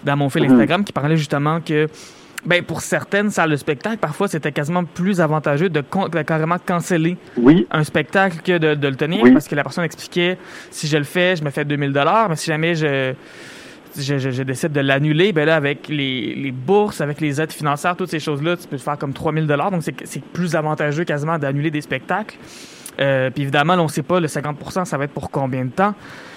dans 0.03 0.17
mon 0.17 0.29
fil 0.29 0.43
Mhm. 0.43 0.51
Instagram, 0.53 0.83
qui 0.83 0.93
parlait 0.93 1.17
justement 1.17 1.59
que 1.61 1.87
ben, 2.43 2.63
pour 2.63 2.81
certaines 2.81 3.29
salles 3.29 3.51
de 3.51 3.55
spectacle, 3.55 3.97
parfois 3.97 4.27
c'était 4.27 4.51
quasiment 4.51 4.83
plus 4.83 5.21
avantageux 5.21 5.69
de, 5.69 5.81
de 5.81 6.21
carrément 6.23 6.57
canceller 6.65 7.15
Oui, 7.37 7.67
un 7.69 7.83
spectacle 7.83 8.37
que 8.43 8.57
de, 8.57 8.73
de 8.73 8.87
le 8.87 8.95
tenir 8.95 9.21
Oui. 9.21 9.31
parce 9.31 9.47
que 9.47 9.53
la 9.53 9.61
personne 9.63 9.83
expliquait 9.83 10.37
si 10.71 10.87
je 10.87 10.97
le 10.97 11.03
fais, 11.03 11.35
je 11.35 11.43
me 11.43 11.51
fais 11.51 11.65
2000 11.65 11.91
dollars, 11.93 12.29
mais 12.29 12.35
si 12.35 12.47
jamais 12.47 12.73
je 12.73 13.13
je, 13.99 14.17
je- 14.17 14.29
je 14.31 14.43
décide 14.43 14.71
de 14.71 14.79
l'annuler, 14.79 15.33
ben 15.33 15.45
là 15.45 15.57
avec 15.57 15.89
les, 15.89 16.33
les 16.33 16.51
bourses, 16.51 17.01
avec 17.01 17.19
les 17.19 17.41
aides 17.41 17.51
financières, 17.51 17.97
toutes 17.97 18.09
ces 18.09 18.21
choses-là, 18.21 18.55
tu 18.55 18.65
peux 18.65 18.77
te 18.77 18.81
faire 18.81 18.97
comme 18.97 19.11
3000 19.13 19.45
dollars, 19.45 19.69
donc 19.69 19.83
c'est 19.83 20.23
plus 20.23 20.55
avantageux 20.55 21.03
quasiment 21.03 21.37
d'annuler 21.37 21.69
des 21.71 21.81
spectacles. 21.81 22.37
Euh, 23.01 23.29
puis 23.29 23.43
évidemment, 23.43 23.73
on 23.75 23.87
sait 23.87 24.03
pas 24.03 24.19
le 24.19 24.27
50%, 24.27 24.85
ça 24.85 24.97
va 24.97 25.05
être 25.05 25.11
pour 25.11 25.31
combien 25.31 25.65
de 25.65 25.71
temps. 25.71 25.93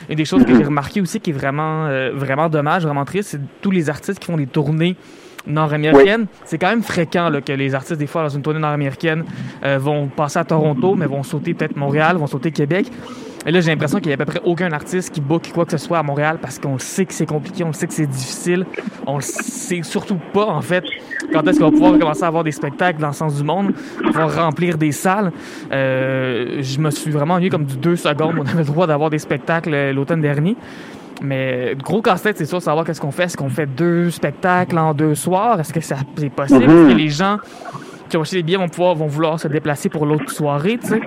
Une 0.09 0.17
des 0.17 0.25
choses 0.25 0.45
que 0.45 0.55
j'ai 0.55 0.65
remarqué 0.65 1.01
aussi 1.01 1.21
qui 1.21 1.31
est 1.31 1.35
vraiment 1.35 1.87
euh, 1.87 2.11
vraiment 2.15 2.49
dommage, 2.49 2.85
vraiment 2.85 3.05
triste, 3.05 3.31
c'est 3.31 3.41
tous 3.61 3.71
les 3.71 3.91
artistes 3.91 4.19
qui 4.19 4.27
font 4.27 4.37
des 4.37 4.47
tournées 4.47 4.97
nord-américaines. 5.47 6.27
C'est 6.45 6.59
quand 6.59 6.69
même 6.69 6.83
fréquent 6.83 7.31
que 7.45 7.53
les 7.53 7.75
artistes, 7.75 7.99
des 7.99 8.07
fois, 8.07 8.23
dans 8.23 8.29
une 8.31 8.43
tournée 8.43 8.61
nord-américaine, 8.61 9.25
euh, 9.63 9.79
vont 9.79 10.07
passer 10.09 10.39
à 10.39 10.45
Toronto, 10.45 10.95
mais 10.95 11.07
vont 11.07 11.23
sauter 11.23 11.55
peut-être 11.55 11.77
Montréal, 11.77 12.17
vont 12.17 12.27
sauter 12.27 12.51
Québec. 12.51 12.87
Et 13.47 13.51
là, 13.51 13.61
j'ai 13.61 13.71
l'impression 13.71 13.99
qu'il 13.99 14.09
y 14.09 14.13
a 14.13 14.15
à 14.15 14.17
peu 14.17 14.25
près 14.25 14.41
aucun 14.45 14.73
artiste 14.73 15.13
qui 15.13 15.21
book 15.21 15.51
quoi 15.53 15.65
que 15.67 15.73
ce 15.73 15.79
soit 15.79 15.99
à 15.99 16.03
Montréal 16.03 16.39
parce 16.41 16.59
qu'on 16.59 16.75
le 16.75 16.79
sait 16.79 17.05
que 17.05 17.13
c'est 17.13 17.27
compliqué, 17.27 17.63
on 17.63 17.69
le 17.69 17.73
sait 17.75 17.87
que 17.87 17.93
c'est 17.93 18.07
difficile. 18.07 18.65
On 19.07 19.17
le 19.17 19.23
sait 19.23 19.83
surtout 19.83 20.19
pas, 20.33 20.47
en 20.47 20.63
fait, 20.63 20.85
quand 21.33 21.47
est-ce 21.47 21.59
qu'on 21.59 21.67
va 21.67 21.71
pouvoir 21.71 21.99
commencer 21.99 22.25
à 22.25 22.29
avoir 22.29 22.45
des 22.45 22.53
spectacles 22.53 23.01
dans 23.01 23.09
le 23.09 23.13
sens 23.13 23.37
du 23.37 23.45
monde, 23.45 23.73
pouvoir 24.03 24.35
remplir 24.35 24.79
des 24.79 24.93
salles. 24.93 25.31
Euh, 25.73 26.63
je 26.63 26.81
me 26.81 26.91
suis 26.91 27.11
vraiment 27.11 27.35
ennuyé 27.35 27.51
comme 27.51 27.65
du 27.65 27.77
deux 27.77 27.97
secondes. 27.97 28.37
On 28.39 28.47
avait 28.47 28.59
le 28.59 28.65
droit 28.65 28.87
d'avoir 28.87 29.11
des 29.11 29.19
spectacles 29.19 29.75
euh, 29.75 29.93
l'automne 29.93 30.23
dernier. 30.23 30.57
Mais 31.23 31.75
gros 31.81 32.03
casse-tête, 32.03 32.39
c'est 32.39 32.47
sûr, 32.47 32.61
savoir 32.61 32.85
qu'est-ce 32.85 33.01
qu'on 33.01 33.11
fait. 33.11 33.25
Est-ce 33.25 33.37
qu'on 33.37 33.49
fait 33.49 33.67
deux 33.67 34.11
spectacles 34.11 34.79
en 34.79 34.95
deux 34.95 35.15
soirs? 35.15 35.61
Est-ce 35.61 35.73
que 35.73 35.81
c'est 35.81 36.31
possible? 36.31 36.65
Mhm. 36.65 36.71
Est-ce 36.71 36.93
que 36.93 36.99
les 36.99 37.09
gens 37.09 37.39
qui 38.09 38.17
ont 38.17 38.23
acheté 38.23 38.37
les 38.37 38.43
billets 38.43 38.59
vont 38.59 38.69
pouvoir 38.69 38.95
vont 38.95 39.07
vouloir 39.07 39.39
se 39.39 39.49
déplacer 39.49 39.89
pour 39.89 40.07
l'autre 40.07 40.31
soirée, 40.31 40.79
tu 40.81 40.89
sais? 40.89 41.01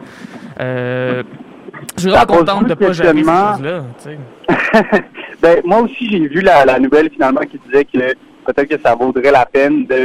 Euh, 0.59 1.23
je 1.95 2.01
suis 2.01 2.09
vraiment 2.09 2.25
contente 2.25 2.63
de 2.65 2.69
de 2.69 2.73
pas 2.75 2.93
sais. 3.97 4.17
ben, 5.41 5.61
moi 5.65 5.81
aussi, 5.81 6.09
j'ai 6.09 6.27
vu 6.27 6.41
la, 6.41 6.65
la 6.65 6.79
nouvelle 6.79 7.09
finalement 7.09 7.41
qui 7.41 7.59
disait 7.65 7.85
que 7.85 7.97
peut-être 8.45 8.67
que 8.69 8.81
ça 8.83 8.95
vaudrait 8.95 9.31
la 9.31 9.45
peine 9.45 9.85
de, 9.85 9.95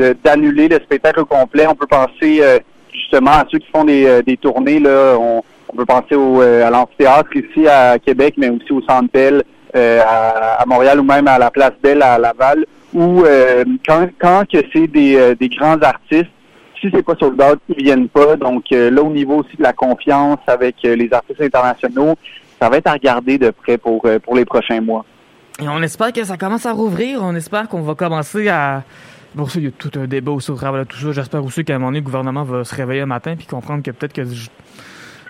euh, 0.00 0.14
d'annuler 0.24 0.68
le 0.68 0.76
spectacle 0.76 1.20
au 1.20 1.26
complet. 1.26 1.66
On 1.66 1.74
peut 1.74 1.86
penser 1.86 2.40
euh, 2.40 2.58
justement 2.92 3.32
à 3.32 3.44
ceux 3.50 3.58
qui 3.58 3.68
font 3.74 3.84
des, 3.84 4.06
euh, 4.06 4.22
des 4.22 4.36
tournées. 4.36 4.80
Là, 4.80 5.16
on, 5.18 5.42
on 5.68 5.76
peut 5.76 5.86
penser 5.86 6.14
au, 6.14 6.42
euh, 6.42 6.66
à 6.66 6.70
l'amphithéâtre 6.70 7.30
ici 7.36 7.66
à 7.68 7.98
Québec, 7.98 8.34
mais 8.36 8.48
aussi 8.48 8.72
au 8.72 8.82
Centre 8.82 9.08
Bell 9.12 9.42
euh, 9.76 10.00
à, 10.06 10.62
à 10.62 10.66
Montréal 10.66 11.00
ou 11.00 11.04
même 11.04 11.28
à 11.28 11.38
la 11.38 11.50
Place 11.50 11.74
Belle 11.82 12.02
à 12.02 12.18
Laval, 12.18 12.64
où 12.94 13.22
quand, 13.86 14.08
quand 14.18 14.44
que 14.50 14.58
c'est 14.72 14.86
des, 14.86 15.34
des 15.38 15.48
grands 15.50 15.78
artistes, 15.82 16.30
si 16.80 16.88
c'est 16.92 17.02
pas 17.02 17.14
sold 17.18 17.40
out, 17.40 17.60
ils 17.68 17.84
viennent 17.84 18.08
pas. 18.08 18.36
Donc 18.36 18.64
euh, 18.72 18.90
là, 18.90 19.02
au 19.02 19.10
niveau 19.10 19.36
aussi 19.36 19.56
de 19.56 19.62
la 19.62 19.72
confiance 19.72 20.38
avec 20.46 20.76
euh, 20.84 20.96
les 20.96 21.12
artistes 21.12 21.40
internationaux, 21.40 22.14
ça 22.60 22.68
va 22.68 22.76
être 22.78 22.86
à 22.86 22.92
regarder 22.92 23.38
de 23.38 23.50
près 23.50 23.78
pour, 23.78 24.04
euh, 24.06 24.18
pour 24.18 24.36
les 24.36 24.44
prochains 24.44 24.80
mois. 24.80 25.04
Et 25.60 25.68
on 25.68 25.82
espère 25.82 26.12
que 26.12 26.22
ça 26.24 26.36
commence 26.36 26.66
à 26.66 26.72
rouvrir. 26.72 27.20
On 27.22 27.34
espère 27.34 27.68
qu'on 27.68 27.82
va 27.82 27.94
commencer 27.94 28.48
à. 28.48 28.84
Bon, 29.34 29.46
ça, 29.46 29.58
il 29.58 29.66
y 29.66 29.68
a 29.68 29.70
tout 29.70 29.90
un 29.96 30.06
débat 30.06 30.32
aussi 30.32 30.50
au 30.50 30.54
travers 30.54 30.84
de 30.84 30.88
tout 30.88 30.96
ça. 30.96 31.12
J'espère 31.12 31.44
aussi 31.44 31.64
qu'à 31.64 31.74
un 31.74 31.78
moment 31.78 31.90
donné, 31.90 32.00
le 32.00 32.04
gouvernement 32.04 32.44
va 32.44 32.64
se 32.64 32.74
réveiller 32.74 33.02
un 33.02 33.06
matin 33.06 33.34
puis 33.36 33.46
comprendre 33.46 33.82
que 33.82 33.90
peut-être 33.90 34.12
que 34.12 34.22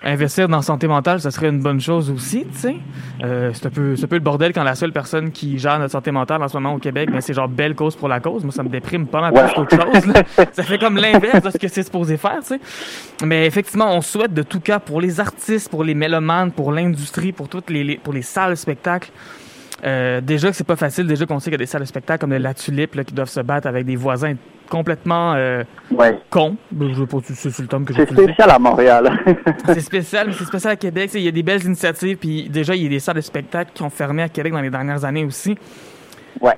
investir 0.03 0.47
dans 0.47 0.57
la 0.57 0.63
santé 0.63 0.87
mentale, 0.87 1.19
ça 1.19 1.29
serait 1.31 1.49
une 1.49 1.61
bonne 1.61 1.81
chose 1.81 2.09
aussi, 2.09 2.45
tu 2.51 2.57
sais. 2.57 2.75
Euh, 3.23 3.51
c'est 3.53 3.65
un 3.65 3.69
peu, 3.69 3.95
c'est 3.95 4.05
un 4.05 4.07
peu 4.07 4.15
le 4.15 4.21
bordel 4.21 4.53
quand 4.53 4.63
la 4.63 4.75
seule 4.75 4.93
personne 4.93 5.31
qui 5.31 5.57
gère 5.59 5.77
notre 5.79 5.91
santé 5.91 6.11
mentale 6.11 6.41
en 6.41 6.47
ce 6.47 6.55
moment 6.55 6.73
au 6.75 6.79
Québec, 6.79 7.09
ben, 7.11 7.19
c'est 7.21 7.33
genre 7.33 7.49
belle 7.49 7.75
cause 7.75 7.95
pour 7.95 8.07
la 8.07 8.19
cause. 8.19 8.43
Moi, 8.43 8.53
ça 8.53 8.63
me 8.63 8.69
déprime 8.69 9.07
pas 9.07 9.19
mal 9.21 9.33
plus 9.33 9.53
qu'autre 9.55 9.75
chose. 9.75 10.05
là. 10.07 10.23
ça 10.53 10.63
fait 10.63 10.77
comme 10.79 10.95
l'inverse 10.97 11.41
de 11.43 11.49
ce 11.49 11.57
que 11.57 11.67
c'est 11.67 11.83
supposé 11.83 12.17
faire, 12.17 12.39
tu 12.41 12.47
sais. 12.55 12.59
Mais 13.25 13.45
effectivement, 13.45 13.93
on 13.93 14.01
souhaite 14.01 14.33
de 14.33 14.43
tout 14.43 14.61
cas 14.61 14.79
pour 14.79 15.01
les 15.01 15.19
artistes, 15.19 15.69
pour 15.69 15.83
les 15.83 15.93
mélomanes, 15.95 16.51
pour 16.51 16.71
l'industrie, 16.71 17.31
pour 17.31 17.49
toutes 17.49 17.69
les, 17.69 17.83
les- 17.83 17.97
pour 17.97 18.13
les 18.13 18.21
salles 18.21 18.51
de 18.51 18.55
spectacle. 18.55 19.11
Euh, 19.85 20.21
déjà 20.21 20.49
que 20.49 20.55
c'est 20.55 20.65
pas 20.67 20.75
facile, 20.75 21.07
déjà 21.07 21.25
qu'on 21.25 21.39
sait 21.39 21.45
qu'il 21.45 21.53
y 21.53 21.55
a 21.55 21.57
des 21.59 21.65
salles 21.65 21.81
de 21.81 21.87
spectacle 21.87 22.21
comme 22.21 22.33
la 22.33 22.53
Tulipe 22.53 22.95
là, 22.95 23.03
qui 23.03 23.13
doivent 23.13 23.29
se 23.29 23.39
battre 23.39 23.67
avec 23.67 23.85
des 23.85 23.95
voisins 23.95 24.33
complètement 24.69 25.33
euh, 25.35 25.63
Ouais. 25.91 26.19
cons. 26.29 26.55
C'est 27.33 27.59
le 27.59 27.67
terme 27.67 27.85
que 27.85 27.93
C'est 27.93 28.09
spécial 28.11 28.49
à 28.51 28.59
Montréal. 28.59 29.09
c'est 29.65 29.79
spécial, 29.81 30.27
mais 30.27 30.33
c'est 30.33 30.45
spécial 30.45 30.73
à 30.73 30.75
Québec. 30.75 31.11
Il 31.15 31.21
y 31.21 31.27
a 31.27 31.31
des 31.31 31.43
belles 31.43 31.63
initiatives, 31.63 32.17
puis 32.17 32.49
déjà, 32.49 32.75
il 32.75 32.83
y 32.83 32.85
a 32.85 32.89
des 32.89 32.99
salles 32.99 33.15
de 33.15 33.21
spectacle 33.21 33.71
qui 33.73 33.81
ont 33.83 33.89
fermé 33.89 34.21
à 34.23 34.29
Québec 34.29 34.53
dans 34.53 34.61
les 34.61 34.69
dernières 34.69 35.03
années 35.05 35.25
aussi. 35.25 35.57
Ouais. 36.39 36.57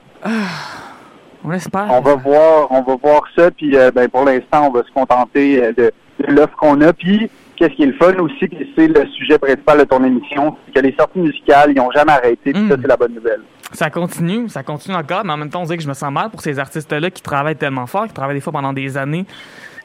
On 1.43 1.51
espère. 1.53 1.87
on 1.89 2.01
va 2.01 2.15
voir, 2.15 2.67
on 2.71 2.81
va 2.83 2.95
voir 3.01 3.23
ça, 3.35 3.49
puis 3.49 3.75
euh, 3.75 3.89
ben, 3.91 4.07
pour 4.09 4.25
l'instant, 4.25 4.67
on 4.67 4.71
va 4.71 4.83
se 4.83 4.91
contenter 4.91 5.63
euh, 5.63 5.71
de, 5.75 5.91
de 6.27 6.33
l'offre 6.33 6.55
qu'on 6.55 6.79
a. 6.81 6.93
Puis, 6.93 7.29
qu'est-ce 7.61 7.75
qui 7.75 7.83
est 7.83 7.87
le 7.87 7.93
fun 7.93 8.13
aussi, 8.19 8.49
c'est 8.75 8.87
le 8.87 9.05
sujet 9.11 9.37
principal 9.37 9.79
de 9.79 9.83
ton 9.83 10.03
émission, 10.03 10.57
c'est 10.65 10.73
que 10.81 10.85
les 10.85 10.95
sorties 10.97 11.19
musicales, 11.19 11.71
ils 11.71 11.77
n'ont 11.77 11.91
jamais 11.91 12.11
arrêté, 12.13 12.51
puis 12.53 12.67
ça, 12.69 12.75
c'est 12.81 12.87
la 12.87 12.97
bonne 12.97 13.13
nouvelle. 13.13 13.41
Ça 13.73 13.89
continue, 13.89 14.49
ça 14.49 14.63
continue 14.63 14.95
encore, 14.95 15.23
mais 15.23 15.31
en 15.33 15.37
même 15.37 15.49
temps, 15.49 15.61
on 15.61 15.65
dirait 15.65 15.77
que 15.77 15.83
je 15.83 15.87
me 15.87 15.93
sens 15.93 16.11
mal 16.11 16.29
pour 16.29 16.41
ces 16.41 16.59
artistes-là 16.59 17.09
qui 17.11 17.21
travaillent 17.21 17.55
tellement 17.55 17.85
fort, 17.87 18.07
qui 18.07 18.13
travaillent 18.13 18.35
des 18.35 18.41
fois 18.41 18.51
pendant 18.53 18.73
des 18.73 18.97
années, 18.97 19.25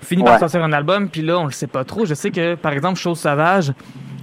finissent 0.03 0.24
par 0.24 0.39
sortir 0.41 0.64
un 0.64 0.72
album, 0.72 1.09
puis 1.09 1.22
là, 1.22 1.39
on 1.39 1.45
le 1.45 1.53
sait 1.53 1.66
pas 1.66 1.85
trop. 1.85 2.05
Je 2.07 2.14
sais 2.14 2.31
que, 2.31 2.55
par 2.55 2.72
exemple, 2.72 2.99
Chose 2.99 3.18
Sauvage 3.18 3.72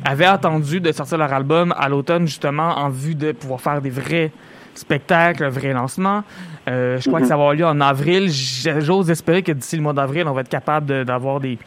avait 0.06 0.26
attendu 0.26 0.82
de 0.82 0.92
sortir 0.92 1.18
leur 1.18 1.32
album 1.32 1.74
à 1.78 1.88
l'automne, 1.90 2.28
justement, 2.28 2.78
en 2.78 2.90
vue 2.90 3.16
de 3.16 3.32
pouvoir 3.32 3.62
faire 3.62 3.82
des 3.82 3.90
vrais 3.90 4.32
spectacles, 4.76 5.44
un 5.46 5.50
vrai 5.50 5.72
lancement. 5.74 6.24
Euh, 6.68 6.98
je 7.00 7.08
crois 7.08 7.20
Mhm. 7.20 7.24
que 7.26 7.30
ça 7.30 7.36
va 7.38 7.44
avoir 7.44 7.54
lieu 7.56 7.66
en 7.66 7.80
avril. 7.80 8.30
J'ose 8.32 9.10
espérer 9.12 9.44
que 9.44 9.52
d'ici 9.52 9.76
le 9.78 9.82
mois 9.84 9.94
d'avril, 9.94 10.26
on 10.28 10.34
va 10.34 10.42
être 10.42 10.50
capable 10.50 10.86
de- 10.88 11.04
d'avoir 11.04 11.40
des, 11.40 11.58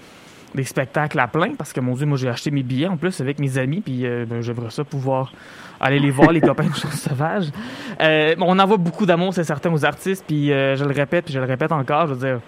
des 0.54 0.64
spectacles 0.64 1.18
à 1.18 1.26
plein, 1.26 1.54
parce 1.54 1.72
que, 1.72 1.80
mon 1.80 1.94
Dieu, 1.94 2.06
moi, 2.06 2.16
j'ai 2.16 2.28
acheté 2.28 2.50
mes 2.50 2.62
billets 2.62 2.86
en 2.86 2.96
plus 2.96 3.20
avec 3.20 3.38
mes 3.38 3.58
amis, 3.58 3.80
puis 3.80 4.06
euh, 4.06 4.24
ben, 4.26 4.40
j'aimerais 4.40 4.70
ça 4.70 4.84
pouvoir 4.84 5.32
aller 5.80 5.98
les 5.98 6.10
voir, 6.10 6.32
les 6.32 6.40
copains 6.50 6.68
de 6.68 6.74
Chose 6.74 6.92
Sauvage. 6.92 7.48
Euh, 8.00 8.34
on 8.38 8.58
envoie 8.58 8.76
beaucoup 8.78 9.04
d'amour, 9.06 9.34
c'est 9.34 9.44
certain, 9.44 9.70
aux 9.72 9.84
artistes, 9.84 10.24
puis 10.26 10.52
euh, 10.52 10.76
je 10.76 10.84
le 10.84 10.92
répète, 10.92 11.26
puis 11.26 11.34
je 11.34 11.38
le 11.40 11.44
répète 11.46 11.72
encore, 11.72 12.06
je 12.08 12.14
veux 12.14 12.26
dire, 12.26 12.40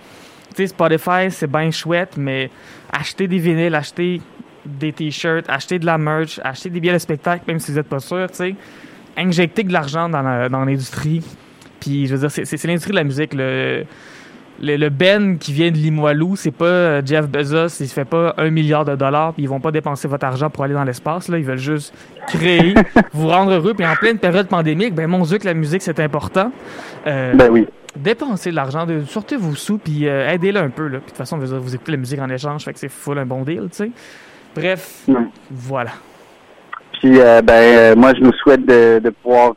tu 0.51 0.57
sais, 0.57 0.67
Spotify, 0.69 1.31
c'est 1.31 1.51
bien 1.51 1.71
chouette, 1.71 2.17
mais 2.17 2.51
acheter 2.93 3.29
des 3.29 3.39
vinyles, 3.39 3.75
acheter 3.75 4.23
des 4.65 4.93
t-shirts, 4.93 5.45
acheter 5.49 5.79
de 5.79 5.85
la 5.87 5.99
merch, 5.99 6.41
acheter 6.43 6.71
des 6.71 6.81
billets 6.81 6.95
de 6.95 6.99
spectacle, 6.99 7.45
même 7.47 7.59
si 7.59 7.71
vous 7.71 7.77
n'êtes 7.77 7.89
pas 7.89 8.01
sûr, 8.01 8.27
tu 8.31 8.37
sais, 8.37 8.55
injecter 9.17 9.65
de 9.65 9.73
l'argent 9.73 10.09
dans 10.09 10.23
la- 10.23 10.49
dans 10.49 10.65
l'industrie, 10.65 11.23
puis 11.81 12.07
je 12.07 12.15
veux 12.15 12.27
dire, 12.29 12.31
c'est 12.47 12.65
l'industrie 12.65 12.93
de 12.93 12.97
la 12.97 13.05
musique, 13.05 13.35
le... 13.35 13.85
Le, 14.61 14.77
le 14.77 14.89
Ben 14.89 15.39
qui 15.39 15.53
vient 15.53 15.71
de 15.71 15.77
Limoilou, 15.77 16.35
c'est 16.35 16.51
pas 16.51 16.65
euh, 16.65 17.03
Jeff 17.05 17.29
Bezos, 17.29 17.81
il 17.81 17.87
se 17.89 17.95
fait 17.95 18.05
pas 18.05 18.35
un 18.39 18.51
milliard 18.51 18.85
de 18.85 18.97
dollars, 18.97 19.33
puis 19.35 19.45
ils 19.45 19.49
vont 19.49 19.61
pas 19.61 19.71
dépenser 19.71 20.09
votre 20.09 20.27
argent 20.27 20.51
pour 20.51 20.65
aller 20.65 20.75
dans 20.75 20.85
l'espace, 20.85 21.29
là, 21.29 21.39
ils 21.39 21.45
veulent 21.45 21.59
juste 21.59 21.95
créer, 22.27 22.75
vous 23.13 23.29
rendre 23.29 23.53
heureux, 23.53 23.75
puis 23.75 23.87
en 23.87 23.95
pleine 23.95 24.19
période 24.19 24.49
pandémique, 24.49 24.95
ben 24.95 25.07
mon 25.07 25.23
Dieu 25.23 25.39
que 25.39 25.47
la 25.47 25.55
musique 25.55 25.83
c'est 25.83 26.01
important. 26.01 26.51
Euh, 27.07 27.35
Ben 27.35 27.51
oui. 27.51 27.69
dépensez 27.97 28.51
de 28.51 28.57
l'argent, 28.57 28.85
sortez 29.07 29.37
vos 29.37 29.55
sous, 29.55 29.79
puis 29.79 30.09
euh, 30.09 30.29
aidez-le 30.29 30.59
un 30.59 30.71
peu. 30.71 30.89
Là. 30.89 30.99
Puis 30.99 31.01
de 31.01 31.07
toute 31.11 31.17
façon, 31.17 31.39
vous, 31.39 31.61
vous 31.61 31.75
écoutez 31.75 31.93
la 31.93 31.99
musique 31.99 32.21
en 32.21 32.29
échange, 32.29 32.65
fait 32.65 32.73
que 32.73 32.81
c'est 32.81 32.89
full 32.91 33.19
un 33.19 33.27
bon 33.27 33.43
deal, 33.43 33.69
tu 33.71 33.77
sais. 33.77 33.91
Bref, 34.57 35.07
voilà. 35.51 35.93
Puis, 37.01 37.21
euh, 37.21 37.41
ben, 37.43 37.97
moi, 37.97 38.13
je 38.13 38.21
nous 38.23 38.33
souhaite 38.33 38.67
de, 38.67 38.99
de 38.99 39.11
pouvoir 39.11 39.53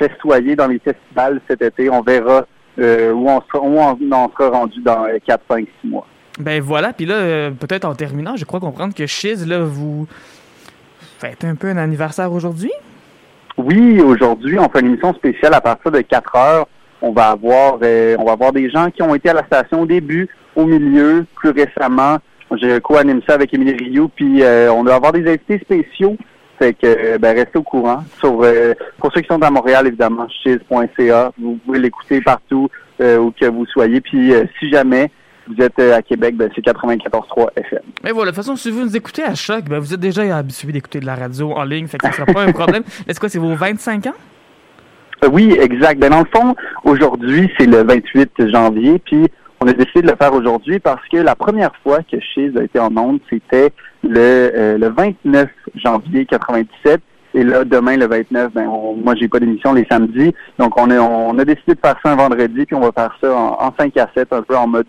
festoyer 0.00 0.56
dans 0.56 0.66
les 0.66 0.80
festivals 0.80 1.40
cet 1.46 1.62
été. 1.62 1.88
On 1.88 2.00
verra 2.02 2.44
euh, 2.78 3.12
où, 3.12 3.28
on 3.28 3.40
sera, 3.42 3.60
où 3.60 3.78
on 3.78 4.12
en 4.12 4.30
sera 4.30 4.50
rendu 4.50 4.80
dans 4.82 5.04
euh, 5.04 5.18
4, 5.24 5.42
5, 5.48 5.66
6 5.82 5.88
mois. 5.88 6.06
Ben 6.38 6.62
voilà, 6.62 6.92
puis 6.92 7.04
là, 7.04 7.14
euh, 7.14 7.50
peut-être 7.50 7.84
en 7.84 7.94
terminant, 7.94 8.36
je 8.36 8.44
crois 8.44 8.60
comprendre 8.60 8.94
que 8.94 9.06
Shiz, 9.06 9.46
là, 9.46 9.60
vous 9.60 10.06
faites 11.18 11.44
un 11.44 11.54
peu 11.54 11.68
un 11.68 11.76
anniversaire 11.76 12.32
aujourd'hui. 12.32 12.72
Oui, 13.58 14.00
aujourd'hui, 14.00 14.58
on 14.58 14.68
fait 14.70 14.80
une 14.80 14.86
émission 14.86 15.12
spéciale 15.14 15.52
à 15.54 15.60
partir 15.60 15.90
de 15.90 16.00
4 16.00 16.36
heures. 16.36 16.66
On 17.02 17.12
va 17.12 17.30
avoir 17.30 17.78
euh, 17.82 18.16
on 18.18 18.24
va 18.24 18.32
avoir 18.32 18.52
des 18.52 18.70
gens 18.70 18.90
qui 18.90 19.02
ont 19.02 19.14
été 19.14 19.28
à 19.28 19.34
la 19.34 19.44
station 19.44 19.82
au 19.82 19.86
début, 19.86 20.28
au 20.56 20.64
milieu, 20.64 21.26
plus 21.34 21.50
récemment. 21.50 22.18
Je 22.50 22.78
co-anime 22.78 23.20
ça 23.26 23.34
avec 23.34 23.52
Émilie 23.52 23.72
Rioux, 23.72 24.08
puis 24.08 24.42
euh, 24.42 24.72
on 24.72 24.84
va 24.84 24.94
avoir 24.94 25.12
des 25.12 25.26
invités 25.28 25.58
spéciaux. 25.58 26.16
Fait 26.62 26.74
que 26.74 27.18
ben, 27.18 27.34
restez 27.34 27.58
au 27.58 27.64
courant. 27.64 28.04
Sur 28.20 28.40
euh, 28.44 28.72
pour 28.98 29.12
ceux 29.12 29.20
qui 29.20 29.26
sont 29.26 29.42
à 29.42 29.50
Montréal, 29.50 29.88
évidemment, 29.88 30.28
chiz.ca. 30.28 31.32
Vous 31.36 31.58
pouvez 31.66 31.80
l'écouter 31.80 32.20
partout 32.20 32.68
euh, 33.00 33.18
où 33.18 33.32
que 33.32 33.46
vous 33.46 33.66
soyez. 33.66 34.00
Puis 34.00 34.32
euh, 34.32 34.44
si 34.60 34.70
jamais 34.70 35.10
vous 35.48 35.60
êtes 35.60 35.76
à 35.80 36.00
Québec, 36.02 36.36
ben, 36.36 36.48
c'est 36.54 36.64
94.3 36.64 37.48
FM. 37.56 37.80
Mais 38.04 38.12
voilà, 38.12 38.30
de 38.30 38.36
toute 38.36 38.44
façon, 38.44 38.54
si 38.54 38.70
vous 38.70 38.82
nous 38.82 38.96
écoutez 38.96 39.24
à 39.24 39.34
choc, 39.34 39.64
ben 39.64 39.80
vous 39.80 39.92
êtes 39.92 39.98
déjà 39.98 40.36
habitué 40.36 40.70
d'écouter 40.70 41.00
de 41.00 41.06
la 41.06 41.16
radio 41.16 41.50
en 41.50 41.64
ligne, 41.64 41.88
fait 41.88 41.98
que 41.98 42.06
ça 42.06 42.12
sera 42.12 42.26
pas 42.26 42.44
un 42.44 42.52
problème. 42.52 42.84
Est-ce 43.08 43.18
quoi, 43.18 43.28
c'est 43.28 43.40
vos 43.40 43.56
25 43.56 44.06
ans? 44.06 44.14
Oui, 45.32 45.56
exact. 45.60 45.98
Ben, 45.98 46.10
dans 46.10 46.20
le 46.20 46.28
fond, 46.32 46.54
aujourd'hui, 46.84 47.50
c'est 47.58 47.66
le 47.66 47.82
28 47.82 48.50
janvier, 48.52 49.00
puis 49.04 49.26
on 49.60 49.66
a 49.66 49.72
décidé 49.72 50.02
de 50.02 50.10
le 50.12 50.16
faire 50.16 50.32
aujourd'hui 50.32 50.78
parce 50.78 51.02
que 51.08 51.16
la 51.16 51.34
première 51.34 51.74
fois 51.82 51.98
que 52.08 52.20
Shiz 52.20 52.56
a 52.56 52.62
été 52.62 52.78
en 52.78 52.96
onde, 52.96 53.18
c'était 53.28 53.72
le, 54.02 54.18
euh, 54.18 54.78
le 54.78 54.88
29 54.88 55.48
janvier 55.76 56.26
97. 56.26 57.00
Et 57.34 57.44
là, 57.44 57.64
demain, 57.64 57.96
le 57.96 58.06
29, 58.06 58.52
ben, 58.52 58.68
on- 58.68 58.94
moi, 58.94 59.14
j'ai 59.14 59.26
pas 59.28 59.40
d'émission 59.40 59.72
les 59.72 59.86
samedis. 59.90 60.34
Donc, 60.58 60.78
on 60.78 60.90
a, 60.90 60.98
on 61.00 61.38
a 61.38 61.44
décidé 61.44 61.74
de 61.74 61.80
faire 61.80 61.96
ça 62.04 62.12
un 62.12 62.16
vendredi, 62.16 62.66
puis 62.66 62.74
on 62.76 62.80
va 62.80 62.92
faire 62.92 63.16
ça 63.20 63.34
en, 63.34 63.56
en 63.58 63.72
5 63.78 63.96
à 63.96 64.08
7, 64.14 64.32
un 64.32 64.42
peu 64.42 64.56
en 64.56 64.66
mode 64.66 64.86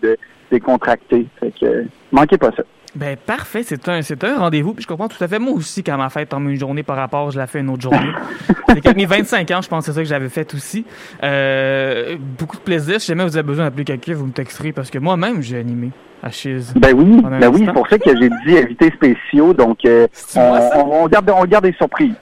décontracté. 0.50 1.26
Fait 1.40 1.52
que, 1.58 1.64
euh, 1.64 1.84
manquez 2.12 2.36
pas 2.36 2.50
ça. 2.52 2.62
Ben 2.94 3.16
parfait, 3.16 3.62
c'est 3.64 3.88
un, 3.88 4.02
c'est 4.02 4.22
un 4.22 4.38
rendez-vous. 4.38 4.72
Puis 4.72 4.82
je 4.82 4.88
comprends 4.88 5.08
tout 5.08 5.22
à 5.22 5.26
fait. 5.26 5.38
Moi 5.38 5.52
aussi, 5.54 5.82
quand 5.82 5.96
ma 5.96 6.10
fête 6.10 6.28
tombe 6.28 6.48
une 6.48 6.58
journée 6.58 6.82
par 6.82 6.96
rapport, 6.96 7.30
je 7.30 7.38
la 7.38 7.46
fais 7.46 7.60
une 7.60 7.70
autre 7.70 7.82
journée. 7.82 8.12
c'est 8.68 8.80
qu'avec 8.80 8.96
mes 8.96 9.06
25 9.06 9.50
ans, 9.50 9.62
je 9.62 9.68
pense 9.68 9.84
que 9.84 9.92
c'est 9.92 9.96
ça 9.96 10.02
que 10.02 10.08
j'avais 10.08 10.28
fait 10.28 10.54
aussi. 10.54 10.84
Euh, 11.22 12.16
beaucoup 12.38 12.56
de 12.56 12.62
plaisir. 12.62 13.00
Si 13.00 13.08
jamais 13.08 13.24
vous 13.24 13.36
avez 13.36 13.46
besoin 13.46 13.64
d'appeler 13.64 13.84
quelqu'un, 13.84 14.14
vous 14.14 14.26
me 14.26 14.32
texterez 14.32 14.72
parce 14.72 14.90
que 14.90 14.98
moi-même, 14.98 15.42
j'ai 15.42 15.58
animé 15.58 15.90
à 16.22 16.30
Chiz. 16.30 16.72
Ben 16.76 16.94
oui, 16.94 17.20
ben 17.20 17.48
oui, 17.48 17.64
c'est 17.66 17.72
pour 17.72 17.88
ça 17.88 17.98
que 17.98 18.10
j'ai 18.16 18.30
dit 18.46 18.58
invités 18.58 18.90
spéciaux. 18.90 19.52
Donc, 19.52 19.84
euh, 19.84 20.06
on 20.36 21.08
garde, 21.08 21.30
on 21.30 21.44
garde 21.44 21.64
des 21.64 21.72
surprises. 21.72 22.14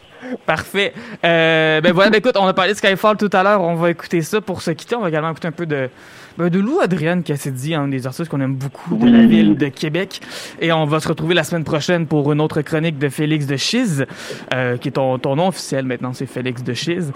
Parfait. 0.47 0.95
Euh, 1.25 1.81
ben 1.81 1.93
voilà, 1.93 2.11
ben 2.11 2.19
écoute, 2.19 2.37
on 2.39 2.47
a 2.47 2.55
parlé 2.55 2.73
de 2.73 2.79
Skyfall 2.79 3.17
tout 3.17 3.31
à 3.33 3.43
l'heure. 3.43 3.61
On 3.61 3.75
va 3.75 3.91
écouter 3.91 4.23
ça 4.23 4.41
pour 4.41 4.63
se 4.63 4.71
quitter. 4.71 4.97
On 4.97 5.01
va 5.01 5.09
également 5.09 5.31
écouter 5.31 5.49
un 5.49 5.53
peu 5.53 5.67
de, 5.67 5.91
ben, 6.39 6.49
de 6.49 6.59
Lou 6.59 6.81
Adrienne 6.81 7.23
Cassidy, 7.23 7.75
un 7.75 7.89
des 7.89 8.07
artistes 8.07 8.29
qu'on 8.31 8.41
aime 8.41 8.55
beaucoup 8.55 8.97
de 8.97 9.11
la 9.11 9.27
ville 9.27 9.57
de 9.57 9.69
Québec. 9.69 10.21
Et 10.61 10.73
on 10.73 10.85
va 10.87 11.01
se 11.01 11.09
retrouver 11.09 11.35
la 11.35 11.45
semaine 11.45 11.65
prochaine 11.65 12.07
pour 12.07 12.33
une 12.33 12.41
autre 12.41 12.63
chronique 12.63 12.99
de 12.99 13.09
Félix 13.09 13.47
de 13.47 13.57
Chiz, 13.57 14.07
euh, 14.55 14.77
qui 14.77 14.89
est 14.89 14.93
ton, 14.93 15.19
ton 15.19 15.37
nom 15.37 15.49
officiel 15.49 15.85
maintenant, 15.85 16.13
c'est 16.13 16.27
Félix 16.27 16.63
de 16.63 16.73
Chiz. 16.75 17.13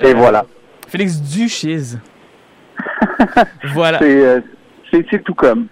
Et 0.00 0.14
voilà. 0.14 0.46
Félix 0.88 1.20
Duchiz. 1.20 1.98
voilà. 3.74 3.98
C'est 3.98 4.24
euh, 4.24 4.40
c'est- 4.90 5.22
tout 5.24 5.34
comme. 5.34 5.66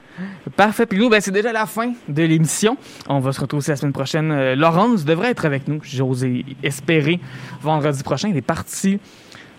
Parfait. 0.57 0.87
Puis 0.87 0.99
nous, 0.99 1.09
ben, 1.09 1.21
c'est 1.21 1.31
déjà 1.31 1.53
la 1.53 1.67
fin 1.67 1.93
de 2.09 2.23
l'émission. 2.23 2.77
On 3.09 3.19
va 3.21 3.33
se 3.33 3.41
retrouver 3.41 3.59
aussi 3.59 3.71
la 3.71 3.77
semaine 3.77 3.93
prochaine. 3.93 4.31
Euh, 4.33 4.55
Laurence 4.55 5.05
devrait 5.05 5.31
être 5.31 5.45
avec 5.45 5.67
nous, 5.69 5.81
j'ose 5.83 6.27
espérer. 6.63 7.21
Vendredi 7.63 8.03
prochain, 8.03 8.29
il 8.29 8.37
est 8.37 8.43
parti 8.43 8.99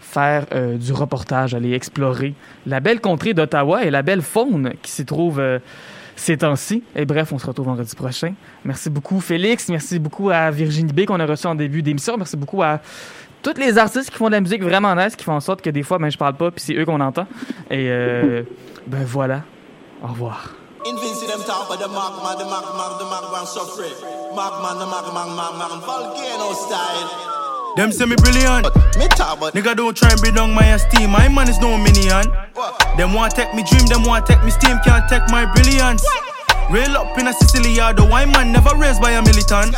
faire 0.09 0.45
euh, 0.53 0.77
du 0.77 0.91
reportage, 0.91 1.53
aller 1.53 1.73
explorer 1.73 2.33
la 2.65 2.79
belle 2.79 2.99
contrée 2.99 3.33
d'Ottawa 3.33 3.83
et 3.85 3.91
la 3.91 4.01
belle 4.01 4.21
faune 4.21 4.73
qui 4.81 4.91
s'y 4.91 5.05
trouve 5.05 5.39
euh, 5.39 5.59
ces 6.15 6.37
temps-ci. 6.37 6.83
Et 6.95 7.05
bref, 7.05 7.31
on 7.31 7.37
se 7.37 7.45
retrouve 7.45 7.67
vendredi 7.67 7.95
prochain. 7.95 8.33
Merci 8.65 8.89
beaucoup, 8.89 9.19
Félix. 9.19 9.69
Merci 9.69 9.99
beaucoup 9.99 10.29
à 10.29 10.49
Virginie 10.51 10.93
B 10.93 11.05
qu'on 11.05 11.19
a 11.19 11.25
reçu 11.25 11.47
en 11.47 11.55
début 11.55 11.81
d'émission. 11.81 12.17
Merci 12.17 12.37
beaucoup 12.37 12.63
à 12.63 12.79
tous 13.43 13.57
les 13.57 13.77
artistes 13.77 14.09
qui 14.09 14.17
font 14.17 14.27
de 14.27 14.33
la 14.33 14.41
musique 14.41 14.63
vraiment 14.63 14.95
nice, 14.95 15.15
qui 15.15 15.23
font 15.23 15.33
en 15.33 15.39
sorte 15.39 15.61
que 15.61 15.69
des 15.69 15.83
fois, 15.83 15.97
ben, 15.99 16.09
je 16.09 16.17
parle 16.17 16.35
pas, 16.35 16.51
puis 16.51 16.63
c'est 16.65 16.73
eux 16.73 16.85
qu'on 16.85 16.99
entend. 16.99 17.27
Et 17.69 17.89
euh, 17.89 18.43
ben 18.87 19.03
voilà. 19.05 19.43
Au 20.03 20.07
revoir. 20.07 20.55
Them 27.75 27.91
say 27.91 28.05
me 28.05 28.15
brilliant. 28.17 28.67
Me 28.97 29.07
talk 29.07 29.37
about 29.37 29.53
Nigga 29.53 29.75
don't 29.75 29.95
try 29.95 30.11
and 30.11 30.19
bring 30.19 30.35
down 30.35 30.53
my 30.53 30.73
esteem. 30.73 31.11
My 31.11 31.27
man 31.29 31.49
is 31.49 31.59
no 31.59 31.77
minion. 31.77 32.25
Them 32.97 33.13
want 33.13 33.35
take 33.35 33.53
me 33.53 33.63
dream, 33.63 33.85
them 33.87 34.03
want 34.03 34.25
take 34.25 34.43
me 34.43 34.51
steam, 34.51 34.77
can't 34.83 35.07
take 35.09 35.23
my 35.29 35.45
brilliance. 35.53 36.03
Rail 36.69 36.97
up 36.97 37.17
in 37.17 37.25
a 37.25 37.33
the 37.33 38.05
wine 38.05 38.29
man 38.29 38.51
never 38.51 38.69
raised 38.77 39.01
by 39.01 39.17
a 39.17 39.21
militant. 39.25 39.73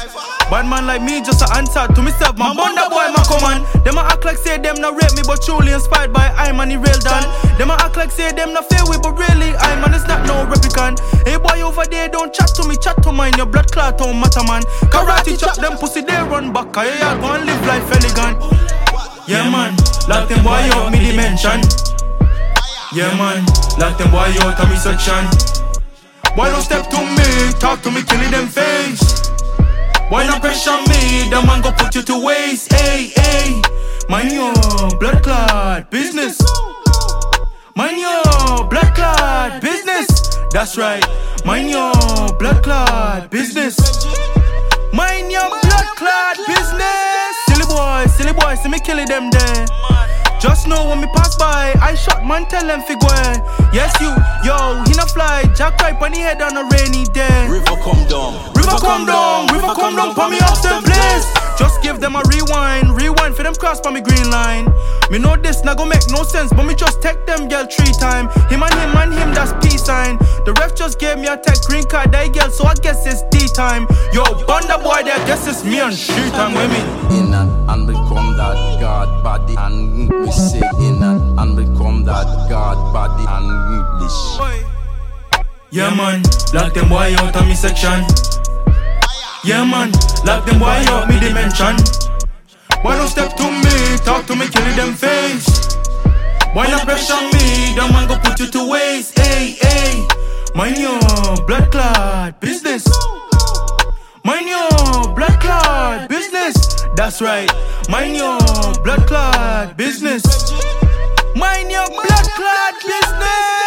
Bad 0.52 0.68
man 0.68 0.84
like 0.84 1.00
me 1.00 1.24
just 1.24 1.40
a 1.40 1.48
answer 1.56 1.88
to 1.88 2.02
myself, 2.04 2.36
man. 2.36 2.52
Bunda 2.52 2.92
boy, 2.92 3.08
my 3.16 3.24
command. 3.24 3.64
Them 3.88 3.96
a 3.96 4.04
act 4.04 4.28
like 4.28 4.36
say 4.36 4.60
them 4.60 4.76
not 4.76 5.00
rape 5.00 5.16
me, 5.16 5.24
but 5.24 5.40
truly 5.40 5.72
inspired 5.72 6.12
by 6.12 6.28
I 6.36 6.52
man, 6.52 6.68
he 6.70 6.76
real 6.76 7.00
done. 7.00 7.24
Them 7.56 7.72
a 7.72 7.80
act 7.80 7.96
like 7.96 8.12
say 8.12 8.36
them 8.36 8.52
not 8.52 8.68
fair 8.68 8.84
we, 8.92 9.00
but 9.00 9.16
really 9.16 9.56
I 9.56 9.80
man 9.80 9.96
is 9.96 10.04
not 10.04 10.28
no 10.28 10.44
replicant. 10.44 11.00
Hey 11.24 11.40
boy 11.40 11.64
over 11.64 11.88
there, 11.88 12.12
don't 12.12 12.34
chat 12.36 12.52
to 12.60 12.68
me, 12.68 12.76
chat 12.76 13.02
to 13.08 13.16
mine. 13.16 13.40
Your 13.40 13.48
blood 13.48 13.72
clot 13.72 13.98
don't 13.98 14.20
matter, 14.20 14.44
man. 14.44 14.68
Karate 14.92 15.40
chop 15.40 15.56
them 15.56 15.80
pussy, 15.80 16.02
they 16.02 16.20
run 16.28 16.52
back. 16.52 16.76
I 16.76 16.92
yeah, 16.92 17.16
go 17.24 17.32
and 17.32 17.48
live 17.48 17.64
life 17.72 17.88
elegant. 17.88 18.36
Yeah 19.32 19.48
man, 19.48 19.80
lock 20.12 20.28
them 20.28 20.44
boy 20.44 20.68
out 20.76 20.92
me 20.92 21.00
dimension. 21.00 21.64
Yeah 22.92 23.16
man, 23.16 23.48
lock 23.80 23.96
them 23.96 24.12
boy 24.12 24.36
out 24.44 24.60
of 24.60 24.68
me 24.68 24.76
section. 24.76 25.61
Boy 26.36 26.50
don't 26.50 26.62
step 26.62 26.88
to 26.88 26.98
me, 26.98 27.52
talk 27.60 27.82
to 27.82 27.92
me, 27.92 28.04
kill 28.04 28.32
them 28.32 28.48
face. 28.48 29.30
Boy 30.10 30.26
not 30.28 30.42
pressure 30.42 30.80
me, 30.88 31.30
the 31.30 31.44
man 31.46 31.62
go 31.62 31.72
put 31.72 31.94
you 31.94 32.02
to 32.04 32.26
waste. 32.26 32.72
Hey 32.72 33.12
hey, 33.16 33.62
mind 34.08 34.32
your 34.32 34.54
blood 34.98 35.24
clot 35.24 35.92
business. 35.92 36.40
Mind 37.76 37.98
your 37.98 38.68
blood 38.70 38.96
clot 38.96 39.62
business. 39.62 40.08
That's 40.52 40.78
right, 40.78 41.06
mind 41.46 41.70
your 41.70 41.94
blood 42.40 42.64
clot 42.64 43.30
business. 43.30 43.78
Mind 44.94 45.32
your 45.32 45.50
blood 45.50 45.88
clot 45.96 46.38
business. 46.48 47.36
Silly 47.48 47.66
boy, 47.66 48.06
silly 48.08 48.34
boy, 48.34 48.56
see 48.56 48.70
me 48.70 48.80
killing 48.80 49.08
them 49.08 49.30
there. 49.32 49.66
Just 50.42 50.68
know 50.68 50.90
when 50.90 51.02
me 51.02 51.08
pass 51.14 51.36
by, 51.36 51.72
I 51.80 51.94
shot 51.94 52.26
man, 52.26 52.48
tell 52.48 52.66
them 52.66 52.82
figure. 52.82 53.30
Yes, 53.72 53.94
you, 54.02 54.10
yo, 54.44 54.82
he 54.90 54.94
not 54.98 55.12
fly, 55.12 55.46
jack 55.54 55.80
right 55.80 55.94
on 55.94 56.12
the 56.12 56.18
head 56.18 56.42
on 56.42 56.58
a 56.58 56.66
rainy 56.74 57.06
day. 57.14 57.48
River 57.48 57.78
come 57.78 58.02
down. 58.10 58.34
River 58.58 58.78
come 58.82 59.06
down, 59.06 59.46
river 59.54 59.74
come 59.78 59.96
down, 59.96 60.16
for 60.16 60.30
me 60.30 60.42
up 60.42 60.58
the 60.66 60.82
place. 60.82 61.30
Just 61.60 61.84
give 61.84 62.02
them 62.02 62.16
a 62.16 62.24
rewind, 62.26 62.90
rewind 62.98 63.36
for 63.36 63.44
them 63.44 63.54
cross 63.54 63.80
for 63.82 63.92
me 63.92 64.02
green 64.02 64.32
line. 64.32 64.66
Me 65.12 65.20
know 65.20 65.38
this 65.38 65.64
not 65.64 65.78
go 65.78 65.86
make 65.86 66.10
no 66.10 66.24
sense, 66.24 66.50
but 66.52 66.64
me 66.64 66.74
just 66.74 67.04
take 67.04 67.24
them 67.28 67.48
girl 67.48 67.68
three 67.70 67.94
time. 68.02 68.28
Him 68.50 68.64
and 68.64 68.74
him 68.74 68.98
and 68.98 69.14
him, 69.14 69.34
that's 69.34 69.54
peace 69.62 69.86
sign. 69.86 70.18
The 70.46 70.58
ref 70.58 70.74
just 70.74 70.98
gave 70.98 71.20
me 71.20 71.28
a 71.28 71.38
tech 71.38 71.62
green 71.70 71.84
card, 71.86 72.12
that 72.14 72.34
girl, 72.34 72.50
so 72.50 72.66
I 72.66 72.74
guess 72.74 73.06
it's 73.06 73.22
D 73.30 73.46
time. 73.54 73.86
Yo, 74.12 74.24
Bunda 74.50 74.82
boy, 74.82 75.06
there, 75.06 75.22
guess 75.30 75.46
it's 75.46 75.64
me 75.64 75.80
and 75.80 75.94
she 75.94 76.18
time 76.34 76.58
with 76.58 76.72
me. 76.74 76.82
in 77.20 77.34
and, 77.34 77.70
and 77.70 77.86
become 77.86 78.01
that 78.42 78.80
God 78.82 79.24
body 79.24 79.56
and 79.56 80.10
we 80.10 80.32
say 80.32 80.66
in 80.80 80.98
and, 81.04 81.40
and 81.40 81.52
become 81.56 82.04
that 82.06 82.26
God 82.50 82.78
body 82.92 83.26
and 83.30 83.48
English. 83.78 84.20
Yeah 85.70 85.94
man, 85.94 86.24
lock 86.54 86.74
them 86.74 86.90
boy 86.90 87.14
out 87.22 87.36
of 87.36 87.46
me 87.46 87.54
section. 87.54 88.02
Yeah 89.44 89.64
man, 89.64 89.92
lock 90.26 90.46
them 90.46 90.58
boy 90.58 90.82
out 90.90 91.08
me 91.08 91.20
dimension. 91.20 91.78
Why 92.82 92.98
don't 92.98 93.08
step 93.08 93.36
to 93.38 93.46
me, 93.46 93.98
talk 94.04 94.26
to 94.26 94.36
me, 94.36 94.48
kill 94.48 94.76
them 94.76 94.94
face. 94.96 95.78
Boy 96.54 96.66
not 96.66 96.82
pressure 96.82 97.22
me, 97.34 97.76
the 97.78 97.88
man 97.94 98.08
go 98.08 98.18
put 98.18 98.40
you 98.40 98.48
to 98.48 98.72
waste. 98.72 99.18
Hey 99.20 99.56
hey, 99.62 100.08
mind 100.56 100.78
your 100.80 101.00
blood 101.46 101.72
clot 101.72 102.42
business. 102.42 102.88
Mind 104.24 104.48
your 104.48 105.16
blood 105.16 105.40
clot 105.42 106.10
business. 106.10 106.56
That's 106.96 107.22
right, 107.22 107.50
mind 107.90 108.16
your 108.16 108.40
blood 108.84 109.08
clot 109.08 109.78
business. 109.78 110.24
Mind 111.36 111.72
your 111.72 111.88
blood 111.88 112.28
clot 112.36 112.74
business. 112.82 113.61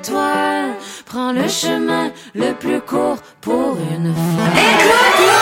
étoiles. 0.00 0.74
Prends 1.06 1.32
le 1.32 1.48
chemin 1.48 2.10
le 2.34 2.52
plus 2.54 2.80
court 2.80 3.18
pour 3.40 3.76
une 3.94 4.14
fois. 4.14 5.39